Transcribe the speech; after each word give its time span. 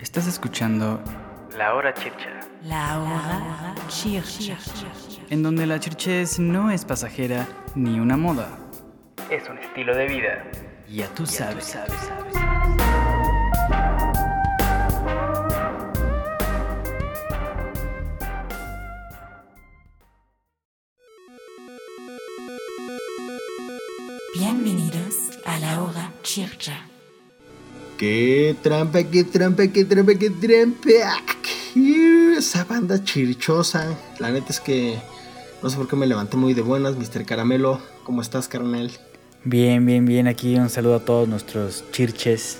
Estás 0.00 0.26
escuchando 0.26 1.00
La 1.56 1.74
Hora 1.74 1.92
Chircha. 1.92 2.30
La 2.62 2.98
hora 3.00 3.74
chircha. 3.88 4.56
en 5.30 5.42
donde 5.42 5.66
la 5.66 5.78
chirches 5.78 6.38
no 6.38 6.70
es 6.70 6.84
pasajera 6.84 7.46
ni 7.74 8.00
una 8.00 8.16
moda. 8.16 8.48
Es 9.30 9.48
un 9.48 9.58
estilo 9.58 9.94
de 9.94 10.06
vida. 10.06 10.44
Ya 10.88 11.06
tú 11.08 11.26
sabes. 11.26 11.76
Qué 27.98 28.54
trampa, 28.62 29.02
qué 29.04 29.24
trampa, 29.24 29.66
qué 29.68 29.84
trampa, 29.86 30.14
qué 30.14 30.28
trampa. 30.28 31.22
Esa 32.36 32.64
banda 32.64 33.02
chirchosa. 33.02 33.96
La 34.18 34.30
neta 34.30 34.48
es 34.50 34.60
que 34.60 34.98
no 35.62 35.70
sé 35.70 35.78
por 35.78 35.88
qué 35.88 35.96
me 35.96 36.06
levanté 36.06 36.36
muy 36.36 36.52
de 36.52 36.60
buenas, 36.60 36.96
Mr. 36.96 37.24
Caramelo. 37.24 37.80
¿Cómo 38.04 38.20
estás, 38.20 38.48
carnal? 38.48 38.90
Bien, 39.44 39.86
bien, 39.86 40.04
bien. 40.04 40.28
Aquí 40.28 40.56
un 40.56 40.68
saludo 40.68 40.96
a 40.96 41.00
todos 41.00 41.26
nuestros 41.26 41.84
chirches. 41.90 42.58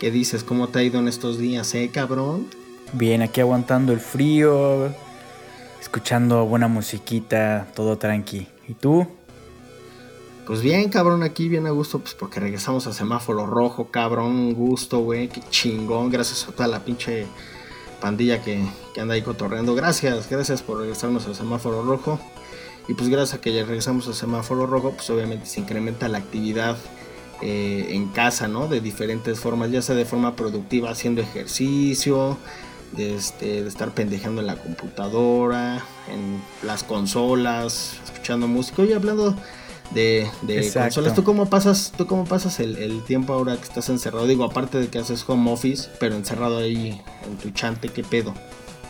¿Qué 0.00 0.10
dices? 0.10 0.42
¿Cómo 0.42 0.66
te 0.66 0.80
ha 0.80 0.82
ido 0.82 0.98
en 0.98 1.06
estos 1.06 1.38
días, 1.38 1.72
eh, 1.76 1.88
cabrón? 1.92 2.48
Bien, 2.94 3.22
aquí 3.22 3.40
aguantando 3.40 3.92
el 3.92 4.00
frío, 4.00 4.92
escuchando 5.80 6.44
buena 6.44 6.66
musiquita, 6.66 7.68
todo 7.74 7.98
tranqui. 7.98 8.48
¿Y 8.66 8.74
tú? 8.74 9.06
Pues 10.48 10.62
bien, 10.62 10.88
cabrón, 10.88 11.22
aquí 11.22 11.46
bien 11.46 11.66
a 11.66 11.70
gusto, 11.72 11.98
pues 11.98 12.14
porque 12.14 12.40
regresamos 12.40 12.86
a 12.86 12.94
semáforo 12.94 13.44
rojo, 13.44 13.88
cabrón, 13.90 14.54
gusto, 14.54 15.00
güey, 15.00 15.28
qué 15.28 15.42
chingón, 15.50 16.08
gracias 16.08 16.48
a 16.48 16.52
toda 16.52 16.68
la 16.68 16.86
pinche 16.86 17.26
pandilla 18.00 18.42
que, 18.42 18.64
que 18.94 19.02
anda 19.02 19.12
ahí 19.12 19.20
cotorreando. 19.20 19.74
Gracias, 19.74 20.30
gracias 20.30 20.62
por 20.62 20.78
regresarnos 20.78 21.26
al 21.26 21.34
semáforo 21.34 21.82
rojo. 21.82 22.18
Y 22.88 22.94
pues 22.94 23.10
gracias 23.10 23.38
a 23.38 23.42
que 23.42 23.52
ya 23.52 23.62
regresamos 23.62 24.08
al 24.08 24.14
semáforo 24.14 24.66
rojo, 24.66 24.92
pues 24.92 25.10
obviamente 25.10 25.44
se 25.44 25.60
incrementa 25.60 26.08
la 26.08 26.16
actividad 26.16 26.78
eh, 27.42 27.88
en 27.90 28.08
casa, 28.08 28.48
¿no? 28.48 28.68
De 28.68 28.80
diferentes 28.80 29.38
formas, 29.40 29.70
ya 29.70 29.82
sea 29.82 29.96
de 29.96 30.06
forma 30.06 30.34
productiva, 30.34 30.88
haciendo 30.88 31.20
ejercicio, 31.20 32.38
de, 32.92 33.16
este, 33.16 33.64
de 33.64 33.68
estar 33.68 33.90
pendejando 33.90 34.40
en 34.40 34.46
la 34.46 34.56
computadora, 34.56 35.84
en 36.10 36.40
las 36.66 36.84
consolas, 36.84 38.00
escuchando 38.02 38.48
música. 38.48 38.80
Oye, 38.80 38.94
hablando 38.94 39.36
de, 39.92 40.28
de 40.42 40.70
consolas, 40.72 41.14
¿tú 41.14 41.24
cómo 41.24 41.48
pasas, 41.48 41.92
tú 41.96 42.06
cómo 42.06 42.24
pasas 42.24 42.60
el, 42.60 42.76
el 42.76 43.02
tiempo 43.04 43.32
ahora 43.32 43.56
que 43.56 43.62
estás 43.62 43.88
encerrado? 43.88 44.26
Digo, 44.26 44.44
aparte 44.44 44.78
de 44.78 44.88
que 44.88 44.98
haces 44.98 45.24
home 45.26 45.50
office, 45.50 45.88
pero 45.98 46.14
encerrado 46.14 46.58
ahí 46.58 47.00
en 47.26 47.36
tu 47.38 47.50
chante, 47.50 47.88
¿qué 47.88 48.02
pedo? 48.02 48.34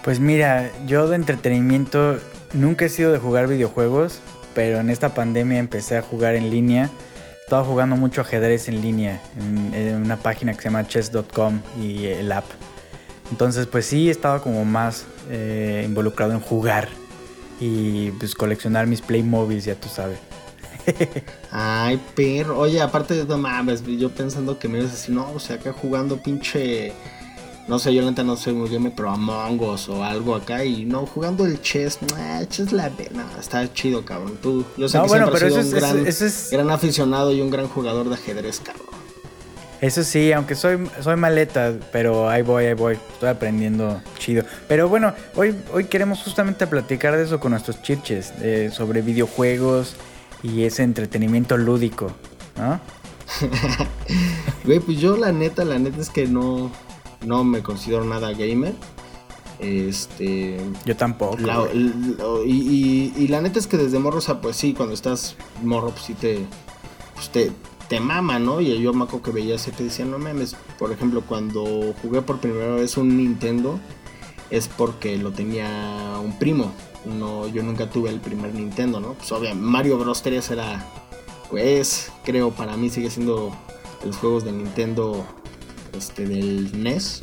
Pues 0.02 0.20
mira, 0.20 0.70
yo 0.86 1.08
de 1.08 1.16
entretenimiento 1.16 2.18
nunca 2.52 2.86
he 2.86 2.88
sido 2.88 3.12
de 3.12 3.18
jugar 3.18 3.48
videojuegos, 3.48 4.20
pero 4.54 4.80
en 4.80 4.90
esta 4.90 5.14
pandemia 5.14 5.58
empecé 5.58 5.96
a 5.96 6.02
jugar 6.02 6.34
en 6.34 6.50
línea. 6.50 6.90
Estaba 7.44 7.64
jugando 7.64 7.96
mucho 7.96 8.20
ajedrez 8.20 8.68
en 8.68 8.82
línea, 8.82 9.22
en, 9.38 9.74
en 9.74 10.02
una 10.02 10.18
página 10.18 10.52
que 10.52 10.62
se 10.62 10.64
llama 10.64 10.86
chess.com 10.86 11.60
y 11.80 12.06
el 12.06 12.30
app. 12.32 12.44
Entonces, 13.30 13.66
pues 13.66 13.86
sí, 13.86 14.10
estaba 14.10 14.42
como 14.42 14.64
más 14.64 15.06
eh, 15.30 15.82
involucrado 15.86 16.32
en 16.32 16.40
jugar 16.40 16.88
y 17.60 18.10
pues 18.12 18.34
coleccionar 18.34 18.86
mis 18.86 19.00
Playmobiles, 19.00 19.64
ya 19.64 19.74
tú 19.74 19.88
sabes. 19.88 20.18
Ay, 21.50 22.00
perro. 22.14 22.58
Oye, 22.58 22.80
aparte 22.80 23.14
de 23.14 23.24
no 23.24 23.38
mames, 23.38 23.82
yo 23.84 24.10
pensando 24.10 24.58
que 24.58 24.68
me 24.68 24.78
ibas 24.78 24.90
a 24.90 24.94
decir, 24.94 25.14
no, 25.14 25.30
o 25.32 25.40
sea, 25.40 25.56
acá 25.56 25.72
jugando 25.72 26.16
pinche. 26.18 26.92
No 27.66 27.78
sé, 27.78 27.92
yo 27.92 28.00
la 28.00 28.10
neta 28.10 28.22
no 28.24 28.34
sé 28.36 28.50
muy 28.52 28.68
bien, 28.70 28.90
pero 28.96 29.10
Among 29.10 29.60
Us 29.60 29.90
o 29.90 30.02
algo 30.02 30.34
acá. 30.34 30.64
Y 30.64 30.86
no, 30.86 31.04
jugando 31.04 31.44
el 31.44 31.60
chess, 31.60 31.98
nah, 32.16 32.42
chess 32.46 32.72
la 32.72 32.88
pena. 32.88 33.26
está 33.38 33.70
chido, 33.74 34.04
cabrón. 34.06 34.38
Tú, 34.42 34.64
yo 34.78 34.88
sé 34.88 34.96
No, 34.96 35.02
que 35.04 35.08
bueno, 35.10 35.26
siempre 35.26 35.48
pero 35.48 35.54
has 35.60 35.64
eso 35.66 35.68
sido 35.68 35.78
es, 35.78 35.84
un 35.84 35.94
gran, 35.96 36.06
eso 36.06 36.24
es- 36.26 36.48
gran 36.50 36.70
aficionado 36.70 37.30
y 37.32 37.42
un 37.42 37.50
gran 37.50 37.68
jugador 37.68 38.08
de 38.08 38.14
ajedrez, 38.14 38.60
cabrón. 38.60 38.86
Eso 39.82 40.02
sí, 40.02 40.32
aunque 40.32 40.56
soy, 40.56 40.88
soy 41.02 41.14
maleta, 41.16 41.72
pero 41.92 42.28
ahí 42.28 42.42
voy, 42.42 42.64
ahí 42.64 42.74
voy. 42.74 42.94
Estoy 43.12 43.28
aprendiendo 43.28 44.00
chido. 44.18 44.44
Pero 44.66 44.88
bueno, 44.88 45.12
hoy, 45.36 45.54
hoy 45.72 45.84
queremos 45.84 46.20
justamente 46.20 46.66
platicar 46.66 47.16
de 47.16 47.22
eso 47.24 47.38
con 47.38 47.52
nuestros 47.52 47.80
chirches, 47.82 48.32
eh, 48.40 48.70
sobre 48.72 49.02
videojuegos 49.02 49.94
y 50.42 50.62
ese 50.64 50.82
entretenimiento 50.82 51.56
lúdico, 51.56 52.10
¿no? 52.56 52.80
Güey, 54.64 54.80
pues 54.80 54.98
yo 55.00 55.16
la 55.16 55.32
neta, 55.32 55.64
la 55.64 55.78
neta 55.78 56.00
es 56.00 56.10
que 56.10 56.26
no, 56.26 56.70
no 57.24 57.44
me 57.44 57.62
considero 57.62 58.04
nada 58.04 58.32
gamer. 58.32 58.74
Este. 59.60 60.60
Yo 60.84 60.96
tampoco. 60.96 61.36
La- 61.38 61.66
y, 61.74 62.50
y- 62.50 63.12
y 63.16 63.28
la 63.28 63.40
neta 63.40 63.58
es 63.58 63.66
que 63.66 63.76
desde 63.76 63.98
morro, 63.98 64.18
o 64.18 64.20
sea, 64.22 64.40
pues 64.40 64.56
sí, 64.56 64.72
cuando 64.74 64.94
estás 64.94 65.36
morro, 65.62 65.90
pues 65.90 66.02
sí 66.02 66.14
te, 66.14 66.44
pues 67.14 67.30
te, 67.30 67.50
te 67.88 68.00
mama, 68.00 68.38
¿no? 68.38 68.60
Y 68.60 68.80
yo 68.80 68.92
me 68.94 69.04
acuerdo 69.04 69.22
que 69.24 69.30
veía 69.32 69.56
ese 69.56 69.72
que 69.72 69.84
decía, 69.84 70.04
no 70.04 70.18
mames, 70.18 70.56
por 70.78 70.92
ejemplo, 70.92 71.22
cuando 71.22 71.94
jugué 72.02 72.22
por 72.22 72.38
primera 72.38 72.74
vez 72.76 72.96
un 72.96 73.16
Nintendo, 73.16 73.80
es 74.50 74.68
porque 74.68 75.16
lo 75.18 75.32
tenía 75.32 75.68
un 76.22 76.38
primo. 76.38 76.72
No, 77.08 77.48
yo 77.48 77.62
nunca 77.62 77.88
tuve 77.88 78.10
el 78.10 78.20
primer 78.20 78.54
Nintendo, 78.54 79.00
¿no? 79.00 79.14
Pues 79.14 79.30
obviamente, 79.32 79.64
Mario 79.66 79.98
Bros 79.98 80.22
3 80.22 80.50
era, 80.50 80.84
pues, 81.50 82.10
creo, 82.24 82.50
para 82.50 82.76
mí 82.76 82.90
sigue 82.90 83.10
siendo 83.10 83.56
los 84.04 84.16
juegos 84.16 84.44
de 84.44 84.52
Nintendo, 84.52 85.24
este, 85.96 86.26
del 86.26 86.82
NES, 86.82 87.22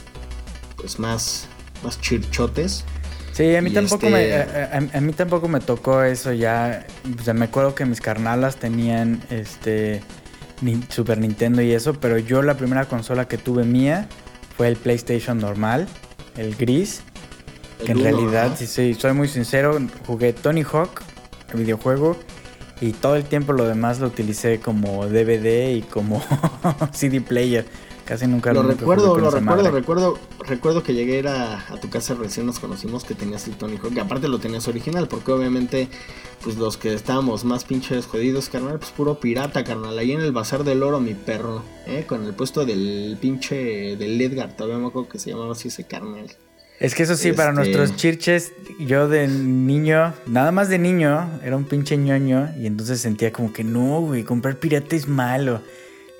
pues 0.77 0.99
más, 0.99 1.47
más 1.83 1.99
chirchotes. 2.01 2.83
Sí, 3.31 3.55
a 3.55 3.61
mí 3.61 3.69
Y 3.69 3.73
tampoco 3.73 4.07
este- 4.07 4.11
me 4.11 4.33
a, 4.33 4.77
a- 4.93 4.97
a 4.97 5.01
mí 5.01 5.11
tampoco 5.13 5.47
me 5.49 5.59
tocó 5.59 6.01
eso 6.03 6.31
ya. 6.31 6.87
O 7.19 7.23
sea, 7.23 7.33
me 7.33 7.45
acuerdo 7.45 7.75
que 7.75 7.85
mis 7.85 7.99
carnalas 8.01 8.55
tenían 8.55 9.21
este 9.29 10.01
Ni- 10.61 10.81
Super 10.89 11.17
Nintendo 11.17 11.61
y 11.61 11.73
eso, 11.73 11.93
pero 11.95 12.17
yo 12.17 12.41
la 12.41 12.55
primera 12.55 12.85
consola 12.85 13.27
que 13.27 13.37
tuve 13.37 13.65
mía 13.65 14.07
fue 14.55 14.69
el 14.69 14.77
PlayStation 14.77 15.37
normal, 15.37 15.85
el 16.37 16.55
gris. 16.55 17.01
Que 17.85 17.93
en 17.93 17.99
uno, 17.99 18.03
realidad, 18.03 18.57
si 18.57 18.67
soy, 18.67 18.93
soy 18.95 19.13
muy 19.13 19.27
sincero, 19.27 19.77
jugué 20.05 20.33
Tony 20.33 20.63
Hawk, 20.63 21.01
el 21.53 21.59
videojuego, 21.61 22.17
y 22.81 22.91
todo 22.93 23.15
el 23.15 23.23
tiempo 23.25 23.53
lo 23.53 23.65
demás 23.65 23.99
lo 23.99 24.07
utilicé 24.07 24.59
como 24.59 25.05
DVD 25.07 25.75
y 25.75 25.81
como 25.83 26.21
CD 26.91 27.21
player. 27.21 27.65
Casi 28.05 28.27
nunca 28.27 28.53
Lo 28.53 28.61
recuerdo, 28.61 29.17
lo 29.17 29.31
recuerdo, 29.31 29.41
madre. 29.41 29.71
recuerdo, 29.71 30.19
recuerdo 30.47 30.83
que 30.83 30.93
llegué 30.93 31.27
a, 31.27 31.65
a 31.73 31.79
tu 31.79 31.89
casa 31.89 32.13
recién 32.13 32.45
nos 32.45 32.59
conocimos 32.59 33.03
que 33.03 33.15
tenías 33.15 33.47
el 33.47 33.57
Tony 33.57 33.77
Hawk, 33.77 33.95
que 33.95 33.99
aparte 33.99 34.27
lo 34.27 34.37
tenías 34.37 34.67
original, 34.67 35.07
porque 35.07 35.31
obviamente, 35.31 35.89
pues 36.43 36.57
los 36.57 36.77
que 36.77 36.93
estábamos 36.93 37.45
más 37.45 37.63
pinches 37.63 38.05
jodidos, 38.05 38.49
carnal, 38.49 38.77
pues 38.77 38.91
puro 38.91 39.19
pirata, 39.19 39.63
carnal, 39.63 39.97
ahí 39.97 40.11
en 40.11 40.21
el 40.21 40.31
bazar 40.33 40.63
del 40.63 40.83
oro, 40.83 40.99
mi 40.99 41.15
perro, 41.15 41.63
eh, 41.87 42.05
con 42.07 42.23
el 42.25 42.35
puesto 42.35 42.63
del 42.63 43.17
pinche 43.19 43.97
del 43.97 44.21
Edgar, 44.21 44.55
todavía 44.55 44.77
me 44.77 44.87
acuerdo 44.87 45.09
que 45.09 45.17
se 45.17 45.31
llamaba 45.31 45.53
así 45.53 45.69
ese 45.69 45.85
carnal. 45.85 46.27
Es 46.79 46.93
que 46.93 47.03
eso 47.03 47.15
sí, 47.15 47.31
para 47.31 47.51
Este- 47.51 47.61
nuestros 47.71 47.95
chirches, 47.95 48.51
yo 48.79 49.07
de 49.07 49.27
niño, 49.27 50.13
nada 50.27 50.51
más 50.51 50.67
de 50.69 50.77
niño, 50.77 51.29
era 51.43 51.55
un 51.55 51.63
pinche 51.63 51.95
ñoño 51.97 52.49
y 52.59 52.67
entonces 52.67 52.99
sentía 52.99 53.31
como 53.31 53.53
que 53.53 53.63
no, 53.63 54.01
güey, 54.01 54.23
comprar 54.23 54.57
pirata 54.57 54.95
es 54.95 55.07
malo. 55.07 55.61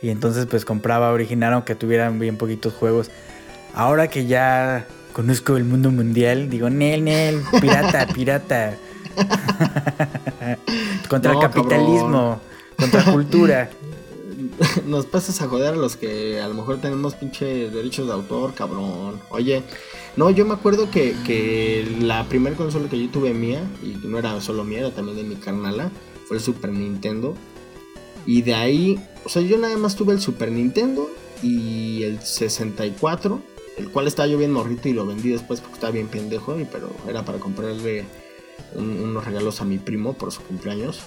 Y 0.02 0.10
entonces 0.10 0.46
pues 0.46 0.66
compraba 0.66 1.12
original 1.12 1.54
aunque 1.54 1.76
tuvieran 1.76 2.20
bien 2.20 2.38
poquitos 2.38 2.74
juegos. 2.74 3.10
Ahora 3.74 4.08
que 4.10 4.28
ya 4.28 4.88
conozco 5.14 5.58
el 5.58 5.66
mundo 5.66 5.92
mundial, 5.92 6.50
digo, 6.50 6.70
Nel, 6.70 7.04
Nel, 7.04 7.42
pirata, 7.60 8.08
pirata. 8.14 8.78
contra 11.10 11.34
No, 11.34 11.42
el 11.42 11.48
capitalismo, 11.50 12.40
contra 12.78 13.04
cultura. 13.04 13.70
Nos 14.86 15.06
pasas 15.06 15.42
a 15.42 15.48
joder 15.48 15.74
a 15.74 15.78
los 15.78 15.96
que 15.98 16.40
a 16.40 16.48
lo 16.48 16.54
mejor 16.54 16.80
tenemos 16.80 17.16
pinche 17.16 17.70
derechos 17.70 18.08
de 18.08 18.14
autor, 18.14 18.54
cabrón. 18.54 19.20
Oye, 19.30 19.64
no, 20.18 20.30
yo 20.32 20.46
me 20.46 20.54
acuerdo 20.54 20.90
que, 20.90 21.16
que 21.26 21.86
la 22.00 22.24
primera 22.30 22.56
consola 22.56 22.90
que 22.90 23.02
yo 23.02 23.10
tuve 23.10 23.34
mía, 23.34 23.62
y 23.84 24.06
no 24.08 24.18
era 24.18 24.40
solo 24.42 24.64
mía, 24.64 24.80
era 24.80 24.92
también 24.92 25.18
de 25.18 25.24
mi 25.24 25.36
carnala, 25.36 25.92
fue 26.28 26.38
el 26.38 26.44
Super 26.44 26.72
Nintendo. 26.72 27.36
Y 28.26 28.42
de 28.42 28.56
ahí, 28.56 29.00
o 29.26 29.30
sea, 29.30 29.42
yo 29.42 29.58
nada 29.58 29.78
más 29.78 29.96
tuve 29.96 30.14
el 30.14 30.22
Super 30.22 30.52
Nintendo 30.52 31.10
y 31.44 32.04
el 32.04 32.22
64, 32.22 33.40
el 33.78 33.90
cual 33.92 34.08
estaba 34.08 34.28
yo 34.28 34.38
bien 34.38 34.52
morrito 34.52 34.88
y 34.90 34.94
lo 34.94 35.06
vendí 35.06 35.30
después 35.30 35.60
porque 35.62 35.76
estaba 35.76 35.92
bien 35.92 36.08
pendejo, 36.08 36.60
y, 36.60 36.66
pero 36.66 36.90
era 37.08 37.24
para 37.26 37.38
comprarle 37.40 38.06
un- 38.74 39.00
unos 39.02 39.26
regalos 39.26 39.62
a 39.62 39.66
mi 39.66 39.78
primo 39.78 40.14
por 40.14 40.32
su 40.32 40.42
cumpleaños. 40.42 41.02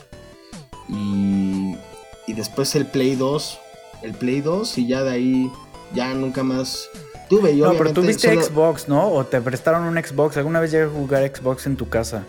Y, 0.88 1.74
y 2.26 2.32
después 2.34 2.74
el 2.76 2.86
Play 2.86 3.14
2, 3.16 3.58
el 4.02 4.12
Play 4.14 4.40
2 4.40 4.78
y 4.78 4.86
ya 4.86 5.02
de 5.02 5.10
ahí, 5.10 5.50
ya 5.94 6.14
nunca 6.14 6.42
más 6.44 6.88
tuve. 7.28 7.56
Yo 7.56 7.66
No, 7.72 7.78
pero 7.78 7.92
tuviste 7.92 8.28
solo- 8.28 8.42
Xbox, 8.42 8.88
¿no? 8.88 9.08
O 9.10 9.24
te 9.24 9.40
prestaron 9.40 9.84
un 9.84 9.96
Xbox. 10.02 10.36
¿Alguna 10.36 10.60
vez 10.60 10.70
llegué 10.70 10.84
a 10.84 10.88
jugar 10.88 11.30
Xbox 11.34 11.66
en 11.66 11.76
tu 11.76 11.88
casa? 11.88 12.24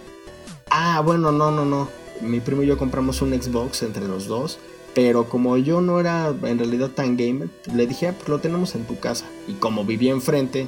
Ah, 0.69 1.01
bueno, 1.03 1.31
no, 1.31 1.51
no, 1.51 1.65
no. 1.65 1.89
Mi 2.21 2.39
primo 2.39 2.63
y 2.63 2.67
yo 2.67 2.77
compramos 2.77 3.21
un 3.21 3.31
Xbox 3.39 3.83
entre 3.83 4.07
los 4.07 4.27
dos. 4.27 4.59
Pero 4.95 5.25
como 5.29 5.55
yo 5.57 5.81
no 5.81 5.99
era 5.99 6.33
en 6.43 6.57
realidad 6.57 6.89
tan 6.89 7.15
gamer, 7.15 7.47
le 7.73 7.85
dije, 7.87 8.07
ah, 8.07 8.13
pues 8.17 8.27
lo 8.27 8.39
tenemos 8.39 8.73
en 8.75 8.85
tu 8.85 8.99
casa. 8.99 9.25
Y 9.47 9.53
como 9.53 9.85
vivía 9.85 10.11
enfrente 10.11 10.67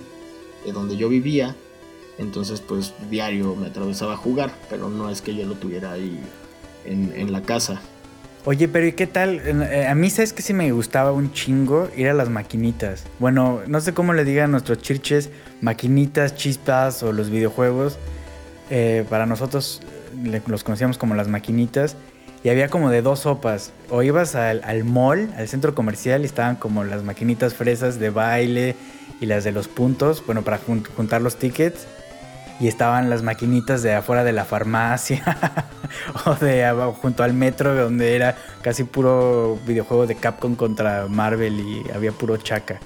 de 0.65 0.71
donde 0.71 0.95
yo 0.95 1.09
vivía, 1.09 1.55
entonces 2.19 2.61
pues 2.61 2.93
diario 3.09 3.55
me 3.55 3.67
atravesaba 3.67 4.13
a 4.13 4.17
jugar, 4.17 4.53
pero 4.69 4.89
no 4.89 5.09
es 5.09 5.21
que 5.21 5.35
yo 5.35 5.45
lo 5.47 5.55
tuviera 5.55 5.93
ahí 5.93 6.19
en, 6.85 7.11
en 7.15 7.31
la 7.31 7.41
casa. 7.41 7.81
Oye, 8.43 8.67
pero 8.67 8.87
¿y 8.87 8.93
qué 8.93 9.05
tal? 9.05 9.39
Eh, 9.45 9.85
a 9.87 9.93
mí, 9.93 10.09
¿sabes 10.09 10.33
que 10.33 10.41
sí 10.41 10.53
me 10.53 10.71
gustaba 10.71 11.11
un 11.11 11.31
chingo 11.31 11.89
ir 11.95 12.09
a 12.09 12.13
las 12.13 12.29
maquinitas? 12.29 13.03
Bueno, 13.19 13.61
no 13.67 13.79
sé 13.81 13.93
cómo 13.93 14.13
le 14.13 14.23
digan 14.25 14.45
a 14.45 14.47
nuestros 14.47 14.79
chirches, 14.79 15.29
maquinitas, 15.61 16.35
chispas 16.35 17.03
o 17.03 17.11
los 17.11 17.29
videojuegos. 17.29 17.99
Eh, 18.71 19.05
para 19.09 19.27
nosotros 19.27 19.81
los 20.47 20.63
conocíamos 20.63 20.97
como 20.97 21.13
las 21.13 21.27
maquinitas. 21.27 21.95
Y 22.43 22.49
había 22.49 22.69
como 22.69 22.89
de 22.89 23.03
dos 23.03 23.19
sopas. 23.19 23.73
O 23.91 24.01
ibas 24.01 24.33
al, 24.33 24.61
al 24.63 24.83
mall, 24.85 25.31
al 25.37 25.47
centro 25.47 25.75
comercial, 25.75 26.23
y 26.23 26.25
estaban 26.25 26.55
como 26.55 26.83
las 26.83 27.03
maquinitas 27.03 27.53
fresas 27.53 27.99
de 27.99 28.09
baile 28.09 28.75
y 29.19 29.27
las 29.27 29.43
de 29.43 29.51
los 29.51 29.67
puntos, 29.67 30.23
bueno, 30.25 30.41
para 30.41 30.57
jun- 30.59 30.83
juntar 30.97 31.21
los 31.21 31.35
tickets. 31.35 31.85
Y 32.61 32.67
estaban 32.67 33.09
las 33.09 33.23
maquinitas 33.23 33.81
de 33.81 33.95
afuera 33.95 34.23
de 34.23 34.31
la 34.31 34.45
farmacia 34.45 35.65
o 36.25 36.35
de 36.35 36.63
abajo, 36.63 36.93
junto 36.93 37.23
al 37.23 37.33
metro, 37.33 37.73
donde 37.75 38.15
era 38.15 38.37
casi 38.61 38.83
puro 38.83 39.57
videojuego 39.65 40.05
de 40.05 40.15
Capcom 40.15 40.55
contra 40.55 41.07
Marvel 41.07 41.59
y 41.59 41.83
había 41.91 42.11
puro 42.11 42.37
chaca. 42.37 42.79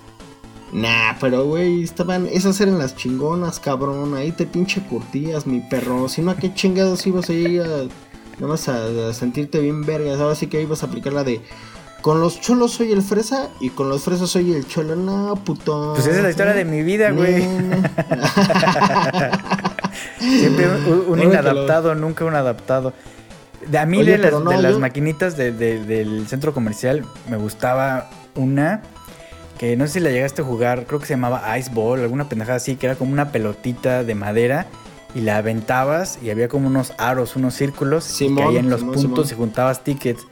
Nah, 0.72 1.14
pero 1.20 1.46
güey, 1.46 1.84
estaban. 1.84 2.26
Esas 2.28 2.60
eran 2.60 2.80
las 2.80 2.96
chingonas, 2.96 3.60
cabrón. 3.60 4.16
Ahí 4.16 4.32
te 4.32 4.46
pinche 4.46 4.82
curtías, 4.82 5.46
mi 5.46 5.60
perro. 5.62 6.10
Si 6.10 6.22
no, 6.22 6.32
¿a 6.32 6.36
qué 6.36 6.54
chingados 6.54 7.06
ibas 7.06 7.30
ahí 7.30 7.60
a. 7.60 7.88
Nada 8.36 8.48
más 8.48 8.68
a, 8.68 9.10
a 9.10 9.14
sentirte 9.14 9.60
bien 9.60 9.86
vergas. 9.86 10.20
Ahora 10.20 10.36
sí 10.36 10.48
que 10.48 10.62
ibas 10.62 10.84
a 10.84 10.88
aplicar 10.88 11.14
la 11.14 11.24
de. 11.24 11.42
Con 12.02 12.20
los 12.20 12.40
cholos 12.40 12.74
soy 12.74 12.92
el 12.92 13.02
fresa 13.02 13.50
y 13.60 13.70
con 13.72 13.90
los 13.90 14.04
fresas 14.04 14.30
soy 14.30 14.52
el 14.52 14.68
cholo. 14.68 14.96
No, 14.96 15.36
puto. 15.36 15.94
Pues 15.96 16.08
esa 16.08 16.18
es 16.18 16.24
la 16.24 16.30
historia 16.30 16.54
de 16.54 16.66
mi 16.66 16.84
vida, 16.84 17.12
güey. 17.12 17.42
Siempre 20.40 20.68
un, 20.68 21.06
un 21.08 21.18
lo- 21.20 21.24
inadaptado, 21.24 21.96
nunca 21.96 22.26
un 22.26 22.36
adaptado. 22.36 22.94
De, 23.68 23.78
a 23.78 23.86
mí 23.86 24.00
Oye, 24.00 24.12
de 24.12 24.18
las, 24.18 24.28
pero 24.32 24.44
no, 24.44 24.52
de 24.52 24.62
las 24.62 24.74
yo- 24.74 24.80
maquinitas 24.80 25.38
de- 25.38 25.52
de- 25.52 25.84
del 25.84 26.28
centro 26.28 26.54
comercial 26.54 27.04
me 27.30 27.38
gustaba 27.38 28.10
una 28.36 28.82
que 29.58 29.76
no 29.78 29.88
sé 29.88 29.94
si 29.94 30.00
la 30.02 30.10
llegaste 30.12 30.42
a 30.42 30.46
jugar, 30.46 30.86
creo 30.86 31.00
que 31.00 31.06
se 31.06 31.14
llamaba 31.14 31.58
Ice 31.58 31.72
Ball, 31.74 32.02
alguna 32.02 32.28
pendejada 32.28 32.58
así, 32.58 32.76
que 32.76 32.88
era 32.88 32.96
como 32.96 33.14
una 33.14 33.32
pelotita 33.32 34.04
de 34.04 34.14
madera 34.14 34.66
y 35.16 35.22
la 35.22 35.38
aventabas 35.38 36.20
y 36.22 36.30
había 36.30 36.50
como 36.50 36.68
unos 36.68 36.92
aros, 36.98 37.38
unos 37.38 37.54
círculos 37.56 38.08
y 38.10 38.14
Simón, 38.28 38.44
caían 38.48 38.70
los 38.70 38.82
Simón, 38.82 38.96
puntos 38.96 39.30
Simón. 39.30 39.40
y 39.44 39.46
juntabas 39.48 39.84
tickets. 39.84 40.28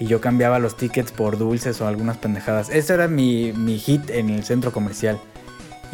Y 0.00 0.06
yo 0.06 0.20
cambiaba 0.20 0.58
los 0.58 0.76
tickets 0.76 1.12
por 1.12 1.38
dulces 1.38 1.80
o 1.80 1.86
algunas 1.86 2.16
pendejadas. 2.16 2.68
Ese 2.68 2.94
era 2.94 3.06
mi, 3.06 3.52
mi 3.52 3.78
hit 3.78 4.10
en 4.10 4.28
el 4.28 4.42
centro 4.42 4.72
comercial. 4.72 5.20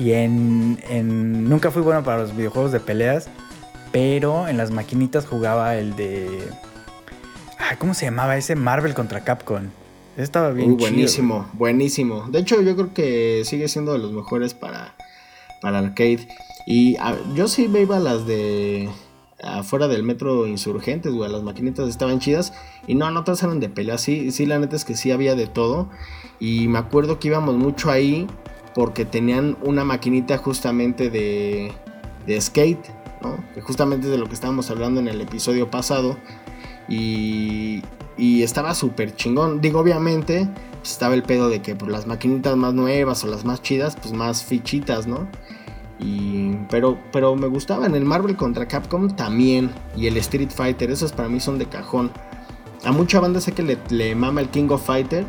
Y 0.01 0.13
en, 0.13 0.79
en- 0.89 1.49
Nunca 1.49 1.71
fui 1.71 1.83
bueno 1.83 2.03
para 2.03 2.19
los 2.23 2.35
videojuegos 2.35 2.73
de 2.73 2.81
peleas. 2.81 3.29
Pero 3.93 4.47
en 4.49 4.57
las 4.57 4.71
maquinitas 4.71 5.27
jugaba 5.27 5.77
el 5.77 5.97
de. 5.97 6.49
Ah, 7.59 7.77
¿Cómo 7.79 7.93
se 7.95 8.07
llamaba 8.07 8.37
ese? 8.37 8.55
Marvel 8.55 8.95
contra 8.95 9.23
Capcom. 9.25 9.65
Ese 10.15 10.23
estaba 10.23 10.51
bien 10.51 10.71
Uy, 10.71 10.77
chido, 10.77 10.89
buenísimo, 10.91 11.51
buenísimo. 11.55 12.27
De 12.31 12.39
hecho, 12.39 12.63
yo 12.63 12.75
creo 12.77 12.95
que 12.95 13.43
sigue 13.45 13.69
siendo 13.69 13.93
de 13.93 13.99
los 13.99 14.13
mejores 14.13 14.55
para, 14.55 14.95
para 15.61 15.79
arcade. 15.81 16.29
Y 16.67 16.97
a- 16.99 17.17
yo 17.35 17.49
sí 17.49 17.67
me 17.69 17.81
iba 17.81 17.97
a 17.97 18.01
las 18.01 18.27
de 18.27 18.89
afuera 19.43 19.89
del 19.89 20.03
metro 20.05 20.47
Insurgentes, 20.47 21.13
güey. 21.13 21.31
Las 21.31 21.43
maquinitas 21.43 21.89
estaban 21.89 22.21
chidas. 22.21 22.53
Y 22.87 22.95
no, 22.95 23.11
no 23.11 23.25
todas 23.25 23.43
eran 23.43 23.59
de 23.59 23.69
pelea. 23.69 23.99
Sí, 23.99 24.31
sí, 24.31 24.47
la 24.47 24.59
neta 24.61 24.77
es 24.77 24.85
que 24.85 24.95
sí 24.97 25.11
había 25.11 25.35
de 25.35 25.49
todo. 25.49 25.89
Y 26.39 26.69
me 26.69 26.79
acuerdo 26.79 27.19
que 27.19 27.27
íbamos 27.29 27.57
mucho 27.57 27.91
ahí 27.91 28.29
porque 28.75 29.05
tenían 29.05 29.57
una 29.63 29.85
maquinita 29.85 30.39
justamente 30.39 31.11
de, 31.11 31.73
de 32.27 32.41
skate, 32.41 32.89
¿no? 33.23 33.37
Que 33.55 33.61
justamente 33.61 34.07
es 34.07 34.13
de 34.13 34.19
lo 34.19 34.27
que 34.27 34.35
estábamos 34.35 34.71
hablando 34.71 35.01
en 35.01 35.09
el 35.09 35.21
episodio 35.21 35.71
pasado. 35.71 36.17
Y, 36.89 37.83
y 38.17 38.43
estaba 38.43 38.75
súper 38.75 39.15
chingón. 39.15 39.61
Digo, 39.61 39.81
obviamente, 39.81 40.49
pues, 40.79 40.93
estaba 40.93 41.15
el 41.15 41.23
pedo 41.23 41.49
de 41.49 41.63
que 41.63 41.75
pues, 41.75 41.91
las 41.91 42.07
maquinitas 42.07 42.57
más 42.57 42.75
nuevas 42.75 43.25
o 43.25 43.29
las 43.29 43.45
más 43.45 43.63
chidas, 43.63 43.97
pues 43.97 44.13
más 44.13 44.45
fichitas, 44.45 45.07
¿no? 45.07 45.29
Y, 45.99 46.57
pero, 46.71 46.99
pero 47.13 47.37
me 47.37 47.47
gustaban 47.47 47.95
el 47.95 48.05
Marvel 48.05 48.37
contra 48.37 48.67
Capcom 48.67 49.15
también. 49.15 49.71
Y 49.97 50.07
el 50.07 50.17
Street 50.17 50.51
Fighter, 50.51 50.91
esos 50.91 51.13
para 51.13 51.29
mí 51.29 51.41
son 51.41 51.59
de 51.59 51.67
cajón. 51.67 52.11
A 52.85 52.93
mucha 52.93 53.21
banda 53.21 53.41
sé 53.41 53.53
que 53.53 53.63
le, 53.63 53.79
le 53.91 54.15
mama 54.15 54.41
el 54.41 54.49
King 54.49 54.69
of 54.71 54.85
Fighter. 54.85 55.27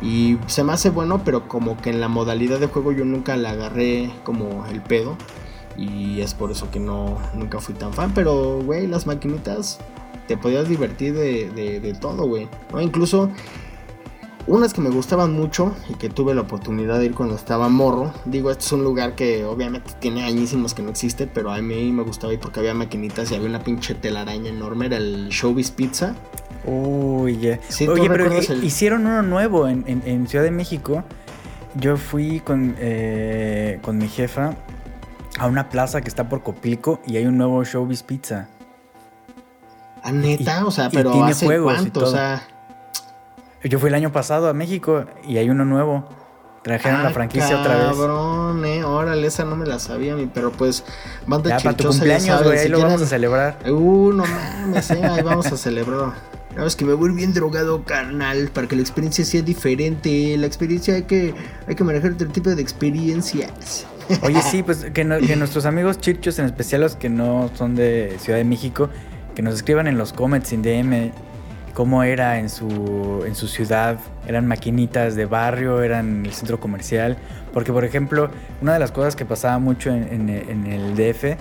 Y 0.00 0.38
se 0.46 0.62
me 0.64 0.72
hace 0.72 0.90
bueno, 0.90 1.22
pero 1.24 1.48
como 1.48 1.76
que 1.76 1.90
en 1.90 2.00
la 2.00 2.08
modalidad 2.08 2.60
de 2.60 2.68
juego 2.68 2.92
yo 2.92 3.04
nunca 3.04 3.36
le 3.36 3.48
agarré 3.48 4.10
como 4.24 4.64
el 4.66 4.80
pedo. 4.80 5.16
Y 5.76 6.20
es 6.20 6.34
por 6.34 6.50
eso 6.50 6.70
que 6.70 6.80
no, 6.80 7.18
nunca 7.34 7.60
fui 7.60 7.74
tan 7.74 7.92
fan. 7.92 8.12
Pero, 8.14 8.60
güey, 8.64 8.86
las 8.86 9.06
maquinitas 9.06 9.78
te 10.26 10.36
podías 10.36 10.68
divertir 10.68 11.14
de, 11.14 11.50
de- 11.50 11.80
de 11.80 11.94
todo, 11.94 12.26
güey. 12.26 12.48
¿no? 12.72 12.80
Incluso 12.80 13.30
unas 14.46 14.72
que 14.72 14.80
me 14.80 14.88
gustaban 14.90 15.32
mucho 15.34 15.74
y 15.90 15.94
que 15.94 16.08
tuve 16.08 16.34
la 16.34 16.40
oportunidad 16.40 16.98
de 16.98 17.06
ir 17.06 17.14
cuando 17.14 17.34
estaba 17.34 17.68
morro. 17.68 18.12
Digo, 18.24 18.50
este 18.50 18.64
es 18.64 18.72
un 18.72 18.82
lugar 18.82 19.14
que 19.14 19.44
obviamente 19.44 19.92
tiene 20.00 20.24
añísimos 20.24 20.74
que 20.74 20.82
no 20.82 20.90
existe, 20.90 21.26
pero 21.26 21.50
a 21.52 21.60
mí 21.60 21.92
me 21.92 22.02
gustaba 22.02 22.32
ir 22.32 22.40
porque 22.40 22.60
había 22.60 22.72
maquinitas 22.74 23.30
y 23.30 23.34
había 23.34 23.48
una 23.48 23.62
pinche 23.62 23.94
telaraña 23.94 24.48
enorme. 24.48 24.86
Era 24.86 24.96
el 24.96 25.28
Showbiz 25.28 25.70
Pizza. 25.70 26.14
Uy, 26.64 27.38
ya. 27.38 27.58
Sí, 27.68 27.86
¿tú 27.86 27.92
Oye, 27.92 28.08
pero 28.08 28.26
el- 28.26 28.64
hicieron 28.64 29.06
uno 29.06 29.22
nuevo 29.22 29.68
en, 29.68 29.84
en- 29.86 30.02
en 30.04 30.26
Ciudad 30.28 30.44
de 30.44 30.50
México. 30.50 31.04
Yo 31.74 31.96
fui 31.96 32.40
con, 32.40 32.74
eh, 32.78 33.78
con 33.82 33.98
mi 33.98 34.08
jefa 34.08 34.54
a 35.38 35.46
una 35.46 35.68
plaza 35.68 36.00
que 36.00 36.08
está 36.08 36.28
por 36.28 36.42
Copilco 36.42 37.00
y 37.06 37.16
hay 37.16 37.26
un 37.26 37.36
nuevo 37.38 37.62
Showbiz 37.64 38.02
Pizza. 38.02 38.48
Ah, 40.02 40.12
neta, 40.12 40.60
Y- 40.60 40.64
o 40.64 40.70
sea, 40.70 40.90
pero 40.90 41.12
tiene 41.12 41.30
hace 41.30 41.46
juegos 41.46 41.72
y 41.72 41.76
cuánto, 41.76 42.00
o 42.00 42.02
todo. 42.04 42.12
sea. 42.12 42.42
Yo 43.64 43.78
fui 43.78 43.88
el 43.88 43.94
año 43.94 44.12
pasado 44.12 44.48
a 44.48 44.54
México 44.54 45.04
y 45.26 45.36
hay 45.38 45.50
uno 45.50 45.64
nuevo. 45.64 46.08
Trajeron 46.62 47.02
la 47.02 47.08
ah, 47.10 47.12
franquicia 47.12 47.60
otra 47.60 47.76
vez. 47.76 47.86
Cabrón, 47.96 48.64
eh, 48.64 48.84
órale, 48.84 49.26
esa 49.26 49.44
no 49.44 49.56
me 49.56 49.64
la 49.66 49.78
sabía, 49.78 50.16
pero 50.34 50.50
pues, 50.52 50.84
banda 51.26 51.50
Ya 51.50 51.58
para 51.58 51.76
tu 51.76 51.88
cumpleaños, 51.88 52.42
güey, 52.42 52.58
ahí 52.58 52.64
si 52.64 52.68
lo 52.70 52.80
vamos 52.80 53.00
a 53.02 53.06
celebrar. 53.06 53.58
Uh, 53.70 54.12
no 54.12 54.24
mames, 54.26 54.90
eh, 54.90 55.04
ahí 55.04 55.22
vamos 55.22 55.46
a 55.46 55.56
celebrar. 55.56 56.12
Sabes 56.58 56.74
que 56.74 56.84
me 56.84 56.92
voy 56.94 57.12
bien 57.12 57.32
drogado, 57.32 57.84
carnal, 57.84 58.50
para 58.52 58.66
que 58.66 58.74
la 58.74 58.82
experiencia 58.82 59.24
sea 59.24 59.42
diferente. 59.42 60.36
La 60.36 60.46
experiencia 60.48 60.94
hay 60.94 61.04
que, 61.04 61.32
hay 61.68 61.74
que 61.76 61.84
manejar 61.84 62.10
otro 62.14 62.26
tipo 62.28 62.50
de 62.50 62.60
experiencias. 62.60 63.86
Oye, 64.22 64.42
sí, 64.42 64.62
pues 64.66 64.86
que, 64.92 65.04
no- 65.04 65.18
que 65.20 65.36
nuestros 65.36 65.66
amigos 65.66 65.98
chirchos, 66.00 66.36
en 66.40 66.46
especial 66.46 66.80
los 66.80 66.96
que 66.96 67.08
no 67.10 67.48
son 67.54 67.76
de 67.76 68.16
Ciudad 68.18 68.38
de 68.38 68.44
México, 68.44 68.90
que 69.36 69.42
nos 69.42 69.54
escriban 69.54 69.86
en 69.86 69.98
los 69.98 70.12
comments 70.12 70.52
en 70.52 70.62
DM 70.62 71.12
cómo 71.74 72.02
era 72.02 72.40
en 72.40 72.48
su, 72.50 73.22
en 73.24 73.36
su 73.36 73.46
ciudad. 73.46 74.00
Eran 74.26 74.48
maquinitas 74.48 75.14
de 75.14 75.26
barrio, 75.26 75.80
eran 75.82 76.26
el 76.26 76.32
centro 76.32 76.58
comercial. 76.58 77.16
Porque, 77.54 77.72
por 77.72 77.84
ejemplo, 77.84 78.30
una 78.60 78.72
de 78.72 78.80
las 78.80 78.90
cosas 78.90 79.14
que 79.14 79.24
pasaba 79.24 79.60
mucho 79.60 79.90
en, 79.90 80.28
en- 80.28 80.50
en 80.50 80.66
el 80.66 80.96
DF 80.96 81.36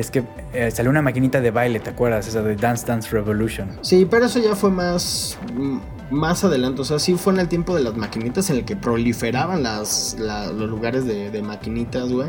es 0.00 0.10
que 0.10 0.24
eh, 0.52 0.70
salió 0.70 0.90
una 0.90 1.02
maquinita 1.02 1.40
de 1.40 1.50
baile, 1.50 1.80
¿te 1.80 1.90
acuerdas? 1.90 2.26
Esa 2.26 2.42
de 2.42 2.56
Dance 2.56 2.86
Dance 2.86 3.08
Revolution. 3.10 3.78
Sí, 3.82 4.06
pero 4.10 4.26
eso 4.26 4.38
ya 4.40 4.54
fue 4.56 4.70
más, 4.70 5.38
mm, 5.54 5.78
más 6.10 6.42
adelante. 6.44 6.82
O 6.82 6.84
sea, 6.84 6.98
sí 6.98 7.14
fue 7.14 7.32
en 7.34 7.40
el 7.40 7.48
tiempo 7.48 7.74
de 7.76 7.82
las 7.82 7.96
maquinitas 7.96 8.50
en 8.50 8.56
el 8.56 8.64
que 8.64 8.76
proliferaban 8.76 9.62
las, 9.62 10.16
la- 10.18 10.46
los 10.52 10.68
lugares 10.68 11.04
de, 11.04 11.30
de 11.30 11.42
maquinitas, 11.42 12.10
güey. 12.12 12.28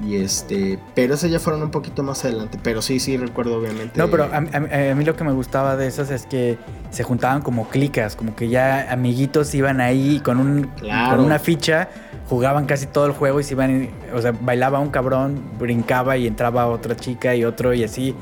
Y 0.00 0.14
este, 0.16 0.78
pero 0.94 1.14
esas 1.14 1.28
ya 1.28 1.40
fueron 1.40 1.60
un 1.60 1.70
poquito 1.72 2.04
más 2.04 2.24
adelante. 2.24 2.56
Pero 2.62 2.82
sí, 2.82 3.00
sí, 3.00 3.16
recuerdo 3.16 3.58
obviamente. 3.58 3.98
No, 3.98 4.08
pero 4.08 4.24
a, 4.24 4.36
a- 4.36 4.90
a 4.92 4.94
mí 4.94 5.04
lo 5.04 5.16
que 5.16 5.24
me 5.24 5.32
gustaba 5.32 5.76
de 5.76 5.88
esas 5.88 6.10
es 6.10 6.24
que 6.26 6.56
se 6.90 7.02
juntaban 7.02 7.42
como 7.42 7.68
clicas, 7.68 8.14
como 8.14 8.36
que 8.36 8.48
ya 8.48 8.92
amiguitos 8.92 9.52
iban 9.54 9.80
ahí 9.80 10.20
con, 10.20 10.38
un, 10.38 10.62
Claro. 10.78 11.16
con 11.16 11.24
una 11.26 11.40
ficha, 11.40 11.88
jugaban 12.28 12.66
casi 12.66 12.86
todo 12.86 13.06
el 13.06 13.12
juego 13.12 13.40
y 13.40 13.44
se 13.44 13.54
iban, 13.54 13.90
o 14.14 14.20
sea, 14.20 14.32
bailaba 14.32 14.78
un 14.78 14.90
cabrón, 14.90 15.42
brincaba 15.58 16.16
y 16.16 16.26
entraba 16.26 16.66
otra 16.66 16.96
chica 16.96 17.34
y 17.34 17.44
otro 17.44 17.74
y 17.74 17.84
así. 17.84 18.14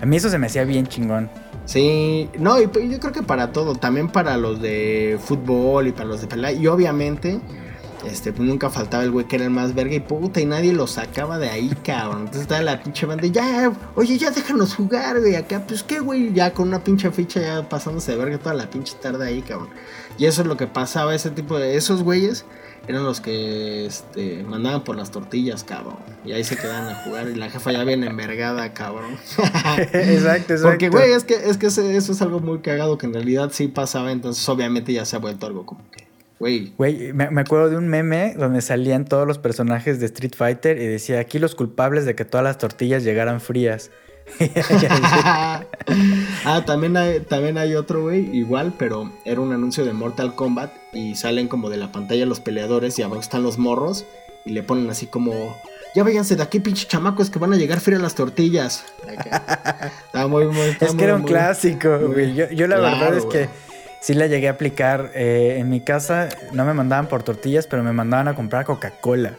A 0.00 0.06
mí 0.06 0.16
eso 0.16 0.30
se 0.30 0.38
me 0.38 0.46
hacía 0.46 0.64
bien 0.64 0.86
chingón. 0.86 1.30
Sí, 1.66 2.28
no, 2.38 2.60
y 2.60 2.64
yo 2.64 2.98
creo 2.98 3.12
que 3.12 3.22
para 3.22 3.52
todo, 3.52 3.74
también 3.74 4.08
para 4.08 4.36
los 4.36 4.60
de 4.60 5.18
fútbol 5.22 5.88
y 5.88 5.92
para 5.92 6.06
los 6.06 6.20
de 6.20 6.26
pelea. 6.26 6.52
Y 6.52 6.66
obviamente 6.66 7.40
este, 8.04 8.32
pues 8.32 8.48
nunca 8.48 8.70
faltaba 8.70 9.02
el 9.02 9.10
güey 9.10 9.26
que 9.26 9.36
era 9.36 9.44
el 9.44 9.50
más 9.50 9.74
verga 9.74 9.94
y 9.94 10.00
puta, 10.00 10.40
y 10.40 10.46
nadie 10.46 10.72
lo 10.72 10.86
sacaba 10.86 11.38
de 11.38 11.50
ahí, 11.50 11.70
cabrón. 11.84 12.20
Entonces 12.20 12.42
estaba 12.42 12.62
la 12.62 12.82
pinche 12.82 13.06
banda, 13.06 13.26
ya, 13.26 13.72
oye, 13.94 14.16
ya 14.16 14.30
déjanos 14.30 14.74
jugar, 14.74 15.20
güey, 15.20 15.36
acá, 15.36 15.62
pues 15.66 15.82
qué, 15.82 16.00
güey, 16.00 16.32
ya 16.32 16.54
con 16.54 16.68
una 16.68 16.82
pinche 16.82 17.10
ficha 17.10 17.40
ya 17.40 17.68
pasándose 17.68 18.12
de 18.12 18.18
verga 18.18 18.38
toda 18.38 18.54
la 18.54 18.70
pinche 18.70 18.94
tarde 19.00 19.26
ahí, 19.26 19.42
cabrón. 19.42 19.68
Y 20.16 20.26
eso 20.26 20.42
es 20.42 20.48
lo 20.48 20.56
que 20.56 20.66
pasaba, 20.66 21.14
ese 21.14 21.30
tipo 21.30 21.58
de, 21.58 21.76
esos 21.76 22.02
güeyes 22.02 22.44
eran 22.88 23.04
los 23.04 23.20
que, 23.20 23.86
este, 23.86 24.42
mandaban 24.44 24.84
por 24.84 24.96
las 24.96 25.10
tortillas, 25.10 25.64
cabrón. 25.64 25.96
Y 26.24 26.32
ahí 26.32 26.44
se 26.44 26.56
quedaban 26.56 26.88
a 26.88 26.94
jugar 27.04 27.28
y 27.28 27.34
la 27.34 27.50
jefa 27.50 27.72
ya 27.72 27.84
bien 27.84 28.04
envergada, 28.04 28.72
cabrón. 28.72 29.14
exacto, 29.92 29.98
exacto. 29.98 30.54
Porque, 30.62 30.88
güey, 30.88 31.12
es 31.12 31.24
que, 31.24 31.34
es 31.34 31.56
que 31.56 31.66
eso 31.66 32.12
es 32.12 32.22
algo 32.22 32.40
muy 32.40 32.60
cagado 32.60 32.98
que 32.98 33.06
en 33.06 33.14
realidad 33.14 33.50
sí 33.52 33.68
pasaba, 33.68 34.12
entonces 34.12 34.48
obviamente 34.48 34.92
ya 34.92 35.04
se 35.04 35.16
ha 35.16 35.18
vuelto 35.18 35.46
algo 35.46 35.66
como 35.66 35.88
que 35.90 36.10
Güey. 36.40 36.72
Güey, 36.78 37.12
me, 37.12 37.30
me, 37.30 37.42
acuerdo 37.42 37.68
de 37.68 37.76
un 37.76 37.86
meme 37.86 38.34
donde 38.34 38.62
salían 38.62 39.04
todos 39.04 39.26
los 39.26 39.36
personajes 39.36 40.00
de 40.00 40.06
Street 40.06 40.32
Fighter 40.34 40.78
y 40.78 40.86
decía, 40.86 41.20
aquí 41.20 41.38
los 41.38 41.54
culpables 41.54 42.06
de 42.06 42.14
que 42.14 42.24
todas 42.24 42.42
las 42.42 42.56
tortillas 42.56 43.04
llegaran 43.04 43.42
frías. 43.42 43.90
ah, 46.44 46.64
también 46.66 46.96
hay, 46.96 47.20
también 47.20 47.58
hay 47.58 47.74
otro, 47.74 48.02
güey, 48.02 48.34
igual, 48.36 48.74
pero 48.78 49.12
era 49.24 49.40
un 49.40 49.52
anuncio 49.52 49.84
de 49.84 49.92
Mortal 49.92 50.34
Kombat 50.34 50.72
y 50.92 51.14
salen 51.16 51.48
como 51.48 51.70
de 51.70 51.76
la 51.76 51.92
pantalla 51.92 52.26
los 52.26 52.40
peleadores 52.40 52.98
y 52.98 53.02
abajo 53.02 53.20
están 53.20 53.42
los 53.42 53.58
morros 53.58 54.04
y 54.44 54.50
le 54.50 54.62
ponen 54.62 54.88
así 54.90 55.06
como... 55.06 55.56
Ya 55.94 56.04
váyanse 56.04 56.36
de 56.36 56.42
aquí, 56.44 56.60
pinche 56.60 56.86
chamacos, 56.86 57.30
que 57.30 57.40
van 57.40 57.52
a 57.52 57.56
llegar 57.56 57.80
frías 57.80 58.00
las 58.00 58.14
tortillas. 58.14 58.84
Está 60.06 60.28
muy, 60.28 60.46
muy, 60.46 60.76
es 60.80 60.94
que 60.94 61.04
era 61.04 61.16
un 61.16 61.24
clásico, 61.24 61.98
güey. 61.98 62.32
Yo, 62.32 62.48
yo, 62.50 62.68
la 62.68 62.78
verdad 62.78 63.16
es 63.16 63.24
que 63.24 63.48
sí 64.00 64.14
la 64.14 64.28
llegué 64.28 64.46
a 64.46 64.52
aplicar. 64.52 65.10
Eh, 65.14 65.56
en 65.58 65.68
mi 65.68 65.80
casa 65.80 66.28
no 66.52 66.64
me 66.64 66.74
mandaban 66.74 67.08
por 67.08 67.24
tortillas, 67.24 67.66
pero 67.66 67.82
me 67.82 67.92
mandaban 67.92 68.28
a 68.28 68.36
comprar 68.36 68.66
Coca-Cola. 68.66 69.34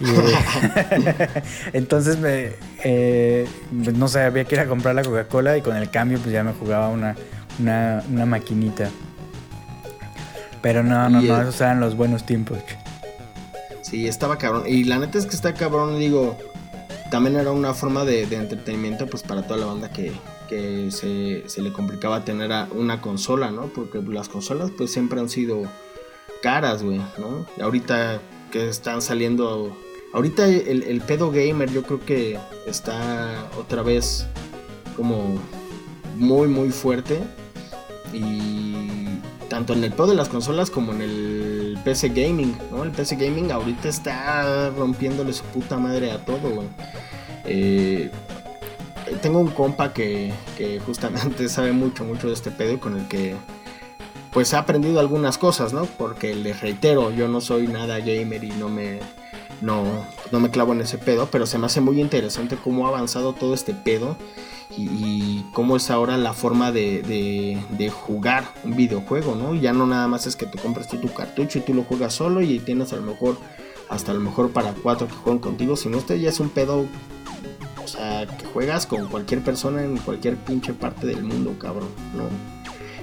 entonces 1.72 2.18
me, 2.18 2.52
eh, 2.88 3.48
no 3.72 4.06
sé, 4.06 4.20
había 4.20 4.44
que 4.44 4.54
ir 4.54 4.60
a 4.60 4.66
comprar 4.66 4.94
la 4.94 5.02
Coca-Cola 5.02 5.56
y 5.56 5.62
con 5.62 5.76
el 5.76 5.90
cambio 5.90 6.18
pues 6.18 6.32
ya 6.32 6.44
me 6.44 6.52
jugaba 6.52 6.88
una, 6.88 7.16
una, 7.58 8.26
maquinita. 8.26 8.90
Pero 10.62 10.82
no, 10.82 11.08
no, 11.08 11.20
no, 11.20 11.42
esos 11.42 11.60
eran 11.60 11.80
los 11.80 11.96
buenos 11.96 12.24
tiempos. 12.24 12.58
Sí, 13.82 14.06
estaba 14.06 14.38
cabrón. 14.38 14.64
Y 14.66 14.84
la 14.84 14.98
neta 14.98 15.18
es 15.18 15.26
que 15.26 15.34
está 15.34 15.54
cabrón, 15.54 15.98
digo, 15.98 16.38
también 17.10 17.36
era 17.36 17.50
una 17.50 17.74
forma 17.74 18.04
de 18.04 18.22
entretenimiento 18.22 19.06
pues 19.06 19.22
para 19.22 19.42
toda 19.42 19.58
la 19.58 19.66
banda 19.66 19.90
que, 19.90 20.12
que 20.46 20.90
se, 20.90 21.60
le 21.60 21.72
complicaba 21.72 22.24
tener 22.24 22.50
una 22.72 23.00
consola, 23.00 23.50
¿no? 23.50 23.66
Porque 23.66 24.00
las 24.02 24.28
consolas 24.28 24.70
pues 24.76 24.92
siempre 24.92 25.20
han 25.20 25.28
sido 25.28 25.62
caras, 26.42 26.82
güey, 26.82 26.98
¿no? 27.18 27.46
Y 27.56 27.62
ahorita 27.62 28.20
que 28.50 28.68
están 28.68 29.02
saliendo... 29.02 29.76
Ahorita 30.16 30.48
el, 30.48 31.02
pedo 31.02 31.30
gamer 31.30 31.70
yo 31.70 31.82
creo 31.82 32.00
que 32.00 32.38
está 32.66 33.50
otra 33.60 33.82
vez 33.82 34.26
como 34.96 35.38
muy 36.16 36.48
muy 36.48 36.70
fuerte 36.70 37.20
y 38.14 39.18
tanto 39.50 39.74
en 39.74 39.84
el 39.84 39.92
pedo 39.92 40.06
de 40.06 40.14
las 40.14 40.30
consolas 40.30 40.70
como 40.70 40.92
en 40.92 41.02
el 41.02 41.78
PC 41.84 42.08
gaming, 42.08 42.56
¿no? 42.70 42.82
El 42.82 42.92
PC 42.92 43.16
gaming 43.16 43.52
ahorita 43.52 43.90
está 43.90 44.70
rompiéndole 44.70 45.34
su 45.34 45.44
puta 45.44 45.76
madre 45.76 46.10
a 46.10 46.24
todo. 46.24 46.64
Eh, 47.44 48.10
tengo 49.20 49.38
un 49.38 49.48
compa 49.48 49.92
que, 49.92 50.32
justamente 50.86 51.46
sabe 51.50 51.72
mucho, 51.72 52.04
mucho 52.04 52.28
de 52.28 52.32
este 52.32 52.50
pedo 52.50 52.80
con 52.80 52.98
el 52.98 53.06
que 53.06 53.34
pues 54.32 54.54
ha 54.54 54.60
aprendido 54.60 54.98
algunas 54.98 55.36
cosas, 55.36 55.74
¿no? 55.74 55.84
Porque 55.84 56.34
les 56.34 56.62
reitero, 56.62 57.10
yo 57.10 57.28
no 57.28 57.42
soy 57.42 57.68
nada 57.68 57.98
gamer 57.98 58.44
y 58.44 58.52
no 58.52 58.70
me, 58.70 59.00
no, 59.60 59.84
no 60.32 60.40
me 60.40 60.50
clavo 60.50 60.72
en 60.72 60.80
ese 60.80 60.98
pedo, 60.98 61.28
pero 61.30 61.46
se 61.46 61.58
me 61.58 61.66
hace 61.66 61.80
muy 61.80 62.00
interesante 62.00 62.56
cómo 62.56 62.86
ha 62.86 62.90
avanzado 62.90 63.32
todo 63.32 63.54
este 63.54 63.74
pedo 63.74 64.16
y, 64.76 65.44
cómo 65.52 65.76
es 65.76 65.90
ahora 65.90 66.16
la 66.18 66.34
forma 66.34 66.72
de, 66.72 67.02
de, 67.70 67.90
jugar 67.90 68.44
un 68.64 68.76
videojuego, 68.76 69.34
¿no? 69.34 69.54
Ya 69.54 69.72
no 69.72 69.86
nada 69.86 70.06
más 70.08 70.26
es 70.26 70.36
que 70.36 70.46
te 70.46 70.58
compras 70.58 70.88
tú 70.88 70.98
tu 70.98 71.12
cartucho 71.12 71.58
y 71.58 71.62
tú 71.62 71.72
lo 71.72 71.84
juegas 71.84 72.12
solo 72.14 72.42
y 72.42 72.58
tienes 72.58 72.92
a 72.92 72.96
lo 72.96 73.02
mejor 73.02 73.38
hasta 73.88 74.12
a 74.12 74.14
lo 74.14 74.20
mejor 74.20 74.50
para 74.50 74.72
cuatro 74.72 75.06
que 75.06 75.14
juegan 75.14 75.38
contigo, 75.38 75.76
sino 75.76 75.98
este 75.98 76.20
ya 76.20 76.28
es 76.28 76.40
un 76.40 76.50
pedo 76.50 76.84
o 77.82 77.88
sea, 77.88 78.26
que 78.26 78.44
juegas 78.46 78.86
con 78.86 79.06
cualquier 79.06 79.42
persona 79.42 79.82
en 79.82 79.96
cualquier 79.98 80.36
pinche 80.36 80.74
parte 80.74 81.06
del 81.06 81.22
mundo, 81.22 81.54
cabrón, 81.58 81.88
¿no? 82.14 82.55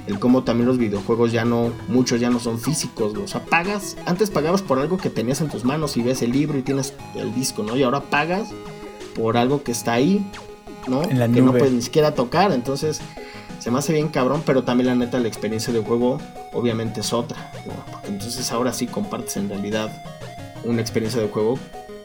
El 0.07 0.19
cómo 0.19 0.43
también 0.43 0.67
los 0.67 0.77
videojuegos 0.77 1.31
ya 1.31 1.45
no, 1.45 1.71
muchos 1.87 2.19
ya 2.19 2.29
no 2.29 2.39
son 2.39 2.59
físicos, 2.59 3.15
o 3.15 3.27
sea, 3.27 3.43
pagas, 3.45 3.95
antes 4.05 4.29
pagabas 4.29 4.61
por 4.61 4.79
algo 4.79 4.97
que 4.97 5.09
tenías 5.09 5.39
en 5.39 5.49
tus 5.49 5.63
manos 5.63 5.95
y 5.95 6.01
ves 6.01 6.21
el 6.21 6.31
libro 6.31 6.57
y 6.57 6.61
tienes 6.61 6.93
el 7.15 7.33
disco, 7.33 7.63
¿no? 7.63 7.77
Y 7.77 7.83
ahora 7.83 8.01
pagas 8.01 8.49
por 9.15 9.37
algo 9.37 9.63
que 9.63 9.71
está 9.71 9.93
ahí, 9.93 10.25
¿no? 10.87 11.01
que 11.01 11.41
no 11.41 11.51
puedes 11.51 11.71
ni 11.71 11.81
siquiera 11.81 12.13
tocar, 12.13 12.51
entonces 12.51 12.99
se 13.59 13.71
me 13.71 13.79
hace 13.79 13.93
bien 13.93 14.09
cabrón, 14.09 14.43
pero 14.45 14.63
también 14.63 14.87
la 14.87 14.95
neta 14.95 15.19
la 15.19 15.29
experiencia 15.29 15.71
de 15.71 15.79
juego 15.79 16.19
obviamente 16.51 16.99
es 16.99 17.13
otra, 17.13 17.51
¿no? 17.65 17.73
Porque 17.89 18.09
entonces 18.09 18.51
ahora 18.51 18.73
sí 18.73 18.87
compartes 18.87 19.37
en 19.37 19.47
realidad 19.47 20.03
una 20.65 20.81
experiencia 20.81 21.21
de 21.21 21.29
juego 21.29 21.57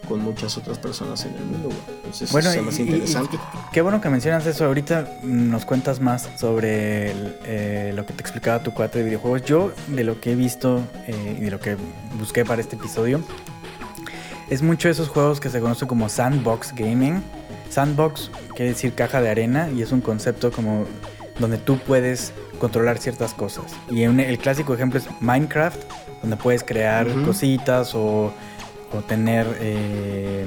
con 0.09 0.21
muchas 0.21 0.57
otras 0.57 0.79
personas 0.79 1.23
en 1.25 1.35
el 1.35 1.45
mundo, 1.45 1.69
Entonces, 1.87 2.31
bueno, 2.31 2.49
es 2.49 2.61
más 2.61 2.79
interesante. 2.79 3.37
qué 3.71 3.81
bueno 3.81 4.01
que 4.01 4.09
mencionas 4.09 4.45
eso. 4.47 4.65
Ahorita 4.65 5.07
nos 5.23 5.65
cuentas 5.65 6.01
más 6.01 6.27
sobre 6.35 7.13
eh, 7.45 7.93
lo 7.95 8.05
que 8.05 8.13
te 8.13 8.21
explicaba 8.21 8.61
tu 8.63 8.73
cuate 8.73 8.99
de 8.99 9.05
videojuegos. 9.05 9.43
Yo, 9.43 9.71
de 9.87 10.03
lo 10.03 10.19
que 10.19 10.31
he 10.31 10.35
visto 10.35 10.81
eh, 11.07 11.37
y 11.39 11.43
de 11.43 11.51
lo 11.51 11.59
que 11.59 11.77
busqué 12.17 12.43
para 12.43 12.59
este 12.59 12.75
episodio, 12.75 13.21
es 14.49 14.63
mucho 14.63 14.87
de 14.87 14.93
esos 14.93 15.07
juegos 15.07 15.39
que 15.39 15.49
se 15.49 15.61
conocen 15.61 15.87
como 15.87 16.09
sandbox 16.09 16.73
gaming. 16.73 17.23
Sandbox 17.69 18.31
quiere 18.55 18.71
decir 18.71 18.93
caja 18.95 19.21
de 19.21 19.29
arena 19.29 19.69
y 19.69 19.83
es 19.83 19.91
un 19.91 20.01
concepto 20.01 20.51
como 20.51 20.85
donde 21.37 21.59
tú 21.59 21.77
puedes 21.77 22.33
controlar 22.59 22.97
ciertas 22.97 23.35
cosas. 23.35 23.65
Y 23.91 24.01
el 24.01 24.37
clásico 24.39 24.73
ejemplo 24.73 24.99
es 24.99 25.07
Minecraft, 25.21 25.79
donde 26.21 26.35
puedes 26.35 26.63
crear 26.63 27.07
cositas 27.23 27.93
o 27.93 28.33
o 28.91 29.01
tener, 29.01 29.47
eh, 29.59 30.45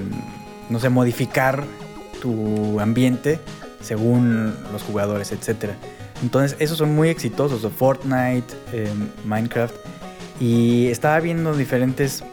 no 0.68 0.78
sé, 0.80 0.88
modificar 0.88 1.64
tu 2.20 2.80
ambiente 2.80 3.40
según 3.80 4.54
los 4.72 4.82
jugadores, 4.82 5.32
etc. 5.32 5.72
Entonces, 6.22 6.56
esos 6.60 6.78
son 6.78 6.94
muy 6.94 7.08
exitosos, 7.08 7.70
Fortnite, 7.72 8.54
eh, 8.72 8.88
Minecraft. 9.24 9.74
Y 10.40 10.86
estaba 10.86 11.18
viendo 11.20 11.54
diferentes, 11.54 12.24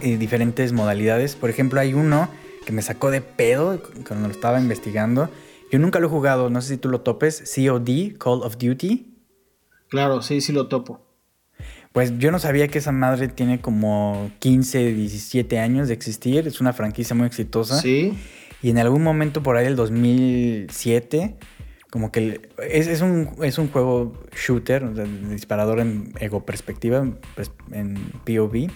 eh, 0.00 0.16
diferentes 0.16 0.72
modalidades. 0.72 1.34
Por 1.34 1.50
ejemplo, 1.50 1.80
hay 1.80 1.94
uno 1.94 2.28
que 2.64 2.72
me 2.72 2.82
sacó 2.82 3.10
de 3.10 3.20
pedo 3.20 3.80
cuando 4.06 4.28
lo 4.28 4.34
estaba 4.34 4.60
investigando. 4.60 5.28
Yo 5.70 5.78
nunca 5.78 6.00
lo 6.00 6.06
he 6.06 6.10
jugado, 6.10 6.50
no 6.50 6.62
sé 6.62 6.68
si 6.68 6.76
tú 6.78 6.88
lo 6.88 7.00
topes. 7.00 7.42
COD, 7.54 8.16
Call 8.18 8.42
of 8.42 8.56
Duty. 8.58 9.14
Claro, 9.88 10.22
sí, 10.22 10.40
sí 10.40 10.52
lo 10.52 10.68
topo. 10.68 11.07
Pues 11.92 12.18
yo 12.18 12.30
no 12.30 12.38
sabía 12.38 12.68
que 12.68 12.78
esa 12.78 12.92
madre 12.92 13.28
tiene 13.28 13.60
como 13.60 14.30
15, 14.38 14.92
17 14.92 15.58
años 15.58 15.88
de 15.88 15.94
existir. 15.94 16.46
Es 16.46 16.60
una 16.60 16.72
franquicia 16.72 17.16
muy 17.16 17.26
exitosa. 17.26 17.80
Sí. 17.80 18.16
Y 18.62 18.70
en 18.70 18.78
algún 18.78 19.02
momento 19.02 19.42
por 19.42 19.56
ahí 19.56 19.64
del 19.64 19.76
2007, 19.76 21.36
como 21.90 22.12
que 22.12 22.40
es, 22.68 23.00
un, 23.00 23.30
es 23.42 23.58
un 23.58 23.68
juego 23.68 24.12
shooter, 24.36 24.92
disparador 25.30 25.80
en 25.80 26.12
ego 26.20 26.44
perspectiva, 26.44 27.06
pues, 27.34 27.50
en 27.72 27.94
POV, 28.24 28.70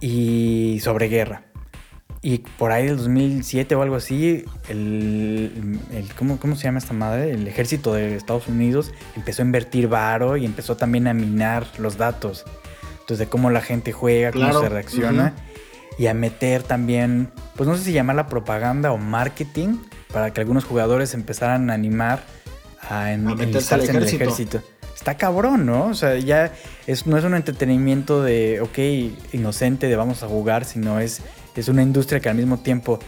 y 0.00 0.80
sobre 0.82 1.08
guerra. 1.08 1.51
Y 2.24 2.38
por 2.38 2.70
ahí 2.70 2.86
del 2.86 2.98
2007 2.98 3.74
o 3.74 3.82
algo 3.82 3.96
así, 3.96 4.44
el, 4.68 6.08
¿cómo, 6.16 6.38
se 6.54 6.62
llama 6.62 6.78
esta 6.78 6.92
madre? 6.92 7.32
El 7.32 7.48
ejército 7.48 7.94
de 7.94 8.14
Estados 8.14 8.46
Unidos 8.46 8.92
empezó 9.16 9.42
a 9.42 9.44
invertir 9.44 9.88
varo 9.88 10.36
y 10.36 10.46
empezó 10.46 10.76
también 10.76 11.08
a 11.08 11.14
minar 11.14 11.66
los 11.78 11.98
datos. 11.98 12.44
Entonces, 12.92 13.18
de 13.18 13.26
cómo 13.26 13.50
la 13.50 13.60
gente 13.60 13.90
juega, 13.90 14.30
cómo 14.30 14.60
se 14.60 14.68
reacciona. 14.68 15.34
Y 15.98 16.06
a 16.06 16.14
meter 16.14 16.62
también, 16.62 17.28
pues 17.56 17.68
no 17.68 17.76
sé 17.76 17.82
si 17.82 17.92
llamarla 17.92 18.28
propaganda 18.28 18.92
o 18.92 18.98
marketing, 18.98 19.78
para 20.12 20.32
que 20.32 20.40
algunos 20.40 20.64
jugadores 20.64 21.14
empezaran 21.14 21.70
a 21.70 21.74
animar 21.74 22.22
a, 22.88 23.12
en, 23.12 23.28
en 23.28 23.40
el 23.40 23.56
ejército. 23.56 24.62
Está 24.94 25.16
cabrón, 25.16 25.66
¿no? 25.66 25.86
O 25.86 25.94
sea, 25.94 26.16
ya 26.18 26.52
es, 26.86 27.08
no 27.08 27.18
es 27.18 27.24
un 27.24 27.34
entretenimiento 27.34 28.22
de, 28.22 28.60
ok, 28.60 29.34
inocente 29.34 29.88
de 29.88 29.96
vamos 29.96 30.22
a 30.22 30.28
jugar, 30.28 30.64
sino 30.64 31.00
es 31.00 31.20
es 31.60 31.68
una 31.68 31.82
industria 31.82 32.20
que 32.20 32.28
al 32.28 32.36
mismo 32.36 32.58
tiempo 32.58 32.98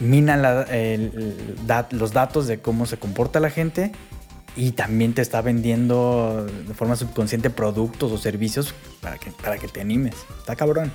mina 0.00 0.36
los 1.90 2.12
datos 2.12 2.46
de 2.46 2.60
cómo 2.60 2.86
se 2.86 2.98
comporta 2.98 3.40
la 3.40 3.50
gente 3.50 3.92
y 4.56 4.72
también 4.72 5.14
te 5.14 5.22
está 5.22 5.40
vendiendo 5.40 6.46
de 6.46 6.74
forma 6.74 6.96
subconsciente 6.96 7.50
productos 7.50 8.12
o 8.12 8.18
servicios 8.18 8.74
para 9.00 9.18
que, 9.18 9.30
para 9.30 9.58
que 9.58 9.68
te 9.68 9.80
animes. 9.80 10.14
Está 10.38 10.56
cabrón. 10.56 10.92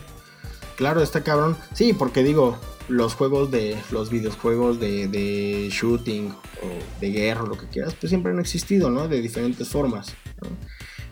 Claro, 0.76 1.02
está 1.02 1.24
cabrón. 1.24 1.58
Sí, 1.74 1.94
porque 1.94 2.24
digo, 2.24 2.60
los 2.88 3.16
juegos 3.16 3.50
de 3.50 3.76
los 3.92 4.12
videojuegos 4.12 4.80
de, 4.80 5.08
de 5.08 5.70
shooting 5.72 6.30
o 6.30 7.00
de 7.02 7.12
guerra 7.12 7.44
o 7.44 7.48
lo 7.48 7.58
que 7.58 7.68
quieras, 7.68 7.96
pues 8.00 8.10
siempre 8.12 8.32
han 8.32 8.40
existido, 8.40 8.92
¿no? 8.92 9.08
De 9.08 9.22
diferentes 9.22 9.70
formas. 9.70 10.14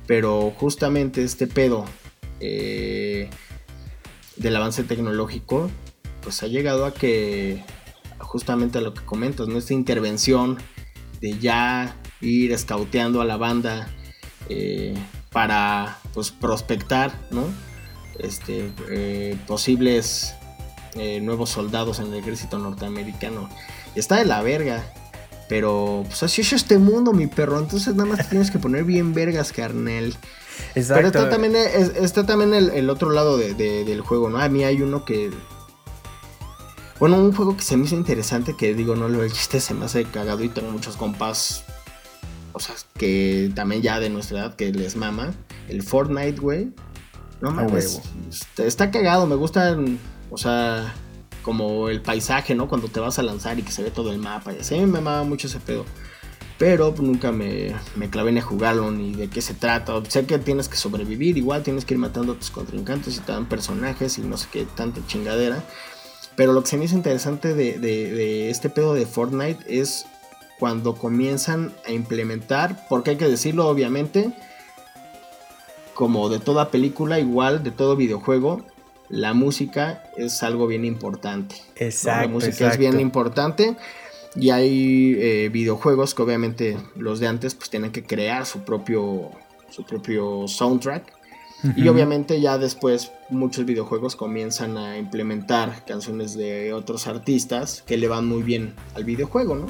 Pero 0.05 0.53
justamente 0.55 1.23
este 1.23 1.47
pedo 1.47 1.85
eh, 2.39 3.29
del 4.35 4.55
avance 4.55 4.83
tecnológico, 4.83 5.69
pues 6.21 6.43
ha 6.43 6.47
llegado 6.47 6.85
a 6.85 6.93
que, 6.93 7.63
justamente 8.19 8.77
a 8.77 8.81
lo 8.81 8.93
que 8.93 9.01
comentas, 9.01 9.47
¿no? 9.47 9.57
Esta 9.57 9.73
intervención 9.73 10.57
de 11.21 11.37
ya 11.39 11.95
ir 12.21 12.51
escauteando 12.51 13.21
a 13.21 13.25
la 13.25 13.37
banda 13.37 13.87
eh, 14.49 14.95
para 15.31 15.99
pues 16.13 16.31
prospectar, 16.31 17.13
¿no? 17.31 17.43
Este, 18.19 18.71
eh, 18.89 19.37
posibles 19.47 20.35
eh, 20.95 21.19
nuevos 21.21 21.49
soldados 21.49 21.99
en 21.99 22.07
el 22.07 22.15
ejército 22.15 22.57
norteamericano. 22.57 23.49
Está 23.95 24.17
de 24.17 24.25
la 24.25 24.41
verga. 24.41 24.83
Pero 25.47 26.03
pues 26.07 26.23
así 26.23 26.41
es 26.41 26.53
este 26.53 26.77
mundo, 26.79 27.13
mi 27.13 27.27
perro. 27.27 27.59
Entonces 27.59 27.93
nada 27.95 28.09
más 28.09 28.17
te 28.17 28.23
tienes 28.23 28.49
que 28.49 28.59
poner 28.59 28.83
bien 28.83 29.13
vergas, 29.13 29.51
carnel. 29.51 30.15
Exacto. 30.75 30.95
Pero 30.95 31.07
está 31.07 31.29
también, 31.29 31.55
es- 31.55 31.95
está 31.95 32.25
también 32.25 32.53
el, 32.53 32.69
el 32.71 32.89
otro 32.89 33.09
lado 33.11 33.37
de- 33.37 33.53
de- 33.53 33.83
del 33.85 34.01
juego, 34.01 34.29
¿no? 34.29 34.39
A 34.39 34.49
mí 34.49 34.63
hay 34.63 34.81
uno 34.81 35.05
que... 35.05 35.31
Bueno, 36.99 37.17
un 37.17 37.33
juego 37.33 37.57
que 37.57 37.63
se 37.63 37.75
me 37.75 37.85
hizo 37.85 37.95
interesante, 37.95 38.55
que 38.55 38.73
digo, 38.73 38.95
no, 38.95 39.07
el 39.07 39.31
chiste 39.31 39.59
se 39.59 39.73
me 39.73 39.85
hace 39.85 40.05
cagado 40.05 40.43
y 40.43 40.49
tengo 40.49 40.71
muchos 40.71 40.95
compas, 40.95 41.63
o 42.53 42.59
sea, 42.59 42.73
que 42.97 43.51
también 43.53 43.81
ya 43.81 43.99
de 43.99 44.09
nuestra 44.09 44.39
edad, 44.39 44.55
que 44.55 44.71
les 44.71 44.95
mama. 44.95 45.33
El 45.67 45.83
Fortnite, 45.83 46.39
güey. 46.39 46.71
No 47.41 47.51
mames, 47.51 48.01
está, 48.29 48.63
está 48.63 48.91
cagado, 48.91 49.27
me 49.27 49.35
gustan, 49.35 49.99
o 50.31 50.37
sea, 50.37 50.93
como 51.43 51.89
el 51.89 52.01
paisaje, 52.01 52.55
¿no? 52.55 52.69
Cuando 52.69 52.87
te 52.87 53.01
vas 53.01 53.19
a 53.19 53.23
lanzar 53.23 53.59
y 53.59 53.63
que 53.63 53.73
se 53.73 53.83
ve 53.83 53.91
todo 53.91 54.13
el 54.13 54.19
mapa 54.19 54.53
y 54.53 54.59
así, 54.59 54.75
me 54.79 54.85
mama 54.87 55.23
mucho 55.23 55.47
ese 55.47 55.59
pedo. 55.59 55.83
Pero 56.57 56.93
nunca 56.97 57.31
me, 57.33 57.75
me 57.95 58.09
clavé 58.09 58.37
a 58.37 58.41
jugarlo 58.41 58.89
ni 58.91 59.13
de 59.13 59.29
qué 59.29 59.41
se 59.41 59.53
trata. 59.53 59.93
Sé 60.07 60.25
que 60.25 60.39
tienes 60.39 60.69
que 60.69 60.77
sobrevivir, 60.77 61.37
igual 61.37 61.63
tienes 61.63 61.83
que 61.83 61.95
ir 61.95 61.99
matando 61.99 62.33
a 62.33 62.35
tus 62.37 62.49
contrincantes 62.49 63.17
y 63.17 63.19
te 63.19 63.33
dan 63.33 63.45
personajes 63.47 64.17
y 64.17 64.21
no 64.21 64.37
sé 64.37 64.47
qué 64.51 64.65
tanta 64.75 65.01
chingadera. 65.05 65.61
Pero 66.37 66.53
lo 66.53 66.61
que 66.63 66.69
se 66.69 66.77
me 66.77 66.85
hizo 66.85 66.95
interesante 66.95 67.53
de, 67.53 67.77
de- 67.79 68.11
de 68.11 68.49
este 68.49 68.69
pedo 68.69 68.93
de 68.93 69.05
Fortnite 69.05 69.59
es 69.67 70.05
cuando 70.59 70.95
comienzan 70.95 71.73
a 71.85 71.91
implementar, 71.91 72.85
porque 72.87 73.11
hay 73.11 73.17
que 73.17 73.27
decirlo 73.27 73.67
obviamente, 73.67 74.31
como 75.93 76.29
de 76.29 76.39
toda 76.39 76.71
película, 76.71 77.19
igual 77.19 77.63
de 77.63 77.71
todo 77.71 77.95
videojuego, 77.95 78.65
la 79.09 79.33
música 79.33 80.03
es 80.17 80.41
algo 80.43 80.67
bien 80.67 80.83
importante. 80.85 81.55
¿no? 81.57 81.85
Exacto. 81.85 82.21
La 82.21 82.27
música 82.27 82.51
exacto. 82.53 82.73
es 82.73 82.79
bien 82.79 82.99
importante. 82.99 83.75
Y 84.35 84.49
hay 84.49 85.15
eh, 85.17 85.49
videojuegos 85.49 86.13
que 86.13 86.21
obviamente 86.21 86.77
los 86.95 87.19
de 87.19 87.27
antes 87.27 87.55
pues 87.55 87.69
tienen 87.69 87.91
que 87.91 88.03
crear 88.03 88.45
su 88.45 88.59
propio, 88.59 89.31
su 89.69 89.85
propio 89.85 90.47
soundtrack. 90.47 91.13
Y 91.75 91.87
obviamente 91.87 92.39
ya 92.41 92.59
después 92.59 93.11
muchos 93.29 93.65
videojuegos 93.65 94.15
comienzan 94.15 94.77
a 94.77 94.99
implementar 94.99 95.83
canciones 95.85 96.37
de 96.37 96.73
otros 96.73 97.07
artistas 97.07 97.81
que 97.87 97.97
le 97.97 98.07
van 98.07 98.27
muy 98.27 98.43
bien 98.43 98.75
al 98.93 99.03
videojuego, 99.03 99.55
¿no? 99.55 99.67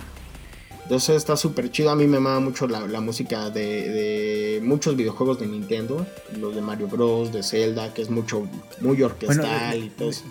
Entonces 0.84 1.16
está 1.16 1.38
súper 1.38 1.72
chido. 1.72 1.92
A 1.92 1.96
mí 1.96 2.06
me 2.06 2.20
mama 2.20 2.42
mucho 2.42 2.68
la, 2.68 2.86
la 2.86 3.00
música 3.00 3.50
de, 3.50 3.90
de 3.90 4.62
muchos 4.62 4.98
videojuegos 4.98 5.40
de 5.40 5.48
Nintendo. 5.48 6.06
Los 6.38 6.54
de 6.54 6.62
Mario 6.62 6.88
Bros, 6.88 7.32
de 7.32 7.44
Zelda, 7.44 7.94
que 7.94 8.02
es 8.02 8.10
mucho, 8.10 8.46
muy 8.82 9.02
orquestal 9.02 9.82
y 9.82 9.90
todo 9.90 10.10
eso. 10.10 10.26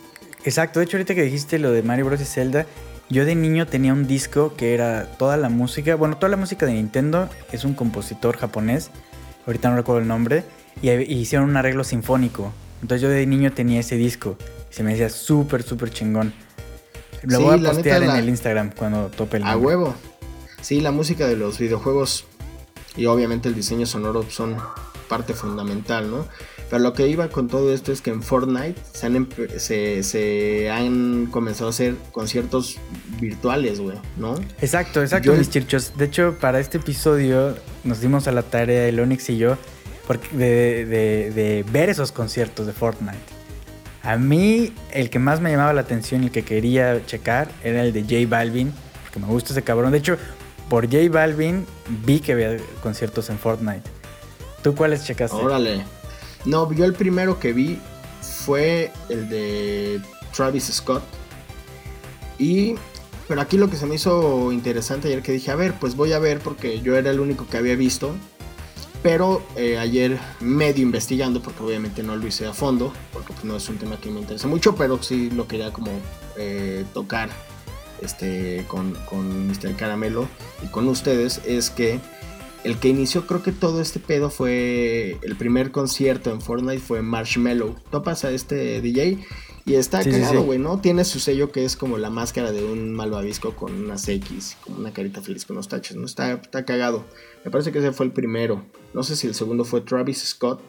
Exacto, 0.45 0.81
de 0.81 0.85
hecho 0.85 0.99
ahorita 0.99 1.15
que 1.15 1.23
dijiste 1.23 1.59
lo 1.59 1.73
de 1.73 1.83
Mario 1.83 2.05
Bros 2.05 2.21
y 2.21 2.27
Zelda, 2.27 2.67
yo 3.11 3.25
de 3.25 3.35
niño 3.35 3.67
tenía 3.67 3.93
un 3.93 4.07
disco 4.07 4.55
que 4.57 4.75
era 4.75 5.07
toda 5.19 5.37
la 5.37 5.49
música, 5.49 5.95
bueno, 5.95 6.17
toda 6.17 6.31
la 6.31 6.37
música 6.37 6.67
de 6.67 6.73
Nintendo 6.73 7.29
es 7.53 7.65
un 7.65 7.75
compositor 7.75 8.37
japonés, 8.37 8.91
ahorita 9.47 9.71
no 9.71 9.77
recuerdo 9.77 10.01
el 10.01 10.09
nombre, 10.09 10.45
y, 10.83 10.91
y 10.91 11.15
hicieron 11.15 11.49
un 11.51 11.57
arreglo 11.57 11.85
sinfónico. 11.85 12.53
Entonces 12.83 13.03
yo 13.03 13.09
de 13.09 13.27
niño 13.27 13.53
tenía 13.53 13.81
ese 13.81 13.97
disco, 13.97 14.37
y 14.71 14.75
se 14.75 14.83
me 14.83 14.93
decía 14.93 15.09
súper, 15.11 15.63
súper 15.63 15.91
chingón. 15.91 16.33
Lo 17.23 17.39
Sí, 17.39 17.45
voy 17.45 17.55
a 17.55 17.71
postear 17.71 18.01
neta, 18.01 18.05
en 18.05 18.07
la- 18.09 18.19
el 18.19 18.29
Instagram 18.29 18.71
cuando 18.77 19.07
tope 19.09 19.39
el 19.39 19.45
A 19.45 19.53
nombre. 19.53 19.67
huevo. 19.69 19.95
Sí, 20.61 20.81
la 20.81 20.91
música 20.91 21.27
de 21.27 21.37
los 21.37 21.59
videojuegos 21.59 22.25
y 22.97 23.07
obviamente 23.07 23.49
el 23.49 23.55
diseño 23.55 23.87
sonoro 23.87 24.25
son 24.31 24.57
parte 25.09 25.35
fundamental, 25.35 26.11
¿no? 26.11 26.27
Pero 26.71 26.83
lo 26.83 26.93
que 26.93 27.07
iba 27.07 27.29
con 27.29 27.47
todo 27.49 27.73
esto 27.73 27.93
es 27.93 28.01
que 28.01 28.11
en 28.11 28.23
Fortnite 28.23 28.75
se 28.93 29.07
han, 29.07 29.29
se, 29.59 30.03
se 30.03 30.71
han 30.71 31.27
comenzado 31.27 31.67
a 31.67 31.71
hacer 31.71 31.95
conciertos 32.11 32.79
virtuales, 33.21 33.81
güey, 33.81 33.97
¿no? 34.17 34.35
Exacto, 34.61 35.01
exacto, 35.03 35.33
Yo- 35.33 35.39
mis 35.39 35.51
chirchos. 35.51 35.93
De 35.97 36.07
hecho, 36.07 36.37
para 36.41 36.59
este 36.61 36.79
episodio 36.79 37.55
nos 37.85 38.01
dimos 38.01 38.27
a 38.29 38.33
la 38.33 38.43
tarea, 38.43 38.89
el 38.89 38.99
Onyx 38.99 39.31
y 39.31 39.37
yo, 39.39 39.57
porque 40.07 40.29
de, 40.37 40.85
de- 40.87 41.31
de 41.31 41.65
ver 41.71 41.91
esos 41.91 42.13
conciertos 42.13 42.67
de 42.67 42.73
Fortnite. 42.73 43.19
A 44.03 44.17
mí, 44.19 44.73
el 44.93 45.09
que 45.11 45.19
más 45.19 45.41
me 45.41 45.51
llamaba 45.51 45.73
la 45.73 45.81
atención 45.83 46.23
y 46.23 46.27
el 46.27 46.33
que 46.33 46.45
quería 46.45 47.05
checar 47.07 47.49
era 47.63 47.83
el 47.83 47.93
de 47.93 48.03
J 48.03 48.29
Balvin, 48.29 48.73
porque 49.05 49.21
me 49.21 49.27
gusta 49.27 49.53
ese 49.53 49.63
cabrón. 49.63 49.93
De 49.93 49.99
hecho, 49.99 50.17
por 50.69 50.87
J 50.87 51.09
Balvin 51.11 51.65
vi 52.05 52.21
que 52.21 52.33
había 52.33 52.57
conciertos 52.83 53.31
en 53.31 53.39
Fortnite. 53.39 53.83
¿Tú 54.63 54.75
cuáles 54.75 55.05
checaste? 55.05 55.37
Órale. 55.37 55.85
No, 56.45 56.71
yo 56.73 56.85
el 56.85 56.93
primero 56.93 57.39
que 57.39 57.53
vi 57.53 57.79
fue 58.21 58.93
el 59.09 59.29
de 59.29 60.01
Travis 60.35 60.65
Scott. 60.65 61.03
Y. 62.39 62.75
Pero 63.27 63.41
aquí 63.41 63.57
lo 63.57 63.71
que 63.71 63.77
se 63.77 63.87
me 63.87 63.95
hizo 63.95 64.53
interesante 64.53 65.09
ayer 65.09 65.23
que 65.23 65.33
dije, 65.33 65.51
a 65.51 65.55
ver, 65.55 65.73
pues 65.81 65.97
voy 65.97 66.13
a 66.13 66.19
ver 66.19 66.41
porque 66.41 66.83
yo 66.83 66.95
era 66.95 67.11
el 67.11 67.21
único 67.21 67.47
que 67.47 67.57
había 67.57 67.75
visto. 67.75 68.15
Pero 69.03 69.43
eh, 69.57 69.79
ayer 69.79 70.19
medio 70.41 70.83
investigando, 70.83 71.41
porque 71.43 71.63
obviamente 71.63 72.03
no 72.03 72.17
lo 72.17 72.27
hice 72.27 72.47
a 72.47 72.53
fondo, 72.53 72.93
porque 73.13 73.33
pues, 73.33 73.45
no 73.45 73.57
es 73.57 73.69
un 73.69 73.77
tema 73.77 73.99
que 73.99 74.11
me 74.11 74.21
interesa 74.21 74.47
mucho, 74.47 74.75
pero 74.75 75.03
sí 75.03 75.31
lo 75.31 75.47
quería 75.47 75.73
como 75.73 75.91
eh, 76.37 76.85
tocar 76.93 77.31
este, 78.03 78.65
con, 78.69 78.95
con 79.07 79.49
Mr. 79.49 79.75
Caramelo 79.77 80.29
y 80.63 80.67
con 80.69 80.89
ustedes, 80.89 81.41
es 81.47 81.71
que 81.71 82.01
el 82.65 82.79
que 82.79 82.89
inició 82.89 83.27
creo 83.27 83.43
que 83.43 83.53
todo 83.53 83.81
este 83.81 84.01
pedo 84.01 84.31
fue 84.31 85.19
el 85.23 85.37
primer 85.37 85.71
concierto 85.71 86.31
en 86.31 86.41
Fortnite 86.41 86.79
fue 86.81 87.03
Marshmello. 87.03 87.75
Topas 87.91 88.25
a 88.25 88.31
este 88.31 88.81
DJ 88.81 89.19
y 89.67 89.75
está 89.75 90.03
Sí, 90.03 90.11
cagado, 90.11 90.41
sí. 90.41 90.47
güey, 90.47 90.59
¿no? 90.59 90.81
Tiene 90.81 91.05
su 91.05 91.21
sello 91.21 91.53
que 91.53 91.65
es 91.65 91.77
como 91.77 91.99
la 91.99 92.11
máscara 92.11 92.53
de 92.53 92.65
un 92.65 92.93
malvavisco 92.95 93.55
con 93.55 93.75
unas 93.75 94.09
X, 94.09 94.57
como 94.65 94.79
una 94.79 94.93
carita 94.93 95.21
feliz 95.23 95.45
con 95.45 95.57
unos 95.57 95.69
tachos, 95.69 95.97
¿no? 95.97 96.07
Está, 96.07 96.33
está 96.33 96.65
cagado. 96.65 97.05
Me 97.45 97.51
parece 97.51 97.71
que 97.71 97.79
ese 97.79 97.93
fue 97.93 98.07
el 98.07 98.13
primero. 98.13 98.65
No 98.95 99.03
sé 99.03 99.15
si 99.17 99.27
el 99.27 99.35
segundo 99.35 99.65
fue 99.65 99.81
Travis 99.83 100.19
Scott. 100.25 100.61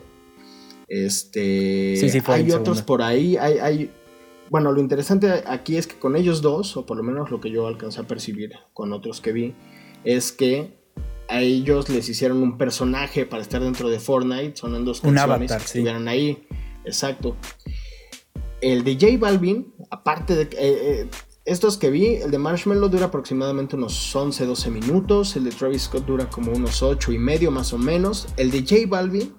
Este. 0.87 1.95
Sí, 1.97 2.09
sí, 2.09 2.21
fue 2.21 2.35
hay 2.35 2.51
otros 2.51 2.77
segundo. 2.77 2.85
por 2.85 3.01
ahí. 3.01 3.37
Hay, 3.37 3.57
hay. 3.59 3.91
Bueno, 4.49 4.71
lo 4.71 4.79
interesante 4.79 5.43
aquí 5.47 5.77
es 5.77 5.87
que 5.87 5.95
con 5.97 6.15
ellos 6.15 6.41
dos, 6.41 6.77
o 6.77 6.85
por 6.85 6.97
lo 6.97 7.03
menos 7.03 7.31
lo 7.31 7.41
que 7.41 7.49
yo 7.49 7.67
alcancé 7.67 8.01
a 8.01 8.03
percibir 8.03 8.51
con 8.73 8.93
otros 8.93 9.19
que 9.19 9.31
vi, 9.31 9.55
es 10.03 10.31
que 10.31 10.73
a 11.27 11.41
ellos 11.41 11.89
les 11.89 12.07
hicieron 12.09 12.41
un 12.43 12.57
personaje 12.57 13.25
para 13.25 13.41
estar 13.41 13.61
dentro 13.61 13.89
de 13.89 13.99
Fortnite, 13.99 14.55
son 14.57 14.75
en 14.75 14.85
dos 14.85 15.01
Un 15.03 15.15
canciones 15.15 15.51
avatar, 15.51 15.61
que 15.61 15.67
sí. 15.67 15.77
estuvieron 15.79 16.07
ahí. 16.07 16.47
Exacto. 16.85 17.35
El 18.61 18.83
de 18.83 18.93
J 18.95 19.17
Balvin, 19.19 19.73
aparte 19.91 20.35
de 20.35 20.43
eh, 20.43 20.49
eh, 20.57 21.09
estos 21.45 21.77
que 21.77 21.89
vi, 21.91 22.15
el 22.15 22.31
de 22.31 22.37
Marshmallow 22.37 22.89
dura 22.89 23.05
aproximadamente 23.07 23.75
unos 23.75 24.15
11-12 24.15 24.69
minutos, 24.71 25.35
el 25.35 25.43
de 25.43 25.51
Travis 25.51 25.83
Scott 25.83 26.05
dura 26.05 26.29
como 26.29 26.51
unos 26.51 26.81
8 26.81 27.11
y 27.11 27.17
medio 27.19 27.51
más 27.51 27.73
o 27.73 27.77
menos, 27.77 28.27
el 28.37 28.49
de 28.51 28.61
J 28.61 28.75
Balvin 28.87 29.33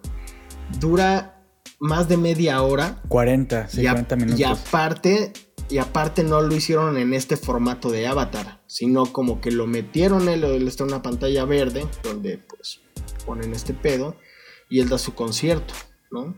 dura 0.80 1.44
más 1.78 2.08
de 2.08 2.16
media 2.16 2.62
hora 2.62 3.02
40, 3.08 3.68
sí, 3.68 3.82
y, 3.82 3.86
a- 3.86 3.92
40 3.92 4.16
minutos. 4.16 4.40
y 4.40 4.44
aparte, 4.44 5.32
y 5.68 5.78
aparte 5.78 6.22
no 6.22 6.40
lo 6.42 6.54
hicieron 6.54 6.96
en 6.96 7.14
este 7.14 7.36
formato 7.36 7.90
de 7.90 8.06
avatar, 8.06 8.62
sino 8.66 9.12
como 9.12 9.40
que 9.40 9.50
lo 9.50 9.66
metieron, 9.66 10.28
él, 10.28 10.44
él 10.44 10.68
está 10.68 10.84
en 10.84 10.90
una 10.90 11.02
pantalla 11.02 11.44
verde, 11.44 11.86
donde 12.02 12.38
pues 12.38 12.80
ponen 13.24 13.52
este 13.52 13.74
pedo, 13.74 14.16
y 14.68 14.80
él 14.80 14.88
da 14.88 14.98
su 14.98 15.14
concierto, 15.14 15.74
¿no? 16.10 16.36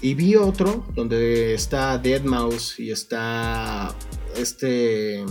Y 0.00 0.14
vi 0.14 0.36
otro 0.36 0.84
donde 0.94 1.54
está 1.54 2.00
Deadmau5 2.02 2.78
y 2.78 2.90
está 2.90 3.94
este... 4.36 5.24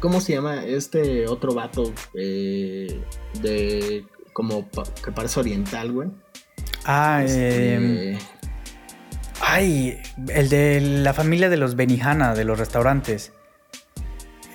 ¿Cómo 0.00 0.20
se 0.20 0.34
llama? 0.34 0.64
Este 0.64 1.26
otro 1.26 1.54
vato 1.54 1.92
eh, 2.14 3.00
de... 3.40 4.04
como 4.32 4.68
que 5.02 5.12
parece 5.12 5.40
oriental, 5.40 5.92
güey. 5.92 6.10
Ah, 6.84 7.22
Este, 7.24 8.12
eh, 8.12 8.18
ay, 9.46 9.98
el 10.28 10.48
de 10.48 10.80
la 10.80 11.14
familia 11.14 11.48
de 11.48 11.56
los 11.56 11.76
Benihana, 11.76 12.34
de 12.34 12.44
los 12.44 12.58
restaurantes. 12.58 13.32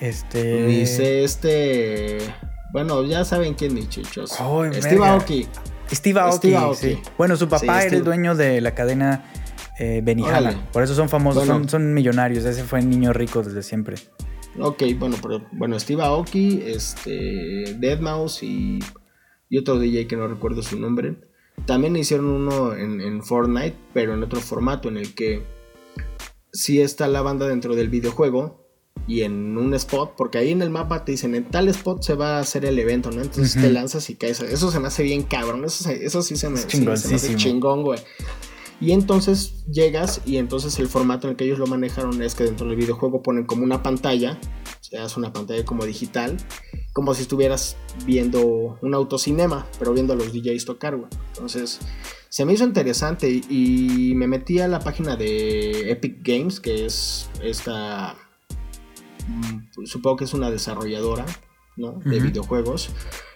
Este. 0.00 0.66
Dice 0.66 1.24
este. 1.24 2.18
Bueno, 2.72 3.04
ya 3.04 3.24
saben 3.24 3.54
quién 3.54 3.76
es 3.78 3.88
chichos. 3.88 4.30
Steve. 4.32 5.04
Aoki. 5.06 5.46
Steve 5.92 6.20
Aoki, 6.20 6.36
Steve 6.38 6.56
Aoki. 6.56 6.76
sí. 6.76 6.98
Bueno, 7.18 7.36
su 7.36 7.48
papá 7.48 7.80
Sí, 7.82 7.86
era 7.88 7.96
el 7.96 8.04
dueño 8.04 8.34
de 8.34 8.60
la 8.60 8.74
cadena 8.74 9.24
eh, 9.78 10.00
Benihana. 10.02 10.38
Órale. 10.38 10.56
Por 10.72 10.82
eso 10.82 10.94
son 10.94 11.08
famosos, 11.08 11.46
Bueno. 11.46 11.60
son, 11.60 11.68
son 11.68 11.94
millonarios. 11.94 12.44
Ese 12.44 12.64
fue 12.64 12.78
el 12.80 12.88
niño 12.88 13.12
rico 13.12 13.42
desde 13.42 13.62
siempre. 13.62 13.96
Ok, 14.58 14.82
bueno, 14.98 15.16
pero 15.22 15.46
bueno, 15.52 15.78
Steve 15.78 16.02
Aoki, 16.02 16.62
este. 16.66 17.78
Deadmau5 17.78 18.42
y, 18.42 18.78
y 19.48 19.58
otro 19.58 19.78
DJ 19.78 20.06
que 20.06 20.16
no 20.16 20.26
recuerdo 20.28 20.62
su 20.62 20.78
nombre. 20.78 21.16
También 21.66 21.96
hicieron 21.96 22.26
uno 22.26 22.74
en, 22.74 23.00
en 23.00 23.22
Fortnite, 23.22 23.76
pero 23.94 24.14
en 24.14 24.22
otro 24.22 24.40
formato, 24.40 24.88
en 24.88 24.96
el 24.96 25.14
que 25.14 25.42
sí 26.52 26.80
está 26.80 27.08
la 27.08 27.22
banda 27.22 27.46
dentro 27.48 27.74
del 27.74 27.88
videojuego 27.88 28.60
y 29.06 29.22
en 29.22 29.56
un 29.58 29.74
spot, 29.74 30.14
porque 30.16 30.38
ahí 30.38 30.50
en 30.50 30.62
el 30.62 30.70
mapa 30.70 31.04
te 31.04 31.12
dicen 31.12 31.34
en 31.34 31.44
tal 31.44 31.68
spot 31.68 32.02
se 32.02 32.14
va 32.14 32.36
a 32.36 32.40
hacer 32.40 32.64
el 32.64 32.78
evento, 32.78 33.10
¿no? 33.10 33.22
Entonces 33.22 33.54
te 33.60 33.70
lanzas 33.72 34.08
y 34.10 34.14
caes. 34.14 34.40
Eso 34.40 34.70
se 34.70 34.78
me 34.80 34.88
hace 34.88 35.02
bien 35.02 35.22
cabrón, 35.22 35.64
eso, 35.64 35.82
se- 35.84 36.04
eso 36.04 36.22
sí 36.22 36.36
se 36.36 36.48
me, 36.50 36.56
Es 36.60 36.66
sí, 36.66 36.78
se 37.02 37.08
me 37.08 37.14
hace 37.16 37.26
chingón, 37.38 37.82
güey. 37.82 37.98
Y 38.82 38.90
entonces 38.90 39.64
llegas 39.70 40.22
y 40.26 40.38
entonces 40.38 40.76
el 40.80 40.88
formato 40.88 41.28
en 41.28 41.30
el 41.30 41.36
que 41.36 41.44
ellos 41.44 41.60
lo 41.60 41.68
manejaron 41.68 42.20
es 42.20 42.34
que 42.34 42.42
dentro 42.42 42.66
del 42.66 42.74
videojuego 42.74 43.22
ponen 43.22 43.46
como 43.46 43.62
una 43.62 43.80
pantalla, 43.80 44.40
o 44.80 44.84
sea, 44.84 45.04
es 45.04 45.16
una 45.16 45.32
pantalla 45.32 45.64
como 45.64 45.84
digital, 45.86 46.36
como 46.92 47.14
si 47.14 47.22
estuvieras 47.22 47.76
viendo 48.04 48.76
un 48.82 48.94
autocinema, 48.94 49.68
pero 49.78 49.92
viendo 49.92 50.14
a 50.14 50.16
los 50.16 50.32
DJs 50.32 50.64
tocar, 50.64 50.96
güey. 50.96 51.08
Entonces, 51.28 51.78
se 52.28 52.44
me 52.44 52.54
hizo 52.54 52.64
interesante 52.64 53.30
y, 53.30 54.14
me 54.16 54.26
metí 54.26 54.58
a 54.58 54.66
la 54.66 54.80
página 54.80 55.14
de 55.14 55.92
Epic 55.92 56.16
Games, 56.26 56.58
que 56.58 56.84
es 56.86 57.30
esta, 57.40 58.16
mm, 59.28 59.84
supongo 59.86 60.16
que 60.16 60.24
es 60.24 60.34
una 60.34 60.50
desarrolladora, 60.50 61.24
¿no? 61.76 62.00
De 62.04 62.18
videojuegos, 62.18 62.90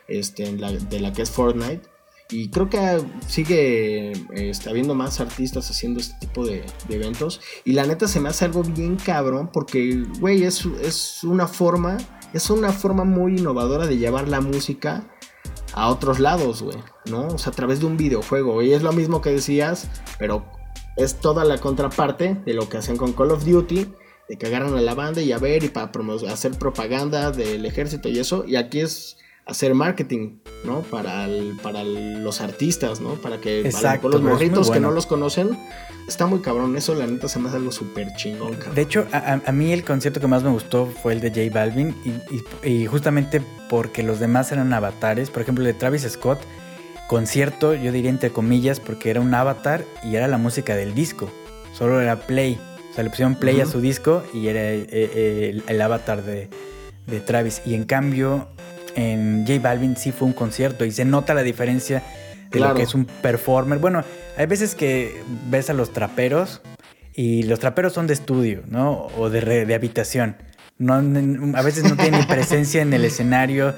este, 0.09 0.49
en 0.49 0.61
la- 0.61 0.73
de 0.73 0.99
la 0.99 1.13
que 1.13 1.23
es 1.23 1.31
Fortnite. 1.31 1.83
Y 2.29 2.49
creo 2.51 2.69
que 2.69 3.01
sigue 3.29 4.13
este, 4.33 4.69
habiendo 4.69 4.95
más 4.95 5.21
artistas 5.21 5.71
haciendo 5.71 6.01
este 6.01 6.15
tipo 6.27 6.45
de, 6.45 6.65
eventos. 6.89 7.41
Y 7.65 7.73
la 7.73 7.87
neta 7.87 8.09
se 8.09 8.19
me 8.19 8.29
hace 8.29 8.45
algo 8.45 8.63
bien 8.63 8.97
cabrón 8.97 9.51
porque, 9.53 10.05
güey, 10.19 10.43
es, 10.43 10.67
es 10.83 11.23
una 11.23 11.47
forma, 11.47 11.99
es 12.33 12.51
una 12.51 12.73
forma 12.73 13.05
muy 13.05 13.39
innovadora 13.39 13.87
de 13.87 13.99
llevar 13.99 14.27
la 14.27 14.41
música 14.41 15.09
a 15.73 15.89
otros 15.89 16.19
lados, 16.19 16.63
güey, 16.63 16.79
¿no? 17.05 17.29
O 17.29 17.39
sea, 17.39 17.53
a 17.53 17.57
través 17.57 17.81
de 17.81 17.87
un 17.87 17.97
videojuego. 17.97 18.61
Y 18.63 18.73
es 18.73 18.83
lo 18.83 18.93
mismo 18.93 19.21
que 19.21 19.31
decías, 19.31 19.89
pero 20.19 20.45
es 20.97 21.21
toda 21.21 21.45
la 21.45 21.59
contraparte 21.59 22.35
de 22.45 22.55
lo 22.55 22.69
que 22.69 22.79
hacen 22.79 22.97
con 22.97 23.13
Call 23.13 23.31
of 23.31 23.45
Duty, 23.45 23.87
de 24.29 24.37
que 24.37 24.47
agarran 24.47 24.75
a 24.75 24.81
la 24.81 24.95
banda 24.95 25.23
y 25.23 25.31
a 25.31 25.39
ver 25.39 25.63
y 25.63 25.69
para 25.69 25.93
hacer 26.29 26.59
propaganda 26.59 27.31
del 27.31 27.65
ejército 27.67 28.09
y 28.09 28.19
eso. 28.19 28.45
Y 28.45 28.57
aquí 28.57 28.81
es 28.81 29.19
hacer 29.47 29.75
marketing, 29.75 30.39
¿no? 30.65 30.83
Para, 30.83 31.25
el- 31.27 31.57
para 31.63 31.81
el- 31.83 32.23
los 32.25 32.41
artistas, 32.41 33.01
¿no? 33.01 33.15
Para 33.15 33.41
que 33.41 33.61
Exacto, 33.61 34.09
mejor 34.09 34.13
los 34.13 34.23
morritos 34.33 34.71
que 34.71 34.81
no 34.81 34.91
los 34.91 35.07
conocen, 35.07 35.57
está 36.09 36.27
muy 36.27 36.41
cabrón. 36.41 36.77
Eso 36.77 36.95
la 36.97 37.07
neta 37.07 37.29
se 37.29 37.39
me 37.39 37.49
hace 37.49 37.57
algo 37.59 37.71
súper 37.71 38.09
chingón, 38.17 38.55
cabrón. 38.55 38.75
De 38.75 38.83
hecho, 38.83 39.07
a, 39.13 39.53
mí 39.53 39.73
el 39.73 39.85
concierto 39.85 40.21
que 40.21 40.27
más 40.27 40.43
me 40.43 40.51
gustó 40.51 40.87
fue 40.87 41.13
el 41.13 41.21
de 41.21 41.29
J 41.31 41.43
Balvin 41.59 41.95
y, 42.05 42.67
y- 42.69 42.73
y 42.83 42.87
justamente 42.87 43.41
porque 43.71 44.03
los 44.03 44.19
demás 44.19 44.51
eran 44.51 44.73
avatares. 44.73 45.31
Por 45.31 45.43
ejemplo, 45.43 45.65
el 45.65 45.73
de 45.73 45.79
Travis 45.79 46.03
Scott, 46.03 46.41
concierto, 47.09 47.75
yo 47.75 47.93
diría 47.93 48.11
entre 48.11 48.31
comillas, 48.31 48.81
porque 48.81 49.11
era 49.11 49.21
un 49.21 49.33
avatar 49.33 49.85
y 50.03 50.17
era 50.17 50.27
la 50.29 50.39
música 50.39 50.75
del 50.75 50.95
disco. 50.95 51.31
Solo 51.73 52.01
era 52.01 52.17
play. 52.27 52.59
O 52.91 52.95
sea, 52.95 53.05
le 53.05 53.11
pusieron 53.11 53.35
play 53.37 53.61
a 53.61 53.67
su 53.67 53.81
disco 53.81 54.25
y 54.33 54.49
era 54.49 54.61
eh, 54.73 54.87
eh, 54.91 55.51
el, 55.53 55.63
el 55.69 55.83
avatar 55.83 56.23
de, 56.25 56.49
de 57.07 57.21
Travis. 57.21 57.61
Y 57.67 57.75
en 57.75 57.85
cambio, 57.85 58.49
en 58.97 59.45
J 59.47 59.61
Balvin 59.61 59.97
sí 59.97 60.11
fue 60.13 60.27
un 60.27 60.33
concierto 60.35 60.85
y 60.85 60.91
se 60.91 61.05
nota 61.05 61.35
la 61.35 61.43
diferencia 61.43 62.03
de 62.51 62.59
Claro. 62.59 62.73
lo 62.73 62.77
que 62.79 62.83
es 62.85 62.95
un 62.95 63.05
performer. 63.05 63.79
Bueno, 63.79 64.03
hay 64.37 64.47
veces 64.47 64.75
que 64.75 65.23
ves 65.51 65.69
a 65.71 65.73
los 65.75 65.93
traperos 65.93 66.63
y 67.15 67.43
los 67.45 67.59
traperos 67.61 67.93
son 67.93 68.07
de 68.07 68.15
estudio, 68.15 68.63
¿no? 68.69 69.09
O 69.19 69.31
de, 69.31 69.41
re- 69.41 69.67
de 69.67 69.75
habitación. 69.75 70.37
No, 70.79 70.95
a 71.57 71.63
veces 71.63 71.85
no 71.85 71.97
tienen 71.97 72.25
presencia 72.29 72.83
en 72.83 72.93
el 72.93 73.05
escenario. 73.05 73.75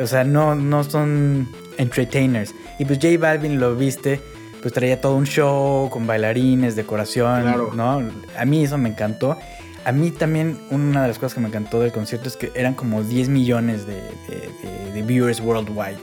O 0.00 0.06
sea, 0.06 0.24
no, 0.24 0.54
no 0.54 0.84
son 0.84 1.48
entertainers. 1.78 2.54
Y 2.78 2.84
pues 2.84 2.98
J 3.00 3.18
Balvin 3.18 3.58
lo 3.60 3.74
viste, 3.76 4.20
pues 4.62 4.72
traía 4.74 5.00
todo 5.00 5.16
un 5.16 5.26
show 5.26 5.88
con 5.90 6.06
bailarines, 6.06 6.76
decoración, 6.76 7.42
Claro. 7.42 7.72
¿no? 7.74 8.02
A 8.38 8.44
mí 8.44 8.64
eso 8.64 8.78
me 8.78 8.88
encantó. 8.88 9.38
A 9.86 9.92
mí 9.92 10.10
también 10.10 10.58
una 10.70 11.02
de 11.02 11.08
las 11.08 11.18
cosas 11.18 11.34
que 11.34 11.40
me 11.40 11.48
encantó 11.48 11.80
del 11.80 11.92
concierto 11.92 12.28
es 12.28 12.36
que 12.36 12.50
eran 12.54 12.74
como 12.74 13.02
10 13.04 13.28
millones 13.28 13.86
de, 13.86 13.94
de- 13.94 14.50
de- 14.62 14.92
de 14.92 15.02
viewers 15.02 15.40
worldwide. 15.40 15.98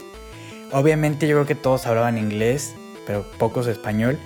Obviamente 0.72 1.28
yo 1.28 1.36
creo 1.36 1.46
que 1.46 1.54
todos 1.54 1.86
hablaban 1.86 2.18
inglés, 2.18 2.74
pero 3.06 3.24
pocos 3.38 3.66
español. 3.66 4.18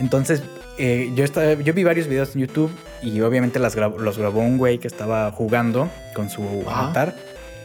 Entonces 0.00 0.42
eh, 0.78 1.10
yo, 1.14 1.24
estaba, 1.24 1.54
yo 1.54 1.72
vi 1.72 1.84
varios 1.84 2.06
videos 2.08 2.34
en 2.34 2.42
YouTube 2.42 2.70
y 3.00 3.20
obviamente 3.20 3.58
las 3.58 3.76
grabó- 3.76 3.98
los 3.98 4.18
grabó 4.18 4.40
un 4.40 4.58
güey 4.58 4.78
que 4.78 4.88
estaba 4.88 5.30
jugando 5.32 5.88
con 6.14 6.28
su 6.28 6.42
avatar. 6.68 7.14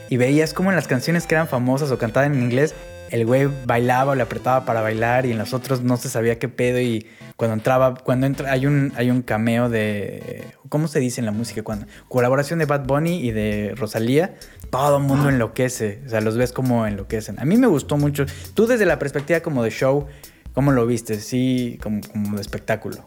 Y 0.10 0.17
veías 0.17 0.54
como 0.54 0.69
en 0.69 0.75
las 0.75 0.88
canciones 0.88 1.25
que 1.25 1.36
eran 1.36 1.47
famosas 1.47 1.89
o 1.91 1.97
cantaban 1.97 2.34
en 2.36 2.41
inglés, 2.43 2.75
el 3.12 3.26
güey 3.26 3.47
bailaba 3.65 4.13
o 4.13 4.15
le 4.15 4.24
apretaba 4.24 4.65
para 4.65 4.82
bailar 4.82 5.26
y 5.26 5.32
en 5.32 5.38
los 5.38 5.54
otros 5.54 5.82
no 5.82 5.97
se 5.97 6.10
sabía 6.10 6.39
qué 6.39 6.47
pedo 6.47 6.80
y 6.80 7.06
cuando 7.36 7.56
entraba, 7.56 7.95
cuando 7.95 8.26
entra, 8.26 8.52
hay 8.52 8.65
un, 8.65 8.93
hay 8.95 9.12
un 9.12 9.21
cameo 9.21 9.69
de, 9.69 10.45
¿cómo 10.69 10.88
se 10.88 11.00
dice 11.00 11.19
en 11.19 11.26
la 11.26 11.34
música? 11.34 11.62
Cuando, 11.62 11.88
colaboración 12.08 12.60
de 12.60 12.65
Bad 12.65 12.86
Bunny 12.86 13.17
y 13.17 13.32
de 13.32 13.74
Rosalía, 13.76 14.36
todo 14.69 14.97
el 14.97 15.04
mundo 15.04 15.28
enloquece, 15.28 16.02
o 16.06 16.10
sea, 16.10 16.21
los 16.21 16.38
ves 16.38 16.54
como 16.54 16.88
enloquecen. 16.88 17.39
A 17.39 17.45
mí 17.45 17.58
me 17.58 17.67
gustó 17.67 17.97
mucho, 17.97 18.26
tú 18.54 18.65
desde 18.65 18.86
la 18.86 18.97
perspectiva 18.97 19.41
como 19.41 19.62
de 19.62 19.71
show, 19.71 20.08
¿cómo 20.54 20.71
lo 20.71 20.88
viste? 20.88 21.19
Sí, 21.19 21.78
como, 21.84 22.00
como 22.12 22.36
de 22.36 22.41
espectáculo. 22.41 23.04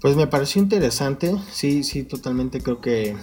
Pues 0.00 0.16
me 0.16 0.26
pareció 0.26 0.60
interesante, 0.60 1.36
sí, 1.52 1.84
sí, 1.84 2.02
totalmente 2.02 2.60
creo 2.60 2.80
que, 2.80 3.16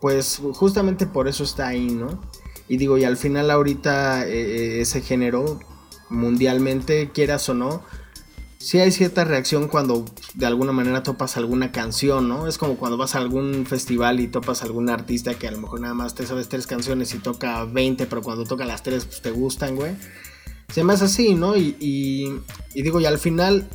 pues 0.00 0.40
justamente 0.54 1.06
por 1.06 1.28
eso 1.28 1.44
está 1.44 1.68
ahí, 1.68 1.86
¿no? 1.86 2.31
Y 2.68 2.76
digo, 2.76 2.98
y 2.98 3.04
al 3.04 3.16
final 3.16 3.50
ahorita 3.50 4.26
eh, 4.26 4.80
ese 4.80 5.00
género, 5.00 5.60
mundialmente, 6.08 7.10
quieras 7.12 7.48
o 7.48 7.54
no, 7.54 7.82
sí 8.62 8.78
hay 8.78 8.92
cierta 8.92 9.24
reacción 9.24 9.66
cuando 9.66 10.04
de 10.34 10.46
alguna 10.46 10.72
manera 10.72 11.02
topas 11.02 11.36
alguna 11.36 11.72
canción, 11.72 12.28
¿no? 12.28 12.46
Es 12.46 12.58
como 12.58 12.76
cuando 12.76 12.96
vas 12.96 13.14
a 13.14 13.18
algún 13.18 13.66
festival 13.66 14.20
y 14.20 14.28
topas 14.28 14.62
a 14.62 14.66
algún 14.66 14.88
artista 14.88 15.34
que 15.34 15.48
a 15.48 15.50
lo 15.50 15.58
mejor 15.58 15.80
nada 15.80 15.94
más 15.94 16.14
te 16.14 16.24
sabes 16.26 16.48
tres 16.48 16.66
canciones 16.66 17.12
y 17.14 17.18
toca 17.18 17.64
20, 17.64 18.06
pero 18.06 18.22
cuando 18.22 18.44
toca 18.44 18.64
las 18.64 18.82
tres 18.82 19.04
pues 19.04 19.20
te 19.20 19.32
gustan, 19.32 19.74
güey. 19.74 19.96
Se 20.72 20.84
me 20.84 20.92
hace 20.92 21.06
así, 21.06 21.34
¿no? 21.34 21.56
Y, 21.56 21.76
y, 21.80 22.40
y 22.74 22.82
digo, 22.82 23.00
y 23.00 23.04
al 23.04 23.18
final 23.18 23.68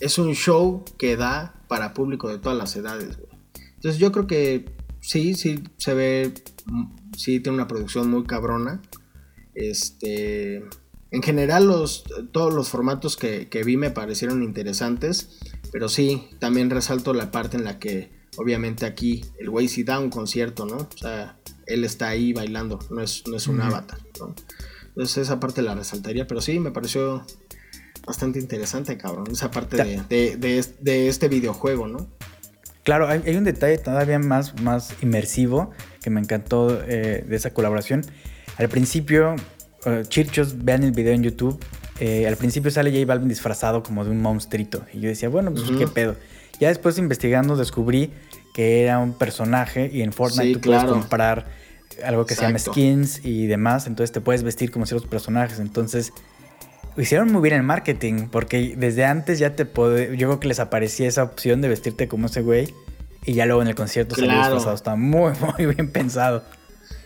es 0.00 0.18
un 0.18 0.34
show 0.34 0.84
que 0.96 1.16
da 1.16 1.54
para 1.68 1.94
público 1.94 2.28
de 2.28 2.38
todas 2.38 2.56
las 2.56 2.74
edades, 2.76 3.18
güey. 3.18 3.32
Entonces 3.74 3.98
yo 4.00 4.12
creo 4.12 4.28
que 4.28 4.66
sí, 5.00 5.34
sí 5.34 5.62
se 5.76 5.94
ve, 5.94 6.32
sí 7.16 7.40
tiene 7.40 7.56
una 7.56 7.68
producción 7.68 8.08
muy 8.10 8.24
cabrona. 8.24 8.80
Este, 9.54 10.56
en 11.10 11.22
general 11.22 11.66
los, 11.66 12.04
todos 12.32 12.52
los 12.54 12.68
formatos 12.68 13.16
que, 13.16 13.48
que 13.48 13.62
vi 13.64 13.76
me 13.76 13.90
parecieron 13.90 14.42
interesantes, 14.42 15.38
pero 15.70 15.88
sí, 15.88 16.28
también 16.38 16.70
resalto 16.70 17.12
la 17.14 17.30
parte 17.30 17.56
en 17.56 17.64
la 17.64 17.78
que 17.78 18.10
obviamente 18.36 18.86
aquí 18.86 19.24
el 19.38 19.50
güey 19.50 19.68
sí 19.68 19.84
da 19.84 19.98
un 19.98 20.10
concierto, 20.10 20.64
¿no? 20.66 20.76
O 20.76 20.96
sea, 20.98 21.38
él 21.66 21.84
está 21.84 22.08
ahí 22.08 22.32
bailando, 22.32 22.78
no 22.90 23.02
es, 23.02 23.24
no 23.26 23.36
es 23.36 23.46
un 23.46 23.60
avatar, 23.60 23.98
¿no? 24.18 24.34
Entonces 24.88 25.18
esa 25.18 25.38
parte 25.40 25.62
la 25.62 25.74
resaltaría, 25.74 26.26
pero 26.26 26.40
sí, 26.40 26.58
me 26.58 26.70
pareció 26.70 27.24
bastante 28.06 28.38
interesante, 28.38 28.96
cabrón, 28.98 29.26
esa 29.30 29.50
parte 29.50 29.76
de, 30.08 30.36
de- 30.36 30.64
de 30.80 31.08
este 31.08 31.28
videojuego, 31.28 31.86
¿no? 31.88 32.08
Claro, 32.82 33.08
hay, 33.08 33.22
hay 33.26 33.36
un 33.36 33.44
detalle 33.44 33.78
todavía 33.78 34.18
más, 34.18 34.60
más 34.60 34.94
inmersivo 35.02 35.70
que 36.02 36.10
me 36.10 36.20
encantó 36.20 36.82
eh, 36.86 37.24
de 37.26 37.36
esa 37.36 37.50
colaboración. 37.50 38.02
Al 38.58 38.68
principio, 38.68 39.36
eh, 39.86 40.02
Chirchos, 40.08 40.64
vean 40.64 40.82
el 40.82 40.92
video 40.92 41.14
en 41.14 41.22
YouTube. 41.22 41.58
eh, 42.00 42.26
al 42.26 42.36
principio 42.36 42.70
sale 42.70 42.90
J 42.90 43.06
Balvin 43.06 43.28
disfrazado 43.28 43.82
como 43.82 44.04
de 44.04 44.10
un 44.10 44.20
monstruito. 44.20 44.84
Y 44.92 45.00
yo 45.00 45.08
decía, 45.08 45.28
bueno, 45.28 45.52
pues 45.52 45.70
qué 45.78 45.86
pedo. 45.86 46.16
Ya 46.58 46.68
después 46.68 46.98
investigando 46.98 47.56
descubrí 47.56 48.12
que 48.54 48.82
era 48.82 48.98
un 48.98 49.12
personaje 49.14 49.88
y 49.92 50.02
en 50.02 50.12
Fortnite 50.12 50.46
Sí, 50.46 50.52
tú 50.54 50.60
puedes 50.60 50.84
comprar 50.84 51.46
algo 52.04 52.26
que 52.26 52.34
se 52.34 52.42
llama 52.42 52.58
skins 52.58 53.24
y 53.24 53.46
demás. 53.46 53.86
Entonces 53.86 54.12
te 54.12 54.20
puedes 54.20 54.42
vestir 54.42 54.70
como 54.70 54.86
ciertos 54.86 55.08
personajes. 55.08 55.60
Entonces 55.60 56.12
hicieron 56.96 57.32
muy 57.32 57.42
bien 57.42 57.54
el 57.54 57.62
marketing 57.62 58.28
porque 58.30 58.74
desde 58.76 59.04
antes 59.04 59.38
ya 59.38 59.54
te 59.56 59.64
puede, 59.66 60.16
yo 60.16 60.28
creo 60.28 60.40
que 60.40 60.48
les 60.48 60.60
aparecía 60.60 61.08
esa 61.08 61.22
opción 61.22 61.60
de 61.60 61.68
vestirte 61.68 62.08
como 62.08 62.26
ese 62.26 62.42
güey 62.42 62.74
y 63.24 63.34
ya 63.34 63.46
luego 63.46 63.62
en 63.62 63.68
el 63.68 63.74
concierto 63.74 64.14
salió 64.14 64.30
Claro. 64.30 64.54
disfrazado. 64.54 64.74
Está 64.74 64.96
muy, 64.96 65.32
muy 65.58 65.74
bien 65.74 65.90
pensado. 65.92 66.42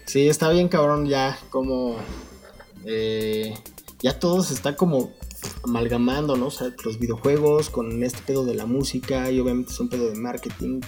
Sí, 0.06 0.28
está 0.28 0.48
bien 0.50 0.68
cabrón 0.68 1.06
ya 1.06 1.38
como... 1.50 1.96
eh, 2.84 3.54
ya 4.00 4.18
todo 4.18 4.42
se 4.42 4.54
está 4.54 4.76
como 4.76 5.12
amalgamando, 5.64 6.36
¿no? 6.36 6.46
O 6.46 6.50
sea, 6.50 6.68
los 6.84 6.98
videojuegos 6.98 7.70
con 7.70 8.02
este 8.02 8.20
pedo 8.26 8.44
de 8.44 8.54
la 8.54 8.66
música 8.66 9.30
y 9.30 9.40
obviamente 9.40 9.72
es 9.72 9.80
un 9.80 9.88
pedo 9.88 10.10
de 10.10 10.16
marketing. 10.16 10.80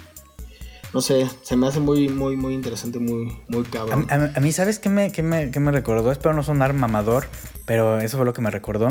No 0.94 1.01
sé, 1.03 1.27
se 1.42 1.57
me 1.57 1.66
hace 1.66 1.81
muy, 1.81 2.09
muy, 2.09 2.37
muy 2.37 2.55
interesante, 2.55 2.98
muy, 2.98 3.37
muy 3.48 3.62
cabrón. 3.64 4.07
a- 4.11 4.33
a 4.37 4.40
mí, 4.40 4.53
¿sabes 4.53 4.79
qué 4.79 4.88
me, 4.88 5.12
qué 5.12 5.22
me, 5.22 5.51
qué 5.51 5.61
me 5.61 5.70
recordó? 5.70 6.11
Espero 6.12 6.35
no 6.35 6.42
sonar 6.42 6.72
mamador, 6.72 7.27
pero 7.66 8.01
eso 8.01 8.16
fue 8.16 8.24
lo 8.27 8.33
que 8.33 8.40
me 8.40 8.51
recordó. 8.51 8.88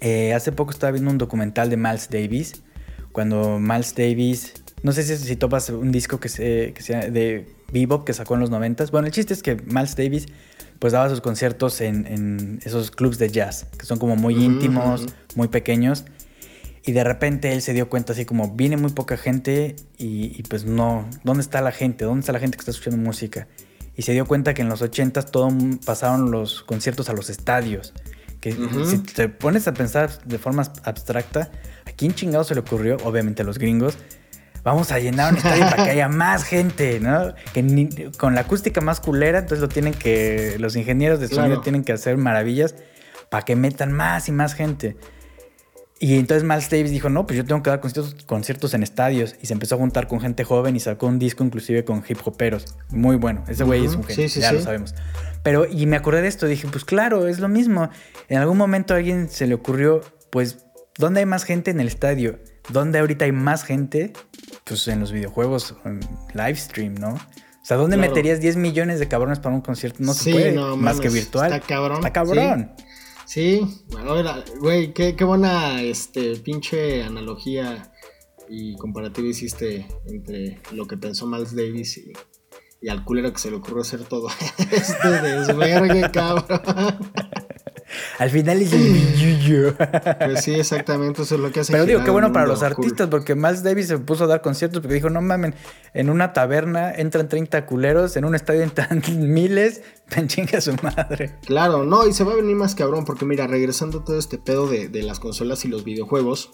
Eh, 0.00 0.32
hace 0.34 0.52
poco 0.52 0.70
estaba 0.70 0.92
viendo 0.92 1.10
un 1.10 1.18
documental 1.18 1.68
de 1.70 1.76
Miles 1.76 2.08
Davis. 2.10 2.62
Cuando 3.12 3.58
Miles 3.58 3.94
Davis, 3.94 4.54
no 4.82 4.92
sé 4.92 5.02
si, 5.02 5.16
si 5.16 5.36
topas 5.36 5.68
un 5.70 5.90
disco 5.92 6.20
que 6.20 6.28
se, 6.28 6.72
que 6.74 6.82
sea 6.82 7.08
de 7.10 7.46
bebop 7.72 8.04
que 8.04 8.12
sacó 8.12 8.34
en 8.34 8.40
los 8.40 8.50
90. 8.50 8.86
Bueno, 8.92 9.06
el 9.06 9.12
chiste 9.12 9.34
es 9.34 9.42
que 9.42 9.56
Miles 9.56 9.96
Davis 9.96 10.26
pues 10.78 10.92
daba 10.92 11.08
sus 11.08 11.20
conciertos 11.20 11.80
en, 11.80 12.06
en 12.06 12.60
esos 12.64 12.90
clubs 12.90 13.18
de 13.18 13.30
jazz, 13.30 13.66
que 13.78 13.86
son 13.86 13.98
como 13.98 14.16
muy 14.16 14.42
íntimos, 14.44 15.06
muy 15.34 15.48
pequeños. 15.48 16.04
Y 16.86 16.92
de 16.92 17.02
repente 17.02 17.52
él 17.52 17.62
se 17.62 17.72
dio 17.72 17.88
cuenta 17.88 18.12
así 18.12 18.24
como, 18.26 18.50
viene 18.54 18.76
muy 18.76 18.92
poca 18.92 19.16
gente 19.16 19.74
y, 19.96 20.38
y 20.38 20.42
pues 20.42 20.64
no, 20.66 21.08
¿dónde 21.24 21.42
está 21.42 21.62
la 21.62 21.72
gente? 21.72 22.04
¿Dónde 22.04 22.20
está 22.20 22.32
la 22.32 22.40
gente 22.40 22.56
que 22.58 22.60
está 22.60 22.72
escuchando 22.72 22.98
música? 22.98 23.48
Y 23.96 24.02
se 24.02 24.12
dio 24.12 24.26
cuenta 24.26 24.52
que 24.54 24.62
en 24.62 24.68
los 24.68 24.82
80s 24.82 25.30
todo 25.30 25.48
pasaron 25.86 26.30
los 26.30 26.62
conciertos 26.62 27.08
a 27.08 27.12
los 27.14 27.30
estadios. 27.30 27.94
Que 28.40 28.52
si 28.84 28.98
te 28.98 29.30
pones 29.30 29.66
a 29.68 29.72
pensar 29.72 30.10
de 30.26 30.38
forma 30.38 30.70
abstracta, 30.82 31.50
¿a 31.86 31.92
quién 31.92 32.12
chingado 32.12 32.44
se 32.44 32.52
le 32.54 32.60
ocurrió? 32.60 32.98
Obviamente 33.04 33.40
a 33.40 33.44
los 33.46 33.58
gringos. 33.58 33.96
Vamos 34.62 34.92
a 34.92 34.98
llenar 34.98 35.32
un 35.32 35.38
estadio 35.38 35.64
para 35.70 35.84
que 35.84 35.90
haya 35.90 36.08
más 36.08 36.44
gente, 36.44 37.00
¿no? 37.00 37.34
Que 37.54 37.62
ni- 37.62 37.88
con 38.18 38.34
la 38.34 38.42
acústica 38.42 38.80
más 38.82 39.00
culera, 39.00 39.38
entonces 39.38 39.60
lo 39.60 39.68
tienen 39.68 39.94
que, 39.94 40.56
los 40.58 40.76
ingenieros 40.76 41.20
de 41.20 41.28
sonido 41.28 41.46
Claro. 41.46 41.60
tienen 41.62 41.84
que 41.84 41.92
hacer 41.92 42.16
maravillas 42.18 42.74
para 43.30 43.44
que 43.44 43.56
metan 43.56 43.92
más 43.92 44.28
y 44.28 44.32
más 44.32 44.52
gente. 44.54 44.96
Y 46.06 46.18
entonces 46.18 46.44
Miles 46.46 46.68
Davis 46.68 46.90
dijo, 46.90 47.08
no, 47.08 47.26
pues 47.26 47.38
yo 47.38 47.46
tengo 47.46 47.62
que 47.62 47.70
dar 47.70 47.80
conciertos, 47.80 48.14
conciertos 48.26 48.74
en 48.74 48.82
estadios. 48.82 49.36
Y 49.40 49.46
se 49.46 49.54
empezó 49.54 49.76
a 49.76 49.78
juntar 49.78 50.06
con 50.06 50.20
gente 50.20 50.44
joven 50.44 50.76
y 50.76 50.80
sacó 50.80 51.06
un 51.06 51.18
disco 51.18 51.42
inclusive 51.42 51.82
con 51.86 52.04
hip 52.06 52.18
hoperos. 52.26 52.76
Muy 52.90 53.16
bueno. 53.16 53.42
Ese 53.48 53.64
güey 53.64 53.86
es 53.86 53.94
un 53.94 54.04
genio, 54.04 54.28
sí, 54.28 54.34
sí, 54.34 54.40
ya 54.40 54.50
sí. 54.50 54.56
lo 54.56 54.60
sabemos. 54.60 54.94
Pero, 55.42 55.64
y 55.66 55.86
me 55.86 55.96
acordé 55.96 56.20
de 56.20 56.28
esto, 56.28 56.44
dije, 56.46 56.68
pues 56.70 56.84
claro, 56.84 57.26
es 57.26 57.38
lo 57.38 57.48
mismo. 57.48 57.88
En 58.28 58.36
algún 58.36 58.58
momento 58.58 58.92
a 58.92 58.98
alguien 58.98 59.30
se 59.30 59.46
le 59.46 59.54
ocurrió, 59.54 60.02
pues, 60.28 60.66
¿dónde 60.98 61.20
hay 61.20 61.26
más 61.26 61.44
gente 61.44 61.70
en 61.70 61.80
el 61.80 61.86
estadio? 61.86 62.38
¿Dónde 62.68 62.98
ahorita 62.98 63.24
hay 63.24 63.32
más 63.32 63.64
gente? 63.64 64.12
Pues 64.64 64.86
en 64.88 65.00
los 65.00 65.10
videojuegos, 65.10 65.74
en 65.86 66.00
live 66.34 66.56
stream, 66.56 66.96
¿no? 66.96 67.14
O 67.14 67.66
sea, 67.66 67.78
¿dónde 67.78 67.96
Claro. 67.96 68.10
meterías 68.10 68.40
10 68.40 68.56
millones 68.56 69.00
de 69.00 69.08
cabrones 69.08 69.38
para 69.38 69.54
un 69.54 69.62
concierto? 69.62 70.00
No 70.02 70.12
se 70.12 70.32
puede, 70.32 70.52
no 70.52 70.76
más 70.76 71.00
que 71.00 71.08
virtual. 71.08 71.50
está 71.50 71.66
cabrón, 71.66 71.96
Está 71.96 72.12
cabrón. 72.12 72.72
Sí, 73.26 73.66
ahora, 73.98 74.44
güey, 74.60 74.92
qué, 74.92 75.16
qué 75.16 75.24
buena 75.24 75.82
este, 75.82 76.36
pinche 76.36 77.02
analogía 77.02 77.92
y 78.48 78.76
comparativa 78.76 79.28
hiciste 79.28 79.86
entre 80.06 80.60
lo 80.72 80.86
que 80.86 80.96
pensó 80.96 81.26
Miles 81.26 81.56
Davis 81.56 81.98
y, 81.98 82.12
y 82.82 82.88
al 82.88 83.04
culero 83.04 83.32
que 83.32 83.38
se 83.38 83.50
le 83.50 83.56
ocurrió 83.56 83.80
hacer 83.80 84.04
todo 84.04 84.28
este 84.70 85.08
desvergue, 85.08 86.10
cabrón. 86.12 86.98
Al 88.18 88.30
final 88.30 88.62
es 88.62 88.72
el 88.72 88.92
billullo. 88.92 89.74
Pues 89.76 90.44
sí, 90.44 90.54
exactamente, 90.54 91.22
eso 91.22 91.34
es 91.34 91.40
lo 91.40 91.52
que 91.52 91.60
hace. 91.60 91.72
Pero 91.72 91.86
digo, 91.86 92.04
qué 92.04 92.10
bueno 92.10 92.32
para 92.32 92.46
los 92.46 92.62
artistas, 92.62 93.08
porque 93.08 93.34
Miles 93.34 93.62
Davis 93.62 93.88
se 93.88 93.98
puso 93.98 94.24
a 94.24 94.26
dar 94.26 94.40
conciertos 94.40 94.80
porque 94.80 94.94
dijo, 94.94 95.10
no 95.10 95.20
mamen, 95.20 95.54
en 95.92 96.10
una 96.10 96.32
taberna 96.32 96.92
entran 96.92 97.28
30 97.28 97.66
culeros, 97.66 98.16
en 98.16 98.24
un 98.24 98.34
estadio 98.34 98.62
entran 98.62 99.02
miles, 99.18 99.82
tan 100.08 100.28
chinga 100.28 100.60
su 100.60 100.74
madre. 100.82 101.38
Claro, 101.46 101.84
no, 101.84 102.06
y 102.06 102.12
se 102.12 102.24
va 102.24 102.32
a 102.32 102.36
venir 102.36 102.56
más 102.56 102.74
cabrón, 102.74 103.04
porque 103.04 103.24
mira, 103.24 103.46
regresando 103.46 103.98
a 103.98 104.04
todo 104.04 104.18
este 104.18 104.38
pedo 104.38 104.66
de, 104.66 104.88
de 104.88 105.02
las 105.02 105.20
consolas 105.20 105.64
y 105.64 105.68
los 105.68 105.84
videojuegos, 105.84 106.50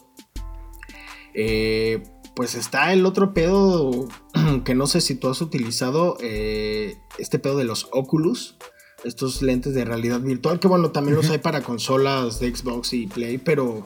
eh, 1.34 2.02
pues 2.34 2.54
está 2.54 2.92
el 2.92 3.06
otro 3.06 3.34
pedo 3.34 4.08
que 4.64 4.74
no 4.74 4.86
sé 4.86 5.00
si 5.00 5.14
tú 5.14 5.28
has 5.28 5.40
utilizado, 5.40 6.16
eh, 6.20 6.96
este 7.18 7.38
pedo 7.38 7.56
de 7.56 7.64
los 7.64 7.88
Oculus, 7.92 8.56
estos 9.04 9.42
lentes 9.42 9.74
de 9.74 9.84
realidad 9.84 10.20
virtual, 10.20 10.60
que 10.60 10.68
bueno, 10.68 10.90
también 10.90 11.16
los 11.16 11.30
hay 11.30 11.38
para 11.38 11.62
consolas 11.62 12.40
de 12.40 12.54
Xbox 12.54 12.92
y 12.92 13.06
Play, 13.06 13.38
pero 13.38 13.84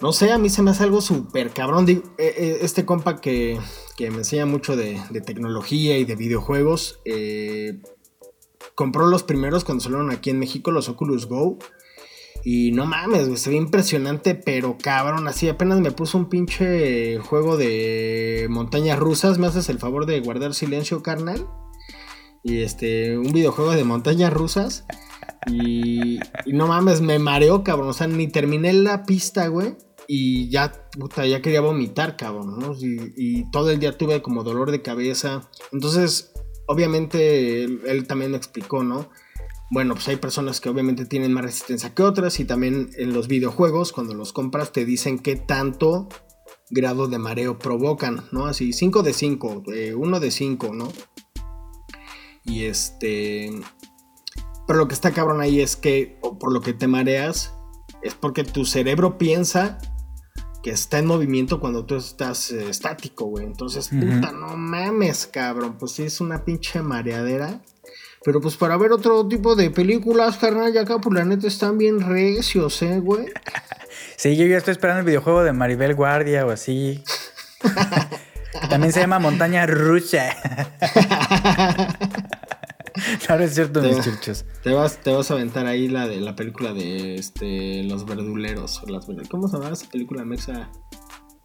no 0.00 0.12
sé, 0.12 0.32
a 0.32 0.38
mí 0.38 0.48
se 0.48 0.62
me 0.62 0.70
hace 0.70 0.84
algo 0.84 1.00
súper 1.00 1.50
cabrón. 1.50 1.84
Digo, 1.84 2.02
eh, 2.16 2.34
eh, 2.36 2.58
este 2.62 2.86
compa 2.86 3.20
que, 3.20 3.58
que 3.96 4.10
me 4.10 4.18
enseña 4.18 4.46
mucho 4.46 4.76
de, 4.76 5.00
de 5.10 5.20
tecnología 5.20 5.98
y 5.98 6.04
de 6.04 6.16
videojuegos, 6.16 7.00
eh, 7.04 7.80
compró 8.74 9.06
los 9.06 9.22
primeros 9.22 9.64
cuando 9.64 9.84
salieron 9.84 10.10
aquí 10.10 10.30
en 10.30 10.38
México, 10.38 10.70
los 10.70 10.88
Oculus 10.88 11.26
Go. 11.26 11.58
Y 12.42 12.72
no 12.72 12.86
mames, 12.86 13.26
güey, 13.26 13.36
se 13.36 13.50
ve 13.50 13.56
impresionante, 13.56 14.34
pero 14.34 14.78
cabrón, 14.82 15.28
así 15.28 15.46
apenas 15.50 15.80
me 15.80 15.90
puso 15.90 16.16
un 16.16 16.30
pinche 16.30 17.18
juego 17.18 17.58
de 17.58 18.46
montañas 18.48 18.98
rusas. 18.98 19.38
¿Me 19.38 19.46
haces 19.46 19.68
el 19.68 19.78
favor 19.78 20.06
de 20.06 20.20
guardar 20.20 20.54
silencio, 20.54 21.02
carnal? 21.02 21.46
Y 22.42 22.62
este, 22.62 23.18
un 23.18 23.32
videojuego 23.32 23.72
de 23.72 23.84
montañas 23.84 24.32
rusas. 24.32 24.84
Y, 25.50 26.18
no 26.46 26.66
mames, 26.66 27.00
me 27.00 27.18
mareó, 27.18 27.64
cabrón. 27.64 27.88
O 27.88 27.92
sea, 27.92 28.06
ni 28.06 28.28
terminé 28.28 28.72
la 28.72 29.04
pista, 29.04 29.48
güey. 29.48 29.76
Y 30.08 30.50
ya, 30.50 30.88
puta, 30.98 31.26
ya 31.26 31.40
quería 31.40 31.60
vomitar, 31.60 32.16
cabrón, 32.16 32.58
¿no? 32.58 32.74
Y, 32.74 33.12
y 33.16 33.50
todo 33.50 33.70
el 33.70 33.78
día 33.78 33.96
tuve 33.96 34.22
como 34.22 34.42
dolor 34.42 34.70
de 34.70 34.82
cabeza. 34.82 35.48
Entonces, 35.72 36.32
obviamente, 36.70 37.64
él, 37.64 38.06
también 38.06 38.30
me 38.30 38.36
explicó, 38.36 38.84
¿no? 38.84 39.08
Bueno, 39.72 39.94
pues 39.94 40.08
hay 40.08 40.16
personas 40.16 40.60
que 40.60 40.68
obviamente 40.68 41.04
tienen 41.04 41.32
más 41.32 41.44
resistencia 41.44 41.94
que 41.94 42.02
otras. 42.02 42.38
Y 42.40 42.44
también 42.44 42.90
en 42.96 43.12
los 43.12 43.28
videojuegos, 43.28 43.92
cuando 43.92 44.14
los 44.14 44.32
compras, 44.32 44.72
te 44.72 44.84
dicen 44.84 45.18
qué 45.18 45.36
tanto 45.36 46.08
grado 46.70 47.08
de 47.08 47.18
mareo 47.18 47.58
provocan, 47.58 48.24
¿no? 48.30 48.46
Así, 48.46 48.72
5 48.72 49.02
de 49.02 49.12
5, 49.12 49.64
1 49.96 50.20
de 50.20 50.30
5, 50.30 50.74
¿no? 50.74 50.92
Y 52.44 52.64
este. 52.64 53.50
Pero 54.66 54.78
lo 54.78 54.88
que 54.88 54.94
está 54.94 55.10
cabrón 55.10 55.40
ahí 55.40 55.60
es 55.60 55.76
que, 55.76 56.18
o 56.22 56.38
por 56.38 56.52
lo 56.52 56.60
que 56.60 56.72
te 56.72 56.86
mareas, 56.86 57.54
es 58.02 58.14
porque 58.14 58.44
tu 58.44 58.64
cerebro 58.64 59.18
piensa 59.18 59.78
que 60.62 60.70
está 60.70 60.98
en 60.98 61.06
movimiento 61.06 61.58
cuando 61.58 61.86
tú 61.86 61.96
estás 61.96 62.50
eh, 62.52 62.68
estático, 62.68 63.24
güey. 63.26 63.46
Entonces, 63.46 63.88
puta, 63.88 64.32
no 64.32 64.56
mames, 64.56 65.26
cabrón. 65.26 65.76
Pues 65.78 65.92
sí, 65.92 66.04
es 66.04 66.20
una 66.20 66.44
pinche 66.44 66.82
mareadera. 66.82 67.62
Pero 68.22 68.40
pues 68.40 68.56
para 68.56 68.76
ver 68.76 68.92
otro 68.92 69.26
tipo 69.26 69.56
de 69.56 69.70
películas, 69.70 70.36
carnal, 70.36 70.72
ya 70.72 70.82
acá 70.82 70.98
por 70.98 71.14
la 71.14 71.24
neta 71.24 71.46
están 71.46 71.78
bien 71.78 72.00
recios, 72.00 72.82
eh, 72.82 73.00
güey. 73.00 73.26
Sí, 74.16 74.36
yo 74.36 74.44
ya 74.44 74.58
estoy 74.58 74.72
esperando 74.72 75.00
el 75.00 75.06
videojuego 75.06 75.42
de 75.42 75.54
Maribel 75.54 75.94
Guardia 75.94 76.44
o 76.44 76.50
así. 76.50 77.02
También 78.68 78.92
se 78.92 79.00
llama 79.00 79.18
Montaña 79.18 79.66
Rusa. 79.66 80.36
no 83.38 83.44
es 83.44 83.54
cierto, 83.54 83.82
mis 83.82 84.00
chuchos. 84.04 84.44
Te 84.62 84.72
vas, 84.72 84.98
te 85.00 85.12
vas 85.12 85.30
a 85.30 85.34
aventar 85.34 85.66
ahí 85.66 85.88
la 85.88 86.06
de 86.08 86.20
la 86.20 86.34
película 86.36 86.72
de 86.72 87.14
este 87.16 87.82
los 87.84 88.04
verduleros. 88.06 88.82
Las, 88.88 89.06
¿Cómo 89.28 89.48
se 89.48 89.56
llama 89.58 89.70
esa 89.72 89.88
película 89.88 90.24
mexa? 90.24 90.70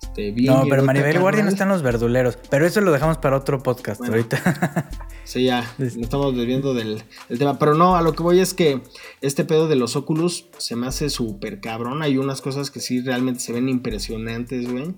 Este, 0.01 0.31
bien 0.31 0.53
No, 0.53 0.63
pero 0.69 0.83
Maribel 0.83 1.19
Guardia 1.19 1.43
no 1.43 1.49
carnal. 1.49 1.53
está 1.53 1.63
en 1.63 1.69
los 1.69 1.81
verduleros. 1.81 2.37
Pero 2.49 2.65
eso 2.65 2.81
lo 2.81 2.91
dejamos 2.91 3.17
para 3.17 3.37
otro 3.37 3.61
podcast 3.63 3.99
Bueno. 3.99 4.15
ahorita. 4.15 4.89
Sí, 5.25 5.45
ya, 5.45 5.67
nos 5.79 5.95
estamos 5.95 6.37
desviando 6.37 6.75
del, 6.75 7.01
del 7.29 7.39
tema. 7.39 7.57
Pero 7.57 7.73
no, 7.73 7.95
a 7.95 8.03
lo 8.03 8.13
que 8.13 8.21
voy 8.21 8.39
es 8.41 8.53
que 8.53 8.83
este 9.21 9.43
pedo 9.43 9.67
de 9.67 9.75
los 9.75 9.95
Oculus 9.95 10.49
se 10.59 10.75
me 10.75 10.85
hace 10.85 11.09
súper 11.09 11.59
cabrón. 11.61 12.03
Hay 12.03 12.19
unas 12.19 12.41
cosas 12.41 12.69
que 12.69 12.79
sí 12.79 13.01
realmente 13.01 13.39
se 13.39 13.51
ven 13.51 13.67
impresionantes, 13.67 14.71
güey. 14.71 14.93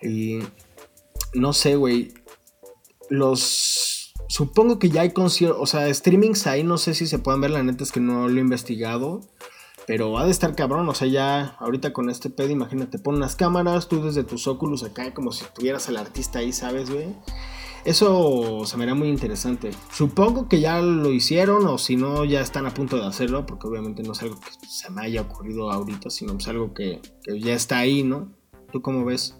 Y 0.00 0.38
no 1.34 1.52
sé, 1.52 1.74
güey. 1.74 2.14
Los. 3.08 3.89
Supongo 4.30 4.78
que 4.78 4.90
ya 4.90 5.00
hay 5.00 5.10
conciertos. 5.10 5.58
O 5.60 5.66
sea, 5.66 5.92
streamings 5.92 6.46
ahí 6.46 6.62
no 6.62 6.78
sé 6.78 6.94
si 6.94 7.08
se 7.08 7.18
pueden 7.18 7.40
ver. 7.40 7.50
La 7.50 7.64
neta 7.64 7.82
es 7.82 7.90
que 7.90 7.98
no 7.98 8.28
lo 8.28 8.36
he 8.38 8.40
investigado. 8.40 9.22
Pero 9.88 10.18
ha 10.18 10.24
de 10.24 10.30
estar 10.30 10.54
cabrón. 10.54 10.88
O 10.88 10.94
sea, 10.94 11.08
ya 11.08 11.56
ahorita 11.58 11.92
con 11.92 12.08
este 12.08 12.30
pedo, 12.30 12.48
imagínate, 12.50 13.00
pon 13.00 13.16
unas 13.16 13.34
cámaras, 13.34 13.88
tú 13.88 14.04
desde 14.04 14.22
tus 14.22 14.46
Oculus 14.46 14.84
acá, 14.84 15.12
como 15.14 15.32
si 15.32 15.44
tuvieras 15.52 15.88
al 15.88 15.96
artista 15.96 16.38
ahí, 16.38 16.52
¿sabes, 16.52 16.90
güey? 16.90 17.08
Eso 17.84 18.64
se 18.66 18.76
me 18.76 18.84
hará 18.84 18.94
muy 18.94 19.08
interesante. 19.08 19.72
Supongo 19.90 20.48
que 20.48 20.60
ya 20.60 20.80
lo 20.80 21.10
hicieron 21.10 21.66
o 21.66 21.76
si 21.76 21.96
no 21.96 22.24
ya 22.24 22.40
están 22.40 22.66
a 22.66 22.70
punto 22.72 22.98
de 22.98 23.06
hacerlo, 23.06 23.46
porque 23.46 23.66
obviamente 23.66 24.04
no 24.04 24.12
es 24.12 24.22
algo 24.22 24.38
que 24.38 24.50
se 24.68 24.90
me 24.90 25.02
haya 25.02 25.22
ocurrido 25.22 25.72
ahorita, 25.72 26.08
sino 26.08 26.34
es 26.38 26.46
algo 26.46 26.72
que, 26.72 27.00
que 27.24 27.40
ya 27.40 27.54
está 27.54 27.78
ahí, 27.78 28.04
¿no? 28.04 28.32
¿Tú 28.70 28.80
cómo 28.80 29.04
ves? 29.04 29.36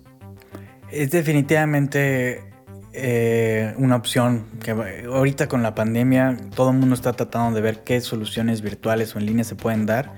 Es 0.90 1.12
definitivamente 1.12 2.49
eh, 2.92 3.74
una 3.76 3.96
opción 3.96 4.46
que 4.62 4.72
ahorita 4.72 5.48
con 5.48 5.62
la 5.62 5.74
pandemia 5.74 6.36
todo 6.54 6.70
el 6.70 6.78
mundo 6.78 6.94
está 6.94 7.12
tratando 7.12 7.54
de 7.54 7.60
ver 7.60 7.84
qué 7.84 8.00
soluciones 8.00 8.62
virtuales 8.62 9.14
o 9.14 9.18
en 9.18 9.26
línea 9.26 9.44
se 9.44 9.54
pueden 9.54 9.86
dar. 9.86 10.12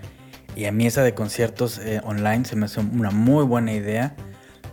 Y 0.57 0.67
a 0.67 0.73
mí 0.73 0.87
esa 0.87 1.03
de 1.03 1.15
conciertos 1.15 1.79
eh, 1.79 2.01
online 2.05 2.45
se 2.45 2.57
me 2.57 2.67
hace 2.67 2.81
una 2.81 3.11
muy 3.11 3.45
buena 3.45 3.73
idea 3.73 4.15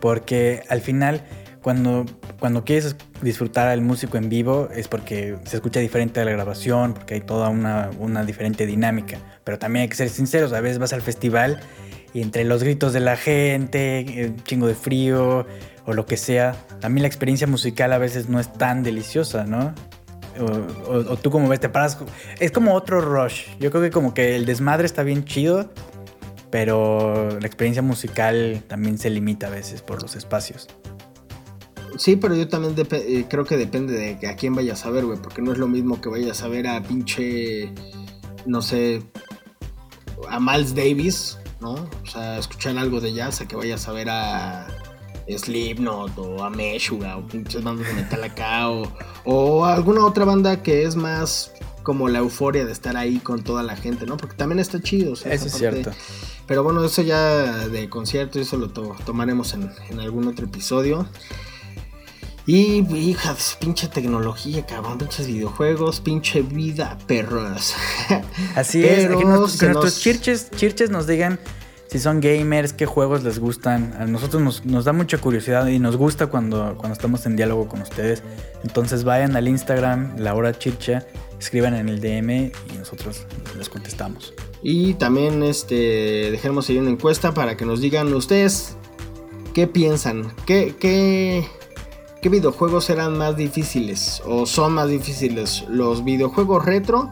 porque 0.00 0.62
al 0.68 0.80
final 0.80 1.22
cuando, 1.62 2.06
cuando 2.38 2.64
quieres 2.64 2.96
disfrutar 3.20 3.68
al 3.68 3.82
músico 3.82 4.16
en 4.16 4.28
vivo 4.30 4.68
es 4.74 4.88
porque 4.88 5.36
se 5.44 5.56
escucha 5.56 5.80
diferente 5.80 6.20
a 6.20 6.24
la 6.24 6.32
grabación, 6.32 6.94
porque 6.94 7.14
hay 7.14 7.20
toda 7.20 7.50
una, 7.50 7.90
una 7.98 8.24
diferente 8.24 8.66
dinámica. 8.66 9.18
Pero 9.44 9.58
también 9.58 9.82
hay 9.82 9.88
que 9.88 9.96
ser 9.96 10.08
sinceros, 10.08 10.52
a 10.52 10.60
veces 10.60 10.78
vas 10.78 10.92
al 10.92 11.02
festival 11.02 11.60
y 12.12 12.22
entre 12.22 12.44
los 12.44 12.62
gritos 12.62 12.92
de 12.92 13.00
la 13.00 13.16
gente, 13.16 14.24
el 14.24 14.42
chingo 14.42 14.66
de 14.66 14.74
frío 14.74 15.46
o 15.86 15.92
lo 15.94 16.06
que 16.06 16.16
sea, 16.16 16.54
también 16.80 17.02
la 17.02 17.08
experiencia 17.08 17.46
musical 17.46 17.92
a 17.92 17.98
veces 17.98 18.28
no 18.28 18.38
es 18.40 18.52
tan 18.52 18.82
deliciosa, 18.82 19.44
¿no? 19.44 19.74
O, 20.38 20.92
o- 21.12 21.16
tú 21.16 21.30
como 21.30 21.48
ves, 21.48 21.60
te 21.60 21.68
paras, 21.68 21.98
es 22.38 22.52
como 22.52 22.74
otro 22.74 23.00
rush. 23.00 23.46
Yo 23.58 23.70
creo 23.70 23.82
que 23.82 23.90
como 23.90 24.14
que 24.14 24.36
el 24.36 24.46
desmadre 24.46 24.86
está 24.86 25.02
bien 25.02 25.24
chido, 25.24 25.70
pero 26.50 27.38
la 27.40 27.46
experiencia 27.46 27.82
musical 27.82 28.62
también 28.68 28.98
se 28.98 29.10
limita 29.10 29.48
a 29.48 29.50
veces 29.50 29.82
por 29.82 30.02
los 30.02 30.16
espacios. 30.16 30.68
Sí, 31.98 32.16
pero 32.16 32.34
yo 32.36 32.48
también 32.48 32.74
eh, 32.92 33.26
creo 33.28 33.44
que 33.44 33.56
depende 33.56 34.16
de 34.20 34.26
a 34.28 34.36
quién 34.36 34.54
vayas 34.54 34.86
a 34.86 34.90
ver, 34.90 35.04
güey. 35.04 35.18
Porque 35.20 35.42
no 35.42 35.52
es 35.52 35.58
lo 35.58 35.66
mismo 35.68 36.00
que 36.00 36.08
vayas 36.08 36.42
a 36.42 36.48
ver 36.48 36.66
a 36.68 36.80
pinche. 36.82 37.72
No 38.46 38.62
sé. 38.62 39.02
A 40.28 40.38
Miles 40.40 40.74
Davis, 40.74 41.38
¿no? 41.60 41.72
O 41.74 42.06
sea, 42.06 42.38
escuchar 42.38 42.78
algo 42.78 43.00
de 43.00 43.12
jazz, 43.12 43.40
a 43.40 43.48
que 43.48 43.56
vayas 43.56 43.86
a 43.88 43.92
ver 43.92 44.08
a. 44.08 44.66
Slipknot 45.28 46.18
o 46.18 46.42
a 46.44 46.50
Meshuga 46.50 47.16
o 47.16 47.26
pinches 47.26 47.62
bandas 47.62 47.86
de 47.86 47.94
metal 47.94 48.24
acá 48.24 48.70
o, 48.70 48.90
o 49.24 49.64
alguna 49.64 50.04
otra 50.04 50.24
banda 50.24 50.62
que 50.62 50.84
es 50.84 50.96
más 50.96 51.52
como 51.82 52.08
la 52.08 52.18
euforia 52.18 52.64
de 52.66 52.72
estar 52.72 52.96
ahí 52.96 53.18
con 53.18 53.42
toda 53.42 53.62
la 53.62 53.74
gente, 53.76 54.06
¿no? 54.06 54.16
Porque 54.16 54.36
también 54.36 54.58
está 54.58 54.80
chido. 54.82 55.12
o 55.12 55.16
sea, 55.16 55.32
Eso 55.32 55.46
es 55.46 55.52
parte- 55.52 55.82
cierto. 55.82 55.92
pero 56.46 56.62
bueno, 56.62 56.84
eso 56.84 57.00
ya 57.02 57.68
de 57.68 57.88
concierto, 57.88 58.38
eso 58.38 58.56
lo 58.58 58.68
to- 58.70 58.94
tomaremos 59.06 59.54
en, 59.54 59.70
en 59.88 60.00
algún 60.00 60.28
otro 60.28 60.44
episodio. 60.46 61.06
Y 62.46 62.80
hija, 62.96 63.34
de 63.34 63.40
su 63.40 63.58
pinche 63.58 63.86
tecnología, 63.86 64.66
cabrón, 64.66 64.98
pinches 64.98 65.26
videojuegos, 65.26 66.00
pinche 66.00 66.42
vida, 66.42 66.98
perros. 67.06 67.74
Así 68.56 68.82
Pero 68.82 69.12
es, 69.12 69.16
que, 69.18 69.24
nos- 69.24 69.56
que 69.58 69.66
nuestros 69.66 69.84
nos- 69.84 70.00
chirches, 70.00 70.50
chirches 70.56 70.90
nos 70.90 71.06
digan 71.06 71.38
si 71.90 71.98
son 71.98 72.20
gamers, 72.20 72.72
qué 72.72 72.86
juegos 72.86 73.24
les 73.24 73.40
gustan. 73.40 73.92
A 73.98 74.06
nosotros 74.06 74.62
nos, 74.64 74.84
da 74.84 74.92
mucha 74.92 75.18
curiosidad 75.18 75.66
y 75.66 75.80
nos 75.80 75.96
gusta 75.96 76.28
cuando, 76.28 76.76
cuando 76.76 76.92
estamos 76.92 77.26
en 77.26 77.34
diálogo 77.34 77.66
con 77.66 77.82
ustedes. 77.82 78.22
Entonces 78.62 79.02
vayan 79.02 79.34
al 79.34 79.48
Instagram, 79.48 80.16
La 80.16 80.36
Hora 80.36 80.56
Chircha, 80.56 81.04
escriban 81.40 81.74
en 81.74 81.88
el 81.88 82.00
DM 82.00 82.30
y 82.30 82.78
nosotros 82.78 83.26
les 83.58 83.68
contestamos. 83.68 84.32
Y 84.62 84.94
también 84.94 85.42
este 85.42 86.30
dejemos 86.30 86.68
ahí 86.68 86.78
una 86.78 86.90
encuesta 86.90 87.34
para 87.34 87.56
que 87.56 87.64
nos 87.64 87.80
digan 87.80 88.14
ustedes 88.14 88.76
qué 89.52 89.66
piensan, 89.66 90.32
qué, 90.46 90.76
qué, 90.78 91.44
qué 92.22 92.28
videojuegos 92.28 92.88
eran 92.90 93.18
más 93.18 93.36
difíciles 93.36 94.22
o 94.26 94.46
son 94.46 94.74
más 94.74 94.88
difíciles, 94.88 95.64
los 95.68 96.04
videojuegos 96.04 96.64
retro 96.64 97.10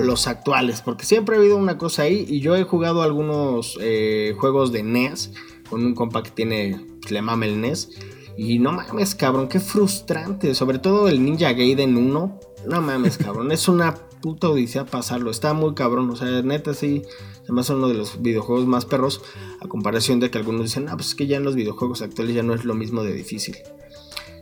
los 0.00 0.26
actuales, 0.26 0.80
porque 0.80 1.04
siempre 1.04 1.36
ha 1.36 1.38
habido 1.38 1.56
una 1.56 1.78
cosa 1.78 2.02
ahí 2.02 2.24
y 2.28 2.40
yo 2.40 2.56
he 2.56 2.64
jugado 2.64 3.02
algunos 3.02 3.78
eh, 3.80 4.34
juegos 4.38 4.72
de 4.72 4.82
NES 4.82 5.32
con 5.68 5.84
un 5.84 5.94
compa 5.94 6.22
que 6.22 6.30
tiene, 6.30 6.84
le 7.08 7.22
mama 7.22 7.46
el 7.46 7.60
NES 7.60 7.90
y 8.36 8.58
no 8.58 8.72
mames 8.72 9.14
cabrón, 9.14 9.48
qué 9.48 9.60
frustrante, 9.60 10.54
sobre 10.54 10.78
todo 10.78 11.08
el 11.08 11.24
Ninja 11.24 11.52
Gaiden 11.52 11.96
1, 11.96 12.40
no 12.66 12.80
mames 12.80 13.18
cabrón, 13.18 13.52
es 13.52 13.68
una 13.68 13.94
puta 14.20 14.48
odisea 14.48 14.86
pasarlo, 14.86 15.30
está 15.30 15.52
muy 15.52 15.74
cabrón, 15.74 16.10
o 16.10 16.16
sea, 16.16 16.42
neta 16.42 16.74
sí, 16.74 17.02
me 17.48 17.60
hace 17.60 17.74
uno 17.74 17.88
de 17.88 17.94
los 17.94 18.22
videojuegos 18.22 18.66
más 18.66 18.86
perros, 18.86 19.20
a 19.60 19.68
comparación 19.68 20.18
de 20.18 20.30
que 20.30 20.38
algunos 20.38 20.62
dicen, 20.62 20.88
ah, 20.88 20.96
pues 20.96 21.08
es 21.08 21.14
que 21.14 21.26
ya 21.26 21.36
en 21.36 21.44
los 21.44 21.54
videojuegos 21.54 22.02
actuales 22.02 22.34
ya 22.34 22.42
no 22.42 22.54
es 22.54 22.64
lo 22.64 22.74
mismo 22.74 23.02
de 23.02 23.12
difícil. 23.12 23.56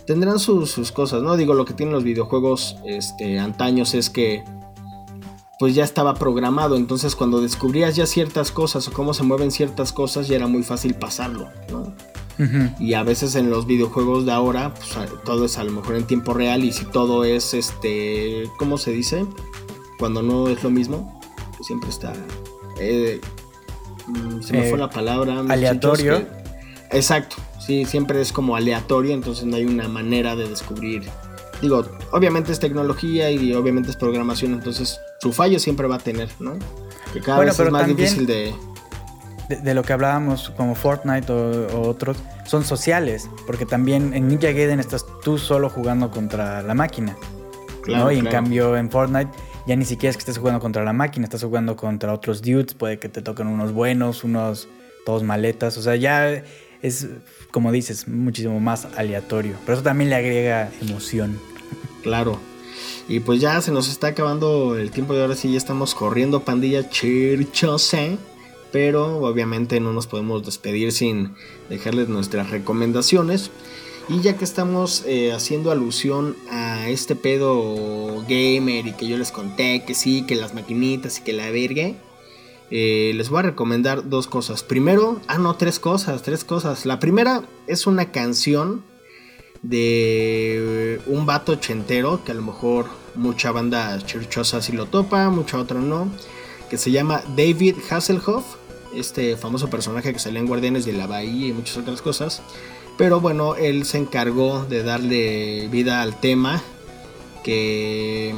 Tendrán 0.07 0.39
sus, 0.39 0.71
sus 0.71 0.91
cosas, 0.91 1.23
¿no? 1.23 1.37
Digo, 1.37 1.55
lo 1.55 1.65
que 1.65 1.75
tienen 1.75 1.95
los 1.95 2.03
videojuegos 2.03 2.77
este, 2.85 3.39
antaños 3.39 3.95
es 3.95 4.11
que 4.11 4.43
pues 5.63 5.77
ya 5.77 5.85
estaba 5.85 6.15
programado, 6.15 6.75
entonces 6.75 7.15
cuando 7.15 7.41
descubrías 7.41 7.95
ya 7.95 8.05
ciertas 8.05 8.51
cosas 8.51 8.89
o 8.89 8.93
cómo 8.93 9.15
se 9.15 9.23
mueven 9.23 9.53
ciertas 9.53 9.93
cosas 9.93 10.27
ya 10.27 10.35
era 10.35 10.49
muy 10.49 10.65
fácil 10.65 10.95
pasarlo, 10.95 11.51
¿no? 11.71 11.95
Y 12.81 12.95
a 12.95 13.05
veces 13.05 13.37
en 13.37 13.49
los 13.49 13.65
videojuegos 13.69 14.27
de 14.27 14.33
ahora, 14.33 14.75
pues 14.75 15.09
todo 15.25 15.45
es 15.45 15.59
a 15.59 15.63
lo 15.63 15.71
mejor 15.71 15.95
en 15.95 16.05
tiempo 16.05 16.35
real 16.35 16.65
y 16.65 16.73
si 16.73 16.85
todo 16.87 17.23
es 17.23 17.55
este, 17.55 18.51
¿cómo 18.59 18.77
se 18.77 18.91
dice? 18.91 19.25
Cuando 20.01 20.21
no 20.21 20.49
es 20.49 20.65
lo 20.65 20.71
mismo, 20.71 21.21
pues 21.57 21.65
siempre 21.69 21.91
está... 21.91 22.13
eh, 22.81 23.21
mm, 24.09 24.43
se 24.43 24.55
me 24.55 24.67
Eh, 24.67 24.69
fue 24.69 24.79
la 24.81 24.91
palabra. 24.91 25.45
aleatorio. 25.49 26.27
que- 26.27 26.97
exacto, 26.99 27.37
sí, 27.65 27.85
siempre 27.85 28.21
es 28.21 28.33
como 28.33 28.57
aleatorio, 28.57 29.15
entonces 29.15 29.45
no 29.45 29.55
hay 29.55 29.65
una 29.65 29.87
manera 29.87 30.35
de 30.35 30.49
descubrir. 30.49 31.05
Digo, 31.61 31.85
obviamente 32.11 32.51
es 32.51 32.59
tecnología 32.59 33.31
y 33.31 33.55
obviamente 33.55 33.91
es 33.91 33.97
programación, 33.97 34.55
entonces 34.55 34.99
su 35.23 35.33
fallo 35.33 35.61
siempre 35.61 35.87
va 35.87 35.95
a 35.97 35.99
tener, 36.01 36.29
¿no? 36.41 36.55
Que 37.13 37.21
cada 37.21 37.37
Bueno, 37.37 37.51
vez 37.51 37.57
pero 37.57 37.69
es 37.69 37.73
más 37.73 37.83
también- 37.83 37.97
difícil 37.97 38.27
de... 38.27 38.53
de, 39.49 39.57
de 39.57 39.75
lo 39.75 39.85
que 39.85 39.93
hablábamos 39.93 40.51
como 40.57 40.75
Fortnite 40.75 41.31
o, 41.33 41.69
o 41.77 41.89
otros, 41.89 42.17
son 42.45 42.65
sociales, 42.65 43.31
porque 43.47 43.65
también 43.65 44.15
en 44.15 44.27
Ninja 44.27 44.49
Gaiden 44.49 44.81
estás 44.81 45.07
tú 45.23 45.39
solo 45.39 45.71
jugando 45.71 46.11
contra 46.11 46.61
la 46.63 46.75
máquina. 46.75 47.17
Claro, 47.85 48.05
¿no? 48.07 48.13
Y 48.13 48.19
en 48.19 48.27
cambio 48.27 48.77
en 48.77 48.91
Fortnite 48.91 49.31
ya 49.67 49.77
ni 49.77 49.85
siquiera 49.85 50.11
es 50.11 50.17
que 50.17 50.23
estés 50.23 50.39
jugando 50.39 50.59
contra 50.61 50.83
la 50.83 50.93
máquina, 50.93 51.25
estás 51.25 51.45
jugando 51.45 51.77
contra 51.77 52.13
otros 52.13 52.43
dudes, 52.43 52.75
puede 52.75 52.99
que 52.99 53.09
te 53.09 53.23
toquen 53.23 53.47
unos 53.47 53.73
buenos, 53.73 54.25
unos 54.25 54.67
todos 55.07 55.23
maletas, 55.23 55.77
o 55.79 55.83
sea, 55.83 55.95
ya 55.95 56.43
es, 56.83 57.07
como 57.53 57.71
dices, 57.71 58.09
muchísimo 58.09 58.59
más 58.59 58.89
aleatorio, 58.97 59.55
pero 59.65 59.75
eso 59.75 59.85
también 59.85 60.11
le 60.11 60.17
agrega 60.17 60.69
emoción. 60.81 61.39
Claro. 62.03 62.39
Y 63.09 63.21
pues 63.21 63.41
ya 63.41 63.61
se 63.61 63.73
nos 63.73 63.89
está 63.89 64.09
acabando 64.09 64.77
el 64.77 64.91
tiempo 64.91 65.15
y 65.15 65.19
ahora 65.19 65.37
sí 65.37 65.51
ya 65.51 65.59
estamos 65.59 65.95
corriendo 65.95 66.41
pandilla 66.41 66.89
chirchose. 66.89 68.19
Pero 68.71 69.19
obviamente 69.19 69.81
no 69.81 69.93
nos 69.93 70.07
podemos 70.07 70.45
despedir 70.47 70.93
sin 70.93 71.35
dejarles 71.69 72.09
nuestras 72.09 72.51
recomendaciones. 72.51 73.51
Y 74.09 74.21
ya 74.21 74.37
que 74.37 74.45
estamos 74.45 75.05
eh, 75.07 75.33
haciendo 75.33 75.71
alusión 75.71 76.37
a 76.51 76.89
este 76.89 77.15
pedo 77.15 78.25
gamer 78.29 78.87
y 78.87 78.93
que 78.93 79.07
yo 79.07 79.17
les 79.17 79.31
conté 79.31 79.85
que 79.85 79.95
sí, 79.95 80.25
que 80.27 80.35
las 80.35 80.55
maquinitas 80.55 81.19
y 81.19 81.23
que 81.23 81.33
la 81.33 81.51
vergue, 81.51 81.97
eh, 82.71 83.13
les 83.15 83.29
voy 83.29 83.41
a 83.41 83.43
recomendar 83.43 84.09
dos 84.09 84.27
cosas. 84.27 84.63
Primero, 84.63 85.21
ah 85.29 85.39
no, 85.39 85.57
tres 85.57 85.79
cosas, 85.79 86.23
tres 86.23 86.43
cosas. 86.43 86.87
La 86.87 86.99
primera 86.99 87.43
es 87.67 87.87
una 87.87 88.11
canción 88.11 88.83
de 89.63 91.01
un 91.07 91.25
vato 91.25 91.53
ochentero 91.53 92.25
que 92.25 92.33
a 92.33 92.35
lo 92.35 92.43
mejor 92.43 92.87
mucha 93.15 93.53
banda 93.53 93.99
chirchosa 94.05 94.61
sí 94.61 94.73
lo 94.73 94.87
topa, 94.87 95.31
mucha 95.31 95.59
otra 95.59 95.79
no, 95.79 96.11
que 96.69 96.79
se 96.79 96.91
llama 96.91 97.23
David 97.37 97.77
Hasselhoff, 97.91 98.45
este 98.95 99.37
famoso 99.37 99.71
personaje 99.71 100.13
que 100.13 100.19
salió 100.19 100.41
en 100.41 100.47
Guardianes 100.47 100.85
de 100.85 100.93
la 100.93 101.07
Bahía 101.07 101.49
y 101.49 101.53
muchas 101.53 101.77
otras 101.77 102.03
cosas. 102.03 102.43
Pero 102.99 103.21
bueno, 103.21 103.55
él 103.55 103.87
se 103.87 103.99
encargó 103.99 104.65
de 104.65 104.83
darle 104.83 105.69
vida 105.69 106.03
al 106.03 106.21
tema 106.21 106.63
que, 107.43 108.35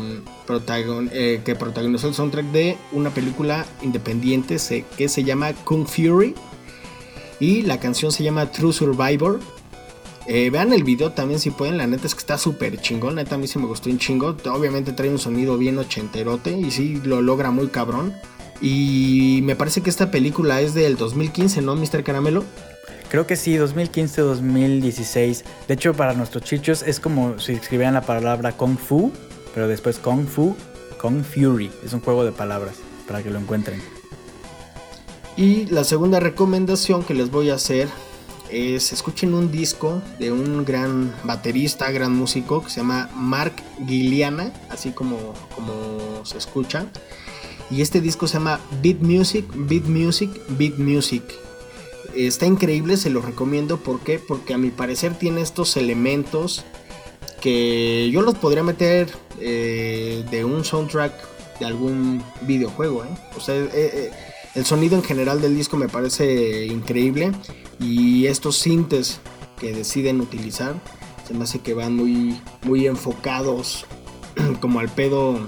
protagon- 0.47 1.11
eh, 1.13 1.41
protagonizó 1.59 2.09
el 2.09 2.15
soundtrack 2.15 2.47
de 2.47 2.79
una 2.93 3.11
película 3.11 3.67
independiente 3.83 4.57
que 4.97 5.09
se 5.09 5.25
llama 5.25 5.53
Kung 5.65 5.87
Fury. 5.87 6.35
Y 7.41 7.63
la 7.63 7.81
canción 7.81 8.13
se 8.13 8.23
llama 8.23 8.51
True 8.53 8.73
Survivor. 8.73 9.41
Eh, 10.27 10.49
vean 10.51 10.73
el 10.73 10.85
video 10.85 11.13
también 11.13 11.39
si 11.39 11.51
pueden, 11.51 11.77
la 11.77 11.87
neta 11.87 12.07
es 12.07 12.15
que 12.15 12.21
está 12.21 12.39
súper 12.39 12.81
chingón, 12.81 13.17
neta 13.17 13.35
a 13.35 13.39
mí 13.39 13.47
sí 13.47 13.59
me 13.59 13.67
gustó 13.67 13.91
un 13.91 13.99
chingo. 13.99 14.37
Obviamente 14.53 14.93
trae 14.93 15.11
un 15.11 15.19
sonido 15.19 15.59
bien 15.59 15.79
ochenterote 15.79 16.53
y 16.53 16.71
sí 16.71 17.01
lo 17.05 17.21
logra 17.23 17.51
muy 17.51 17.69
cabrón. 17.69 18.15
Y 18.61 19.41
me 19.43 19.57
parece 19.57 19.83
que 19.83 19.91
esta 19.91 20.11
película 20.11 20.61
es 20.61 20.75
del 20.75 20.97
2015, 20.97 21.61
¿no, 21.61 21.77
Mr. 21.77 22.03
Caramelo? 22.03 22.45
Creo 23.11 23.27
que 23.27 23.37
sí, 23.37 23.55
2015-2016. 23.57 25.45
De 25.69 25.75
hecho, 25.75 25.95
para 25.95 26.15
nuestros 26.15 26.45
chichos 26.45 26.83
es 26.83 26.99
como 26.99 27.39
si 27.39 27.53
escribieran 27.53 27.95
la 27.95 28.03
palabra 28.03 28.53
Kung 28.53 28.79
Fu, 28.79 29.13
pero 29.55 29.69
después 29.69 29.99
Kung 29.99 30.27
Fu, 30.27 30.57
Kung 31.01 31.23
Fury. 31.23 31.71
Es 31.85 31.93
un 31.93 32.01
juego 32.01 32.25
de 32.25 32.33
palabras 32.33 32.77
para 33.07 33.23
que 33.23 33.31
lo 33.31 33.39
encuentren. 33.39 33.83
Y 35.37 35.67
la 35.67 35.85
segunda 35.85 36.21
recomendación 36.21 37.03
que 37.03 37.15
les 37.15 37.31
voy 37.31 37.51
a 37.51 37.55
hacer 37.55 37.89
es 38.55 38.93
escuchen 38.93 39.35
un 39.35 39.51
disco 39.51 40.01
de 40.19 40.31
un 40.31 40.65
gran 40.65 41.13
baterista, 41.25 41.91
gran 41.91 42.15
músico 42.15 42.63
que 42.63 42.71
se 42.71 42.77
llama 42.77 43.11
Mark 43.15 43.55
Giliana, 43.87 44.53
así 44.71 44.93
como, 44.93 45.35
como 45.55 46.25
se 46.25 46.39
escucha. 46.39 46.87
Y 47.71 47.83
este 47.83 48.01
disco 48.01 48.29
se 48.29 48.35
llama 48.35 48.61
Beat 48.83 49.01
Music, 49.01 49.45
Beat 49.55 49.85
Music, 49.85 50.31
Beat 50.51 50.79
Music. 50.79 51.23
Está 52.15 52.47
increíble, 52.47 52.97
se 52.97 53.11
lo 53.11 53.21
recomiendo. 53.23 53.79
¿Por 53.79 54.01
qué? 54.01 54.21
Porque 54.21 54.55
a 54.55 54.59
mi 54.59 54.71
parecer 54.71 55.15
tiene 55.15 55.41
estos 55.41 55.77
elementos 55.77 56.65
que 57.41 58.09
yo 58.13 58.23
los 58.23 58.37
podría 58.37 58.63
meter 58.63 59.13
eh, 59.41 60.25
de 60.31 60.45
un 60.45 60.65
soundtrack 60.65 61.13
de 61.59 61.67
algún 61.67 62.23
videojuego. 62.43 63.05
¿eh? 63.05 63.09
O 63.37 63.41
sea, 63.41 63.55
eh, 63.57 63.71
eh, 63.75 64.11
el 64.55 64.65
sonido 64.65 64.97
en 64.97 65.03
general 65.03 65.41
del 65.41 65.57
disco 65.57 65.77
me 65.77 65.89
parece 65.89 66.67
increíble. 66.67 67.33
Y 67.81 68.27
estos 68.27 68.57
sintes 68.57 69.21
que 69.59 69.73
deciden 69.73 70.21
utilizar 70.21 70.75
se 71.27 71.35
me 71.35 71.45
hace 71.45 71.61
que 71.61 71.75
van 71.75 71.97
muy, 71.97 72.41
muy 72.63 72.87
enfocados 72.87 73.87
como 74.61 74.81
al 74.81 74.89
pedo 74.89 75.39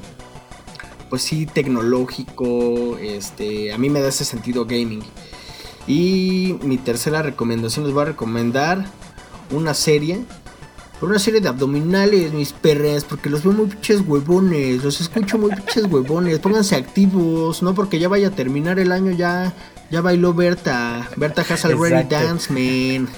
pues 1.09 1.23
sí, 1.23 1.47
tecnológico, 1.47 2.99
este, 2.99 3.73
a 3.73 3.79
mí 3.79 3.91
me 3.91 4.01
da 4.01 4.09
ese 4.09 4.25
sentido 4.25 4.65
gaming. 4.65 5.03
Y 5.87 6.57
mi 6.63 6.79
tercera 6.79 7.23
recomendación 7.23 7.85
les 7.85 7.95
voy 7.95 8.03
a 8.03 8.07
recomendar 8.07 8.87
una 9.51 9.73
serie, 9.75 10.25
una 11.01 11.19
serie 11.19 11.41
de 11.41 11.49
abdominales, 11.49 12.33
mis 12.33 12.53
perres, 12.53 13.05
porque 13.05 13.29
los 13.29 13.43
veo 13.45 13.53
muy 13.53 13.67
pinches 13.67 14.01
huevones, 14.07 14.83
los 14.83 15.01
escucho 15.01 15.39
muy 15.39 15.51
pinches 15.51 15.85
huevones, 15.85 16.39
pónganse 16.39 16.77
activos, 16.77 17.63
no 17.63 17.75
porque 17.75 17.99
ya 17.99 18.09
vaya 18.09 18.29
a 18.29 18.31
terminar 18.31 18.79
el 18.79 18.93
año 18.93 19.13
ya, 19.13 19.55
Ya 19.89 20.01
bailó 20.01 20.35
Berta. 20.35 21.09
Berta 21.17 21.43
has 21.49 21.65
already 21.65 22.09
danced, 22.09 22.51
man. 22.51 23.09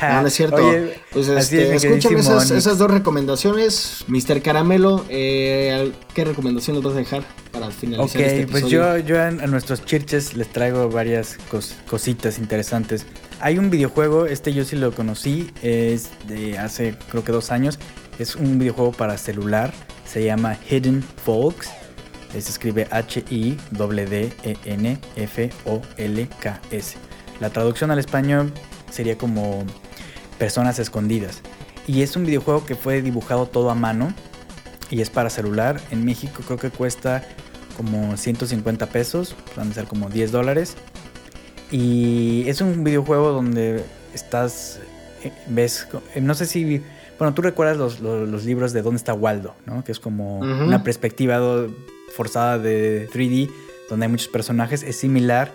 No, 0.00 0.22
no 0.22 0.26
es 0.26 0.32
cierto. 0.32 0.56
Oye, 0.56 0.98
pues 1.12 1.28
este, 1.28 1.74
es, 1.74 1.84
mi 1.84 1.90
escuchen 1.90 2.18
esas, 2.18 2.78
dos 2.78 2.90
recomendaciones. 2.90 4.04
Mr. 4.08 4.40
Caramelo, 4.40 5.04
eh, 5.10 5.92
¿qué 6.14 6.24
recomendaciones 6.24 6.82
vas 6.82 6.94
a 6.94 6.96
dejar 6.96 7.24
para 7.62 7.72
finalizar 7.72 8.20
Ok, 8.20 8.26
este 8.26 8.46
pues 8.46 8.66
yo, 8.68 8.98
yo 8.98 9.20
a, 9.20 9.26
a 9.28 9.46
nuestros 9.46 9.84
chirches 9.84 10.34
les 10.34 10.48
traigo 10.52 10.88
varias 10.90 11.38
cos- 11.50 11.74
cositas 11.88 12.38
interesantes. 12.38 13.06
Hay 13.40 13.58
un 13.58 13.70
videojuego, 13.70 14.26
este 14.26 14.52
yo 14.52 14.64
sí 14.64 14.76
lo 14.76 14.92
conocí, 14.94 15.50
es 15.62 16.10
de 16.28 16.58
hace 16.58 16.94
creo 17.10 17.24
que 17.24 17.32
dos 17.32 17.50
años. 17.50 17.78
Es 18.18 18.36
un 18.36 18.58
videojuego 18.58 18.92
para 18.92 19.16
celular, 19.18 19.72
se 20.06 20.24
llama 20.24 20.56
Hidden 20.70 21.02
Folks. 21.24 21.70
Se 22.32 22.38
escribe 22.38 22.86
H-I-D-D-E-N-F-O-L-K-S. 25.72 26.96
La 27.40 27.50
traducción 27.50 27.90
al 27.90 27.98
español 27.98 28.52
sería 28.90 29.18
como 29.18 29.64
personas 30.38 30.78
escondidas. 30.78 31.40
Y 31.86 32.02
es 32.02 32.16
un 32.16 32.24
videojuego 32.24 32.64
que 32.64 32.74
fue 32.76 33.02
dibujado 33.02 33.46
todo 33.46 33.70
a 33.70 33.74
mano 33.74 34.14
y 34.90 35.00
es 35.00 35.10
para 35.10 35.30
celular. 35.30 35.80
En 35.90 36.04
México 36.04 36.42
creo 36.46 36.58
que 36.58 36.70
cuesta 36.70 37.24
como 37.82 38.16
150 38.16 38.86
pesos, 38.86 39.34
van 39.56 39.70
a 39.70 39.74
ser 39.74 39.86
como 39.86 40.08
10 40.08 40.30
dólares. 40.30 40.76
Y 41.70 42.44
es 42.48 42.60
un 42.60 42.84
videojuego 42.84 43.30
donde 43.32 43.82
estás, 44.14 44.78
eh, 45.24 45.32
ves, 45.48 45.88
eh, 46.14 46.20
no 46.20 46.34
sé 46.34 46.46
si, 46.46 46.82
bueno, 47.18 47.34
tú 47.34 47.42
recuerdas 47.42 47.76
los, 47.76 48.00
los- 48.00 48.28
los 48.28 48.44
libros 48.44 48.72
de 48.72 48.82
¿Dónde 48.82 48.98
está 48.98 49.14
Waldo? 49.14 49.54
¿no? 49.66 49.82
Que 49.84 49.92
es 49.92 49.98
como 50.00 50.38
una 50.66 50.82
perspectiva 50.84 51.40
forzada 52.14 52.58
de 52.58 53.08
3D, 53.12 53.50
donde 53.88 54.06
hay 54.06 54.10
muchos 54.12 54.28
personajes, 54.28 54.82
es 54.82 54.96
similar. 54.96 55.50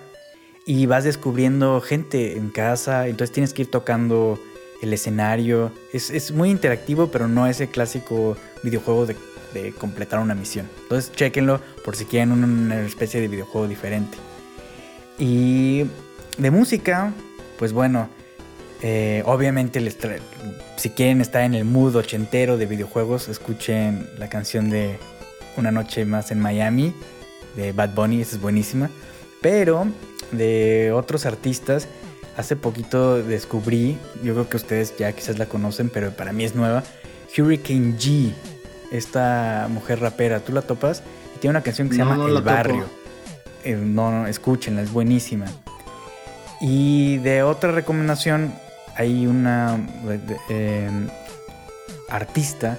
Y 0.66 0.86
vas 0.86 1.06
descubriendo 1.06 1.80
gente 1.80 2.36
en 2.36 2.50
casa, 2.50 3.08
entonces 3.08 3.32
tienes 3.34 3.54
que 3.54 3.62
ir 3.62 3.72
tocando 3.72 4.38
el 4.82 4.92
escenario. 4.92 5.72
Es, 5.94 6.10
es 6.10 6.32
muy 6.32 6.50
interactivo, 6.50 7.08
pero 7.08 7.28
no 7.30 7.48
es 7.48 7.62
el 7.62 7.70
clásico 7.70 8.36
videojuego 8.64 9.06
de, 9.06 9.16
de 9.54 9.72
completar 9.72 10.20
una 10.20 10.36
misión. 10.36 10.68
Entonces, 10.84 11.12
chequenlo 11.12 11.62
por 11.84 11.96
si 11.96 12.06
quieren 12.06 12.32
un- 12.32 12.44
una 12.44 12.82
especie 12.82 13.22
de 13.22 13.28
videojuego 13.28 13.68
diferente. 13.68 14.18
Y 15.20 15.86
de 16.38 16.52
música, 16.52 17.12
pues 17.58 17.74
bueno, 17.74 18.10
eh, 18.82 19.24
obviamente 19.26 19.80
les 19.82 19.98
si 20.76 20.92
quieren 20.92 21.22
estar 21.22 21.42
en 21.44 21.56
el 21.56 21.66
mood 21.66 21.96
ochentero 21.96 22.58
de 22.58 22.68
videojuegos, 22.68 23.28
escuchen 23.30 24.08
la 24.18 24.30
canción 24.30 24.70
de 24.70 24.98
Una 25.58 25.72
noche 25.72 26.06
más 26.06 26.30
en 26.30 26.40
Miami 26.40 26.94
de 27.56 27.72
Bad 27.72 27.96
Bunny, 27.96 28.22
esa 28.22 28.36
es 28.36 28.42
buenísima. 28.42 28.92
Pero 29.42 29.88
de 30.32 30.92
otros 30.94 31.26
artistas, 31.26 31.88
hace 32.36 32.56
poquito 32.56 33.24
descubrí, 33.24 33.98
yo 34.24 34.34
creo 34.34 34.50
que 34.50 34.58
ustedes 34.58 34.96
ya 34.98 35.12
quizás 35.14 35.40
la 35.40 35.48
conocen, 35.48 35.90
pero 35.90 36.12
para 36.12 36.32
mí 36.32 36.44
es 36.44 36.54
nueva, 36.54 36.84
Hurricane 37.36 37.98
G, 37.98 38.34
esta 38.92 39.68
mujer 39.70 40.00
rapera, 40.00 40.40
¿tú 40.40 40.54
la 40.54 40.62
topas? 40.62 41.04
Y 41.36 41.40
tiene 41.40 41.52
una 41.52 41.64
canción 41.64 41.90
que 41.90 41.96
se 41.96 42.02
No, 42.02 42.12
llama 42.12 42.28
no 42.28 42.38
El. 42.38 42.44
Barrio. 42.44 42.86
Eh, 43.64 43.76
no, 43.76 44.12
no, 44.12 44.28
escúchenla, 44.28 44.82
es 44.82 44.92
buenísima. 44.92 45.46
Y 46.62 47.18
de 47.18 47.44
otra 47.44 47.72
recomendación, 47.72 48.54
hay 48.96 49.28
una 49.28 49.78
eh, 50.50 50.90
artista 52.10 52.78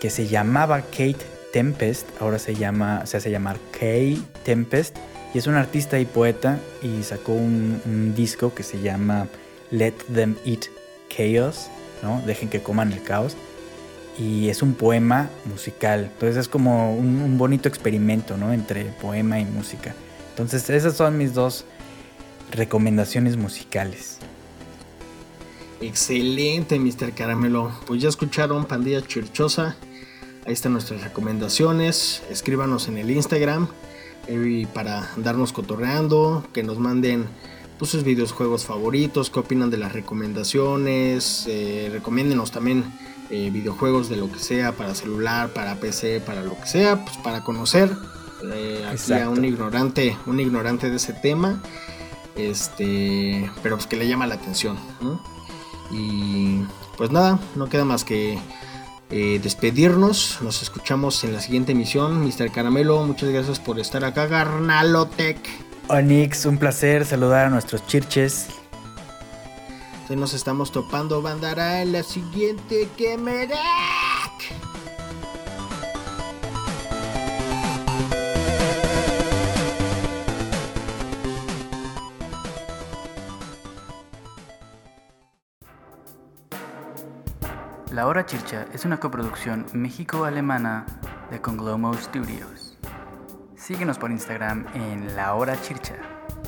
que 0.00 0.10
se 0.10 0.26
llamaba 0.26 0.82
Kate 0.82 1.16
Tempest, 1.52 2.06
ahora 2.20 2.38
se 2.38 2.54
llama, 2.54 3.06
se 3.06 3.16
hace 3.16 3.30
llamar 3.30 3.58
Kay 3.78 4.22
Tempest, 4.44 4.96
y 5.34 5.38
es 5.38 5.46
una 5.46 5.60
artista 5.60 5.98
y 5.98 6.04
poeta 6.04 6.58
y 6.82 7.02
sacó 7.02 7.32
un, 7.32 7.80
un 7.86 8.14
disco 8.14 8.54
que 8.54 8.62
se 8.62 8.80
llama 8.80 9.26
Let 9.70 9.94
Them 10.12 10.36
Eat 10.44 10.66
Chaos, 11.08 11.68
¿no? 12.02 12.20
Dejen 12.26 12.48
que 12.48 12.62
coman 12.62 12.92
el 12.92 13.02
caos. 13.02 13.36
Y 14.18 14.48
es 14.48 14.62
un 14.62 14.74
poema 14.74 15.30
musical. 15.44 16.10
Entonces 16.12 16.36
es 16.36 16.48
como 16.48 16.94
un, 16.94 17.38
bonito 17.38 17.68
experimento, 17.68 18.36
¿no? 18.36 18.52
Entre 18.52 18.84
poema 18.84 19.40
y 19.40 19.44
música. 19.44 19.94
Entonces 20.30 20.68
esas 20.70 20.96
son 20.96 21.16
mis 21.16 21.34
dos 21.34 21.64
recomendaciones 22.50 23.36
musicales. 23.36 24.18
Excelente, 25.80 26.78
Mr. 26.78 27.12
Caramelo. 27.12 27.72
Pues 27.86 28.02
ya 28.02 28.08
escucharon, 28.08 28.66
pandilla 28.66 29.02
chirchosa. 29.02 29.76
Ahí 30.46 30.52
están 30.52 30.72
nuestras 30.72 31.02
recomendaciones. 31.02 32.22
Escríbanos 32.30 32.88
en 32.88 32.98
el 32.98 33.10
Instagram 33.10 33.68
eh, 34.28 34.66
para 34.72 35.10
darnos 35.16 35.52
cotorreando, 35.52 36.46
que 36.52 36.62
nos 36.62 36.78
manden 36.78 37.26
pues, 37.78 37.90
sus 37.90 38.04
videojuegos 38.04 38.64
favoritos, 38.64 39.30
qué 39.30 39.40
opinan 39.40 39.70
de 39.70 39.78
las 39.78 39.92
recomendaciones. 39.92 41.46
Eh, 41.48 41.88
recomiéndenos 41.92 42.52
también 42.52 42.84
eh, 43.32 43.48
videojuegos 43.50 44.10
de 44.10 44.16
lo 44.16 44.30
que 44.30 44.38
sea, 44.38 44.72
para 44.72 44.94
celular, 44.94 45.48
para 45.48 45.76
PC, 45.76 46.20
para 46.20 46.42
lo 46.42 46.54
que 46.60 46.66
sea, 46.66 47.02
pues 47.02 47.16
para 47.16 47.42
conocer. 47.42 47.90
eh, 48.52 48.84
aquí 48.86 49.14
a 49.14 49.30
un 49.30 49.42
ignorante, 49.42 50.18
un 50.26 50.38
ignorante 50.38 50.90
de 50.90 50.96
ese 50.96 51.14
tema. 51.14 51.62
Este, 52.36 53.50
pero 53.62 53.76
pues 53.76 53.86
que 53.86 53.96
le 53.96 54.06
llama 54.06 54.26
la 54.26 54.34
atención, 54.34 54.76
¿no? 55.00 55.18
Y 55.90 56.62
pues 56.98 57.10
nada, 57.10 57.38
no 57.56 57.70
queda 57.70 57.86
más 57.86 58.04
que 58.04 58.38
eh, 59.10 59.40
despedirnos. 59.42 60.38
Nos 60.42 60.60
escuchamos 60.62 61.24
en 61.24 61.32
la 61.32 61.40
siguiente 61.40 61.72
emisión. 61.72 62.22
Mr. 62.22 62.50
Caramelo, 62.52 63.02
muchas 63.04 63.30
gracias 63.30 63.60
por 63.60 63.80
estar 63.80 64.04
acá, 64.04 64.26
Garnalotec. 64.26 65.38
Onix, 65.88 66.44
un 66.44 66.58
placer 66.58 67.06
saludar 67.06 67.46
a 67.46 67.50
nuestros 67.50 67.86
chirches. 67.86 68.48
Nos 70.16 70.34
estamos 70.34 70.70
topando, 70.70 71.20
bandara, 71.20 71.82
en 71.82 71.90
la 71.92 72.02
siguiente 72.02 72.88
que 72.96 73.18
me 73.18 73.48
La 87.90 88.06
Hora 88.06 88.24
Chircha 88.26 88.66
es 88.72 88.84
una 88.84 89.00
coproducción 89.00 89.66
México-Alemana 89.72 90.86
de 91.30 91.40
Conglomo 91.40 91.94
Studios. 91.94 92.78
Síguenos 93.56 93.98
por 93.98 94.10
Instagram 94.10 94.66
en 94.74 95.16
La 95.16 95.34
Hora 95.34 95.60
Chircha, 95.60 95.96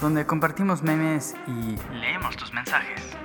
donde 0.00 0.26
compartimos 0.26 0.82
memes 0.82 1.34
y 1.48 1.76
leemos 1.92 2.36
tus 2.36 2.52
mensajes. 2.52 3.23